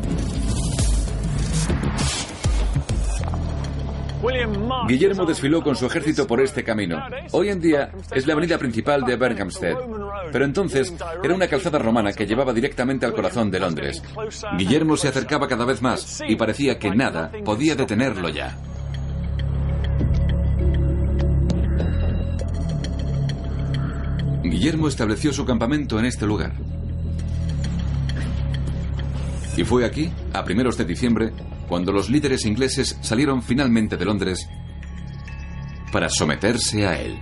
Guillermo 4.87 5.25
desfiló 5.25 5.61
con 5.61 5.75
su 5.75 5.85
ejército 5.85 6.25
por 6.25 6.41
este 6.41 6.63
camino. 6.63 7.03
Hoy 7.31 7.49
en 7.49 7.59
día 7.59 7.91
es 8.11 8.25
la 8.25 8.33
avenida 8.33 8.57
principal 8.57 9.03
de 9.03 9.15
Berkhamsted, 9.15 9.75
pero 10.31 10.45
entonces 10.45 10.93
era 11.23 11.35
una 11.35 11.47
calzada 11.47 11.77
romana 11.77 12.13
que 12.13 12.25
llevaba 12.25 12.53
directamente 12.53 13.05
al 13.05 13.13
corazón 13.13 13.51
de 13.51 13.59
Londres. 13.59 14.01
Guillermo 14.57 14.97
se 14.97 15.09
acercaba 15.09 15.47
cada 15.47 15.65
vez 15.65 15.81
más 15.81 16.21
y 16.27 16.35
parecía 16.35 16.79
que 16.79 16.89
nada 16.89 17.31
podía 17.45 17.75
detenerlo 17.75 18.29
ya. 18.29 18.57
Guillermo 24.43 24.87
estableció 24.87 25.33
su 25.33 25.45
campamento 25.45 25.99
en 25.99 26.05
este 26.05 26.25
lugar. 26.25 26.53
Y 29.55 29.63
fue 29.63 29.85
aquí, 29.85 30.11
a 30.33 30.43
primeros 30.43 30.77
de 30.77 30.85
diciembre, 30.85 31.31
cuando 31.67 31.91
los 31.91 32.09
líderes 32.09 32.45
ingleses 32.45 32.97
salieron 33.01 33.41
finalmente 33.41 33.97
de 33.97 34.05
Londres 34.05 34.49
para 35.91 36.09
someterse 36.09 36.85
a 36.85 36.99
él. 36.99 37.19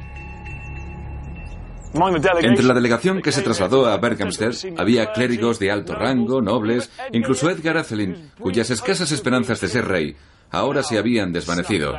Entre 2.42 2.66
la 2.66 2.74
delegación 2.74 3.22
que 3.22 3.32
se 3.32 3.42
trasladó 3.42 3.86
a 3.86 3.98
Berkhamsted 3.98 4.76
había 4.78 5.14
clérigos 5.14 5.60
de 5.60 5.72
alto 5.72 5.96
rango, 5.96 6.42
nobles, 6.42 6.92
incluso 7.14 7.50
Edgar 7.50 7.78
Atheling, 7.78 8.32
cuyas 8.40 8.70
escasas 8.70 9.12
esperanzas 9.12 9.62
de 9.62 9.70
ser 9.70 9.86
rey 9.88 10.16
ahora 10.52 10.84
se 10.84 10.98
habían 10.98 11.32
desvanecido. 11.32 11.94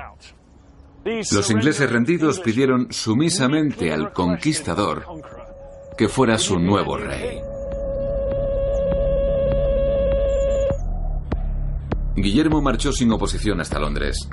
Los 1.04 1.50
ingleses 1.50 1.90
rendidos 1.90 2.40
pidieron 2.40 2.88
sumisamente 2.90 3.92
al 3.92 4.12
conquistador 4.12 5.06
que 5.96 6.08
fuera 6.08 6.36
su 6.38 6.58
nuevo 6.58 6.96
rey. 6.96 7.40
Guillermo 12.16 12.62
marchó 12.62 12.92
sin 12.92 13.12
oposición 13.12 13.60
hasta 13.60 13.78
Londres 13.78 14.28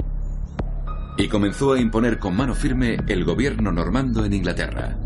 y 1.18 1.28
comenzó 1.28 1.74
a 1.74 1.80
imponer 1.80 2.18
con 2.18 2.36
mano 2.36 2.56
firme 2.56 2.98
el 3.08 3.26
gobierno 3.26 3.72
normando 3.72 4.24
en 4.24 4.34
Inglaterra. 4.34 4.98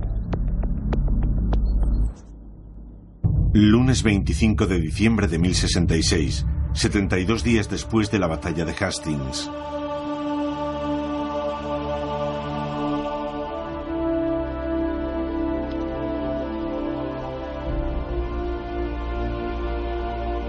Lunes 3.54 4.04
25 4.04 4.68
de 4.68 4.80
diciembre 4.80 5.28
de 5.28 5.40
1066, 5.40 6.46
72 6.74 7.44
días 7.44 7.68
después 7.70 8.12
de 8.12 8.20
la 8.20 8.28
batalla 8.28 8.64
de 8.64 8.74
Hastings. 8.74 9.50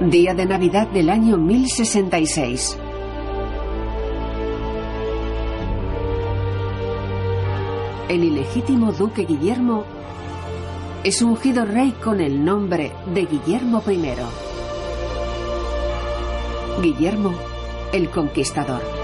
Día 0.01 0.33
de 0.33 0.47
Navidad 0.47 0.87
del 0.87 1.11
año 1.11 1.37
1066. 1.37 2.79
El 8.09 8.23
ilegítimo 8.23 8.93
duque 8.93 9.25
Guillermo 9.25 9.85
es 11.03 11.21
ungido 11.21 11.65
rey 11.65 11.91
con 11.91 12.21
el 12.21 12.45
nombre 12.45 12.93
de 13.13 13.27
Guillermo 13.27 13.83
I. 13.89 14.01
Guillermo 16.81 17.35
el 17.93 18.09
Conquistador. 18.09 18.98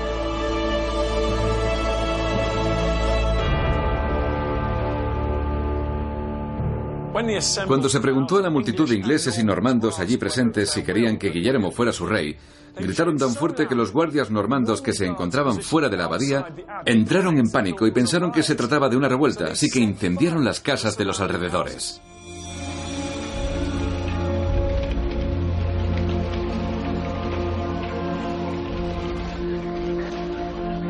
Cuando 7.67 7.89
se 7.89 8.01
preguntó 8.01 8.39
a 8.39 8.43
la 8.43 8.51
multitud 8.51 8.89
de 8.89 8.97
ingleses 8.97 9.39
y 9.39 9.45
normandos 9.45 9.99
allí 9.99 10.17
presentes 10.17 10.71
si 10.71 10.83
querían 10.83 11.19
que 11.19 11.31
Guillermo 11.31 11.71
fuera 11.71 11.93
su 11.93 12.07
rey, 12.07 12.37
gritaron 12.77 13.17
tan 13.17 13.35
fuerte 13.35 13.67
que 13.67 13.75
los 13.75 13.93
guardias 13.93 14.31
normandos 14.31 14.81
que 14.83 14.93
se 14.93 15.07
encontraban 15.07 15.61
fuera 15.61 15.89
de 15.89 15.97
la 15.97 16.05
abadía 16.05 16.47
entraron 16.85 17.39
en 17.39 17.51
pánico 17.51 17.87
y 17.87 17.93
pensaron 17.93 18.33
que 18.33 18.43
se 18.43 18.55
trataba 18.55 18.89
de 18.89 18.97
una 18.97 19.09
revuelta, 19.09 19.47
así 19.47 19.71
que 19.71 19.81
incendiaron 19.81 20.45
las 20.45 20.61
casas 20.61 20.97
de 20.97 21.05
los 21.05 21.21
alrededores. 21.21 22.01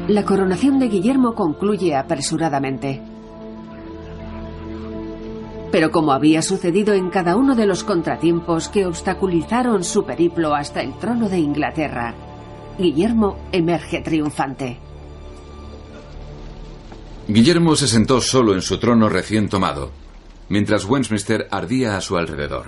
La 0.08 0.22
coronación 0.24 0.78
de 0.78 0.88
Guillermo 0.88 1.34
concluye 1.34 1.96
apresuradamente. 1.96 3.13
Pero 5.74 5.90
como 5.90 6.12
había 6.12 6.40
sucedido 6.40 6.94
en 6.94 7.10
cada 7.10 7.34
uno 7.34 7.56
de 7.56 7.66
los 7.66 7.82
contratiempos 7.82 8.68
que 8.68 8.86
obstaculizaron 8.86 9.82
su 9.82 10.04
periplo 10.04 10.54
hasta 10.54 10.80
el 10.80 10.96
trono 11.00 11.28
de 11.28 11.40
Inglaterra, 11.40 12.14
Guillermo 12.78 13.40
emerge 13.50 14.00
triunfante. 14.00 14.78
Guillermo 17.26 17.74
se 17.74 17.88
sentó 17.88 18.20
solo 18.20 18.54
en 18.54 18.62
su 18.62 18.78
trono 18.78 19.08
recién 19.08 19.48
tomado, 19.48 19.90
mientras 20.48 20.84
Westminster 20.84 21.48
ardía 21.50 21.96
a 21.96 22.00
su 22.00 22.16
alrededor. 22.16 22.66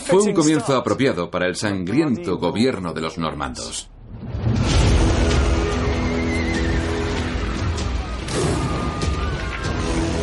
Fue 0.00 0.20
un 0.20 0.34
comienzo 0.34 0.76
apropiado 0.76 1.30
para 1.30 1.46
el 1.46 1.56
sangriento 1.56 2.36
gobierno 2.36 2.92
de 2.92 3.00
los 3.00 3.16
normandos. 3.16 3.89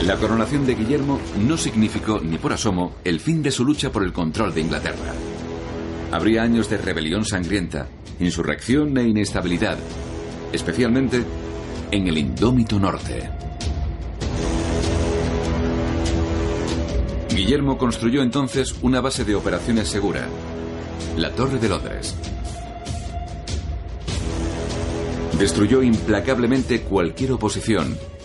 La 0.07 0.15
coronación 0.15 0.65
de 0.65 0.73
Guillermo 0.73 1.19
no 1.37 1.57
significó 1.57 2.21
ni 2.21 2.37
por 2.37 2.53
asomo 2.53 2.95
el 3.03 3.19
fin 3.19 3.43
de 3.43 3.51
su 3.51 3.65
lucha 3.65 3.91
por 3.91 4.03
el 4.03 4.13
control 4.13 4.53
de 4.53 4.61
Inglaterra. 4.61 5.13
Habría 6.13 6.43
años 6.43 6.69
de 6.69 6.77
rebelión 6.77 7.25
sangrienta, 7.25 7.89
insurrección 8.21 8.97
e 8.97 9.03
inestabilidad, 9.03 9.77
especialmente 10.53 11.25
en 11.91 12.07
el 12.07 12.17
indómito 12.17 12.79
norte. 12.79 13.29
Guillermo 17.35 17.77
construyó 17.77 18.21
entonces 18.21 18.75
una 18.81 19.01
base 19.01 19.25
de 19.25 19.35
operaciones 19.35 19.89
segura, 19.89 20.25
la 21.17 21.31
Torre 21.31 21.59
de 21.59 21.67
Londres. 21.67 22.15
Destruyó 25.37 25.83
implacablemente 25.83 26.83
cualquier 26.83 27.33
oposición. 27.33 28.16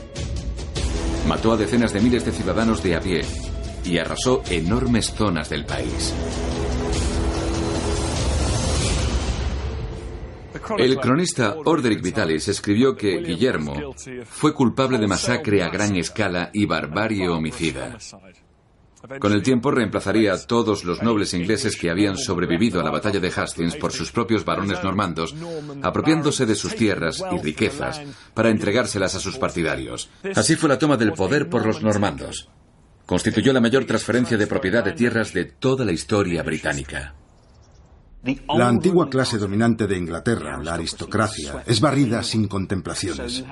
Mató 1.27 1.53
a 1.53 1.57
decenas 1.57 1.93
de 1.93 2.01
miles 2.01 2.25
de 2.25 2.33
ciudadanos 2.33 2.83
de 2.83 2.97
a 2.97 3.01
pie 3.01 3.23
y 3.85 3.99
arrasó 3.99 4.43
enormes 4.51 5.13
zonas 5.13 5.49
del 5.49 5.65
país. 5.65 6.13
El 10.79 10.97
cronista 10.99 11.57
Orderic 11.65 12.03
Vitalis 12.03 12.49
escribió 12.49 12.97
que 12.97 13.19
Guillermo 13.19 13.95
fue 14.25 14.55
culpable 14.55 14.99
de 14.99 15.07
masacre 15.07 15.63
a 15.63 15.69
gran 15.69 15.97
escala 15.97 16.51
y 16.53 16.67
barbarie 16.67 17.29
homicida. 17.29 17.99
Con 19.19 19.33
el 19.33 19.43
tiempo 19.43 19.71
reemplazaría 19.71 20.33
a 20.33 20.39
todos 20.39 20.85
los 20.85 21.03
nobles 21.03 21.35
ingleses 21.35 21.77
que 21.77 21.91
habían 21.91 22.17
sobrevivido 22.17 22.81
a 22.81 22.85
la 22.85 22.91
batalla 22.91 23.19
de 23.19 23.33
Hastings 23.35 23.77
por 23.77 23.93
sus 23.93 24.13
propios 24.13 24.45
varones 24.45 24.83
normandos, 24.83 25.35
apropiándose 25.83 26.47
de 26.47 26.55
sus 26.55 26.77
tierras 26.77 27.23
y 27.33 27.43
riquezas 27.43 28.01
para 28.35 28.51
entregárselas 28.51 29.15
a 29.15 29.21
sus 29.21 29.39
partidarios. 29.39 30.09
Así 30.35 30.55
fue 30.55 30.69
la 30.69 30.79
toma 30.79 30.97
del 30.97 31.13
poder 31.13 31.49
por 31.49 31.67
los 31.67 31.83
normandos. 31.83 32.49
Constituyó 33.05 33.53
la 33.53 33.61
mayor 33.61 33.85
transferencia 33.85 34.39
de 34.39 34.47
propiedad 34.47 34.85
de 34.85 34.93
tierras 34.93 35.33
de 35.33 35.47
toda 35.47 35.85
la 35.85 35.93
historia 35.93 36.43
británica. 36.43 37.15
La 38.57 38.69
antigua 38.69 39.11
clase 39.11 39.37
dominante 39.37 39.89
de 39.89 39.99
Inglaterra, 39.99 40.61
la 40.63 40.75
aristocracia, 40.75 41.65
es 41.67 41.81
barrida 41.81 42.23
sin 42.23 42.47
contemplaciones. 42.47 43.45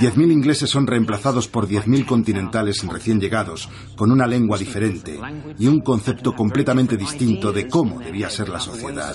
Diez 0.00 0.16
mil 0.16 0.32
ingleses 0.32 0.70
son 0.70 0.86
reemplazados 0.86 1.48
por 1.48 1.66
diez 1.66 1.86
mil 1.86 2.06
continentales 2.06 2.82
recién 2.88 3.20
llegados, 3.20 3.68
con 3.94 4.10
una 4.10 4.26
lengua 4.26 4.56
diferente 4.56 5.20
y 5.58 5.66
un 5.66 5.80
concepto 5.80 6.34
completamente 6.34 6.96
distinto 6.96 7.52
de 7.52 7.68
cómo 7.68 8.00
debía 8.00 8.30
ser 8.30 8.48
la 8.48 8.60
sociedad. 8.60 9.14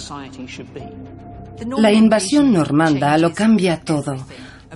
La 1.78 1.91
invasión 1.91 2.54
normanda 2.54 3.18
lo 3.18 3.34
cambia 3.34 3.82
todo. 3.82 4.16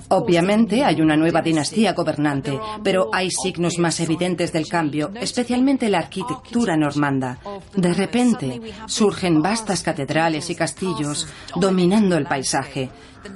Obviamente 0.08 0.84
hay 0.84 1.00
una 1.00 1.16
nueva 1.16 1.42
dinastía 1.42 1.92
gobernante, 1.92 2.58
pero 2.82 3.08
hay 3.12 3.30
signos 3.30 3.78
más 3.78 3.98
evidentes 4.00 4.52
del 4.52 4.68
cambio, 4.68 5.10
especialmente 5.20 5.88
la 5.88 5.98
arquitectura 5.98 6.76
normanda. 6.76 7.38
De 7.74 7.92
repente 7.92 8.60
surgen 8.86 9.42
vastas 9.42 9.82
catedrales 9.82 10.50
y 10.50 10.54
castillos 10.54 11.26
dominando 11.54 12.16
el 12.16 12.26
paisaje. 12.26 12.90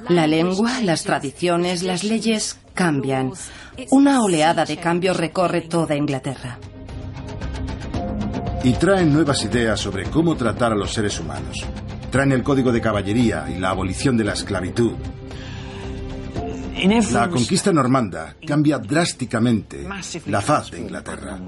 La 0.09 0.27
lengua, 0.27 0.81
las 0.83 1.03
tradiciones, 1.03 1.83
las 1.83 2.05
leyes 2.05 2.59
cambian. 2.75 3.33
Una 3.91 4.23
oleada 4.23 4.65
de 4.65 4.77
cambio 4.77 5.15
recorre 5.15 5.63
toda 5.63 5.97
Inglaterra. 5.97 6.59
Y 8.63 8.75
traen 8.75 9.13
nuevas 9.13 9.43
ideas 9.45 9.81
sobre 9.81 10.05
cómo 10.05 10.37
tratar 10.37 10.73
a 10.73 10.77
los 10.77 10.93
seres 10.93 11.19
humanos. 11.19 11.57
Traen 12.11 12.33
el 12.33 12.43
código 12.43 12.73
de 12.73 12.81
caballería 12.81 13.47
y 13.49 13.59
la 13.59 13.71
abolición 13.71 14.17
de 14.17 14.25
la 14.25 14.35
esclavitud. 14.35 14.93
La 17.13 17.29
conquista 17.29 17.73
normanda 17.73 18.37
cambia 18.47 18.79
drásticamente 18.79 19.87
la 20.27 20.41
faz 20.41 20.71
de 20.71 20.81
Inglaterra. 20.81 21.39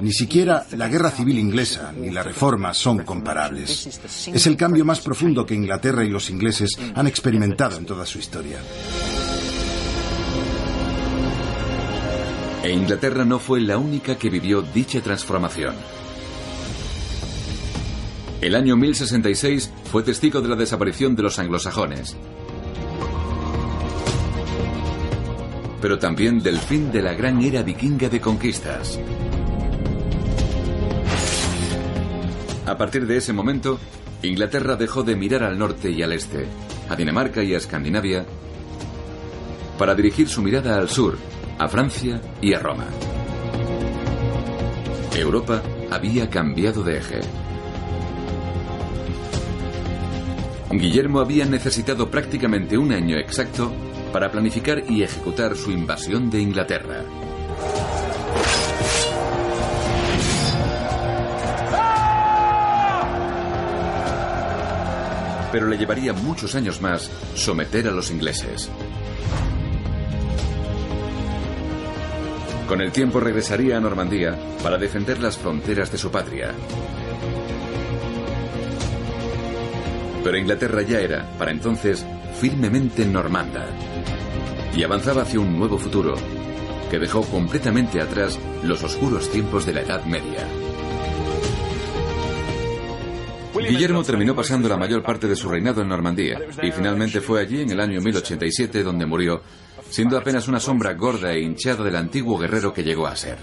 Ni 0.00 0.12
siquiera 0.12 0.66
la 0.72 0.88
guerra 0.88 1.10
civil 1.10 1.38
inglesa 1.38 1.92
ni 1.96 2.10
la 2.10 2.24
reforma 2.24 2.74
son 2.74 3.04
comparables. 3.04 4.00
Es 4.26 4.46
el 4.46 4.56
cambio 4.56 4.84
más 4.84 5.00
profundo 5.00 5.46
que 5.46 5.54
Inglaterra 5.54 6.04
y 6.04 6.08
los 6.08 6.28
ingleses 6.30 6.70
han 6.94 7.06
experimentado 7.06 7.76
en 7.76 7.86
toda 7.86 8.04
su 8.04 8.18
historia. 8.18 8.58
E 12.64 12.72
Inglaterra 12.72 13.24
no 13.24 13.38
fue 13.38 13.60
la 13.60 13.78
única 13.78 14.16
que 14.16 14.28
vivió 14.28 14.60
dicha 14.60 15.00
transformación. 15.00 15.74
El 18.40 18.54
año 18.54 18.76
1066 18.76 19.70
fue 19.84 20.02
testigo 20.02 20.40
de 20.40 20.48
la 20.48 20.56
desaparición 20.56 21.14
de 21.14 21.22
los 21.22 21.38
anglosajones. 21.38 22.16
Pero 25.80 25.98
también 25.98 26.40
del 26.40 26.58
fin 26.58 26.92
de 26.92 27.02
la 27.02 27.14
gran 27.14 27.40
era 27.42 27.62
vikinga 27.62 28.08
de 28.08 28.20
conquistas. 28.20 28.98
A 32.66 32.76
partir 32.76 33.06
de 33.06 33.16
ese 33.16 33.32
momento, 33.32 33.78
Inglaterra 34.22 34.76
dejó 34.76 35.02
de 35.02 35.16
mirar 35.16 35.42
al 35.42 35.58
norte 35.58 35.90
y 35.90 36.02
al 36.02 36.12
este, 36.12 36.46
a 36.88 36.96
Dinamarca 36.96 37.42
y 37.42 37.54
a 37.54 37.56
Escandinavia, 37.56 38.24
para 39.78 39.94
dirigir 39.94 40.28
su 40.28 40.42
mirada 40.42 40.76
al 40.76 40.88
sur, 40.88 41.16
a 41.58 41.68
Francia 41.68 42.20
y 42.40 42.52
a 42.52 42.58
Roma. 42.58 42.86
Europa 45.16 45.62
había 45.90 46.28
cambiado 46.28 46.82
de 46.82 46.98
eje. 46.98 47.20
Guillermo 50.70 51.20
había 51.20 51.46
necesitado 51.46 52.10
prácticamente 52.10 52.78
un 52.78 52.92
año 52.92 53.16
exacto 53.16 53.72
para 54.12 54.30
planificar 54.30 54.82
y 54.88 55.02
ejecutar 55.02 55.56
su 55.56 55.70
invasión 55.70 56.30
de 56.30 56.40
Inglaterra. 56.40 57.04
Pero 65.52 65.66
le 65.66 65.76
llevaría 65.76 66.12
muchos 66.12 66.54
años 66.54 66.80
más 66.80 67.10
someter 67.34 67.88
a 67.88 67.90
los 67.90 68.10
ingleses. 68.10 68.70
Con 72.68 72.80
el 72.80 72.92
tiempo 72.92 73.18
regresaría 73.18 73.76
a 73.76 73.80
Normandía 73.80 74.38
para 74.62 74.78
defender 74.78 75.18
las 75.18 75.36
fronteras 75.36 75.90
de 75.90 75.98
su 75.98 76.10
patria. 76.10 76.52
Pero 80.22 80.38
Inglaterra 80.38 80.82
ya 80.82 81.00
era, 81.00 81.28
para 81.36 81.50
entonces, 81.50 82.06
firmemente 82.40 83.04
normanda 83.04 83.66
y 84.74 84.82
avanzaba 84.82 85.22
hacia 85.22 85.40
un 85.40 85.58
nuevo 85.58 85.78
futuro 85.78 86.14
que 86.90 86.98
dejó 86.98 87.22
completamente 87.22 88.00
atrás 88.00 88.38
los 88.64 88.82
oscuros 88.82 89.30
tiempos 89.30 89.64
de 89.64 89.72
la 89.74 89.82
Edad 89.82 90.04
Media. 90.04 90.46
Guillermo 93.68 94.02
terminó 94.02 94.34
pasando 94.34 94.68
la 94.68 94.76
mayor 94.76 95.02
parte 95.02 95.28
de 95.28 95.36
su 95.36 95.48
reinado 95.48 95.82
en 95.82 95.88
Normandía 95.88 96.40
y 96.62 96.72
finalmente 96.72 97.20
fue 97.20 97.40
allí 97.40 97.60
en 97.60 97.70
el 97.70 97.80
año 97.80 98.00
1087 98.00 98.82
donde 98.82 99.06
murió, 99.06 99.42
siendo 99.90 100.18
apenas 100.18 100.48
una 100.48 100.60
sombra 100.60 100.94
gorda 100.94 101.32
e 101.32 101.40
hinchada 101.40 101.84
del 101.84 101.96
antiguo 101.96 102.38
guerrero 102.38 102.72
que 102.72 102.82
llegó 102.82 103.06
a 103.06 103.16
ser. 103.16 103.38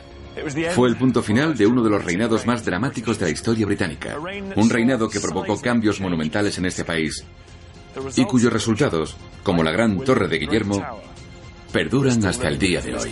Fue 0.72 0.90
el 0.90 0.98
punto 0.98 1.24
final 1.24 1.56
de 1.56 1.66
uno 1.66 1.84
de 1.84 1.90
los 1.90 2.04
reinados 2.04 2.46
más 2.46 2.64
dramáticos 2.64 3.18
de 3.20 3.26
la 3.26 3.32
historia 3.32 3.66
británica, 3.66 4.18
un 4.56 4.70
reinado 4.70 5.10
que 5.10 5.20
provocó 5.20 5.60
cambios 5.60 6.00
monumentales 6.00 6.58
en 6.58 6.66
este 6.66 6.84
país 6.84 7.26
y 8.16 8.26
cuyos 8.26 8.54
resultados, 8.54 9.18
como 9.44 9.64
la 9.64 9.72
Gran 9.72 10.00
Torre 10.04 10.28
de 10.28 10.38
Guillermo, 10.38 10.84
perduran 11.72 12.26
hasta 12.26 12.48
el 12.48 12.60
día 12.60 12.82
de 12.82 12.96
hoy. 12.96 13.12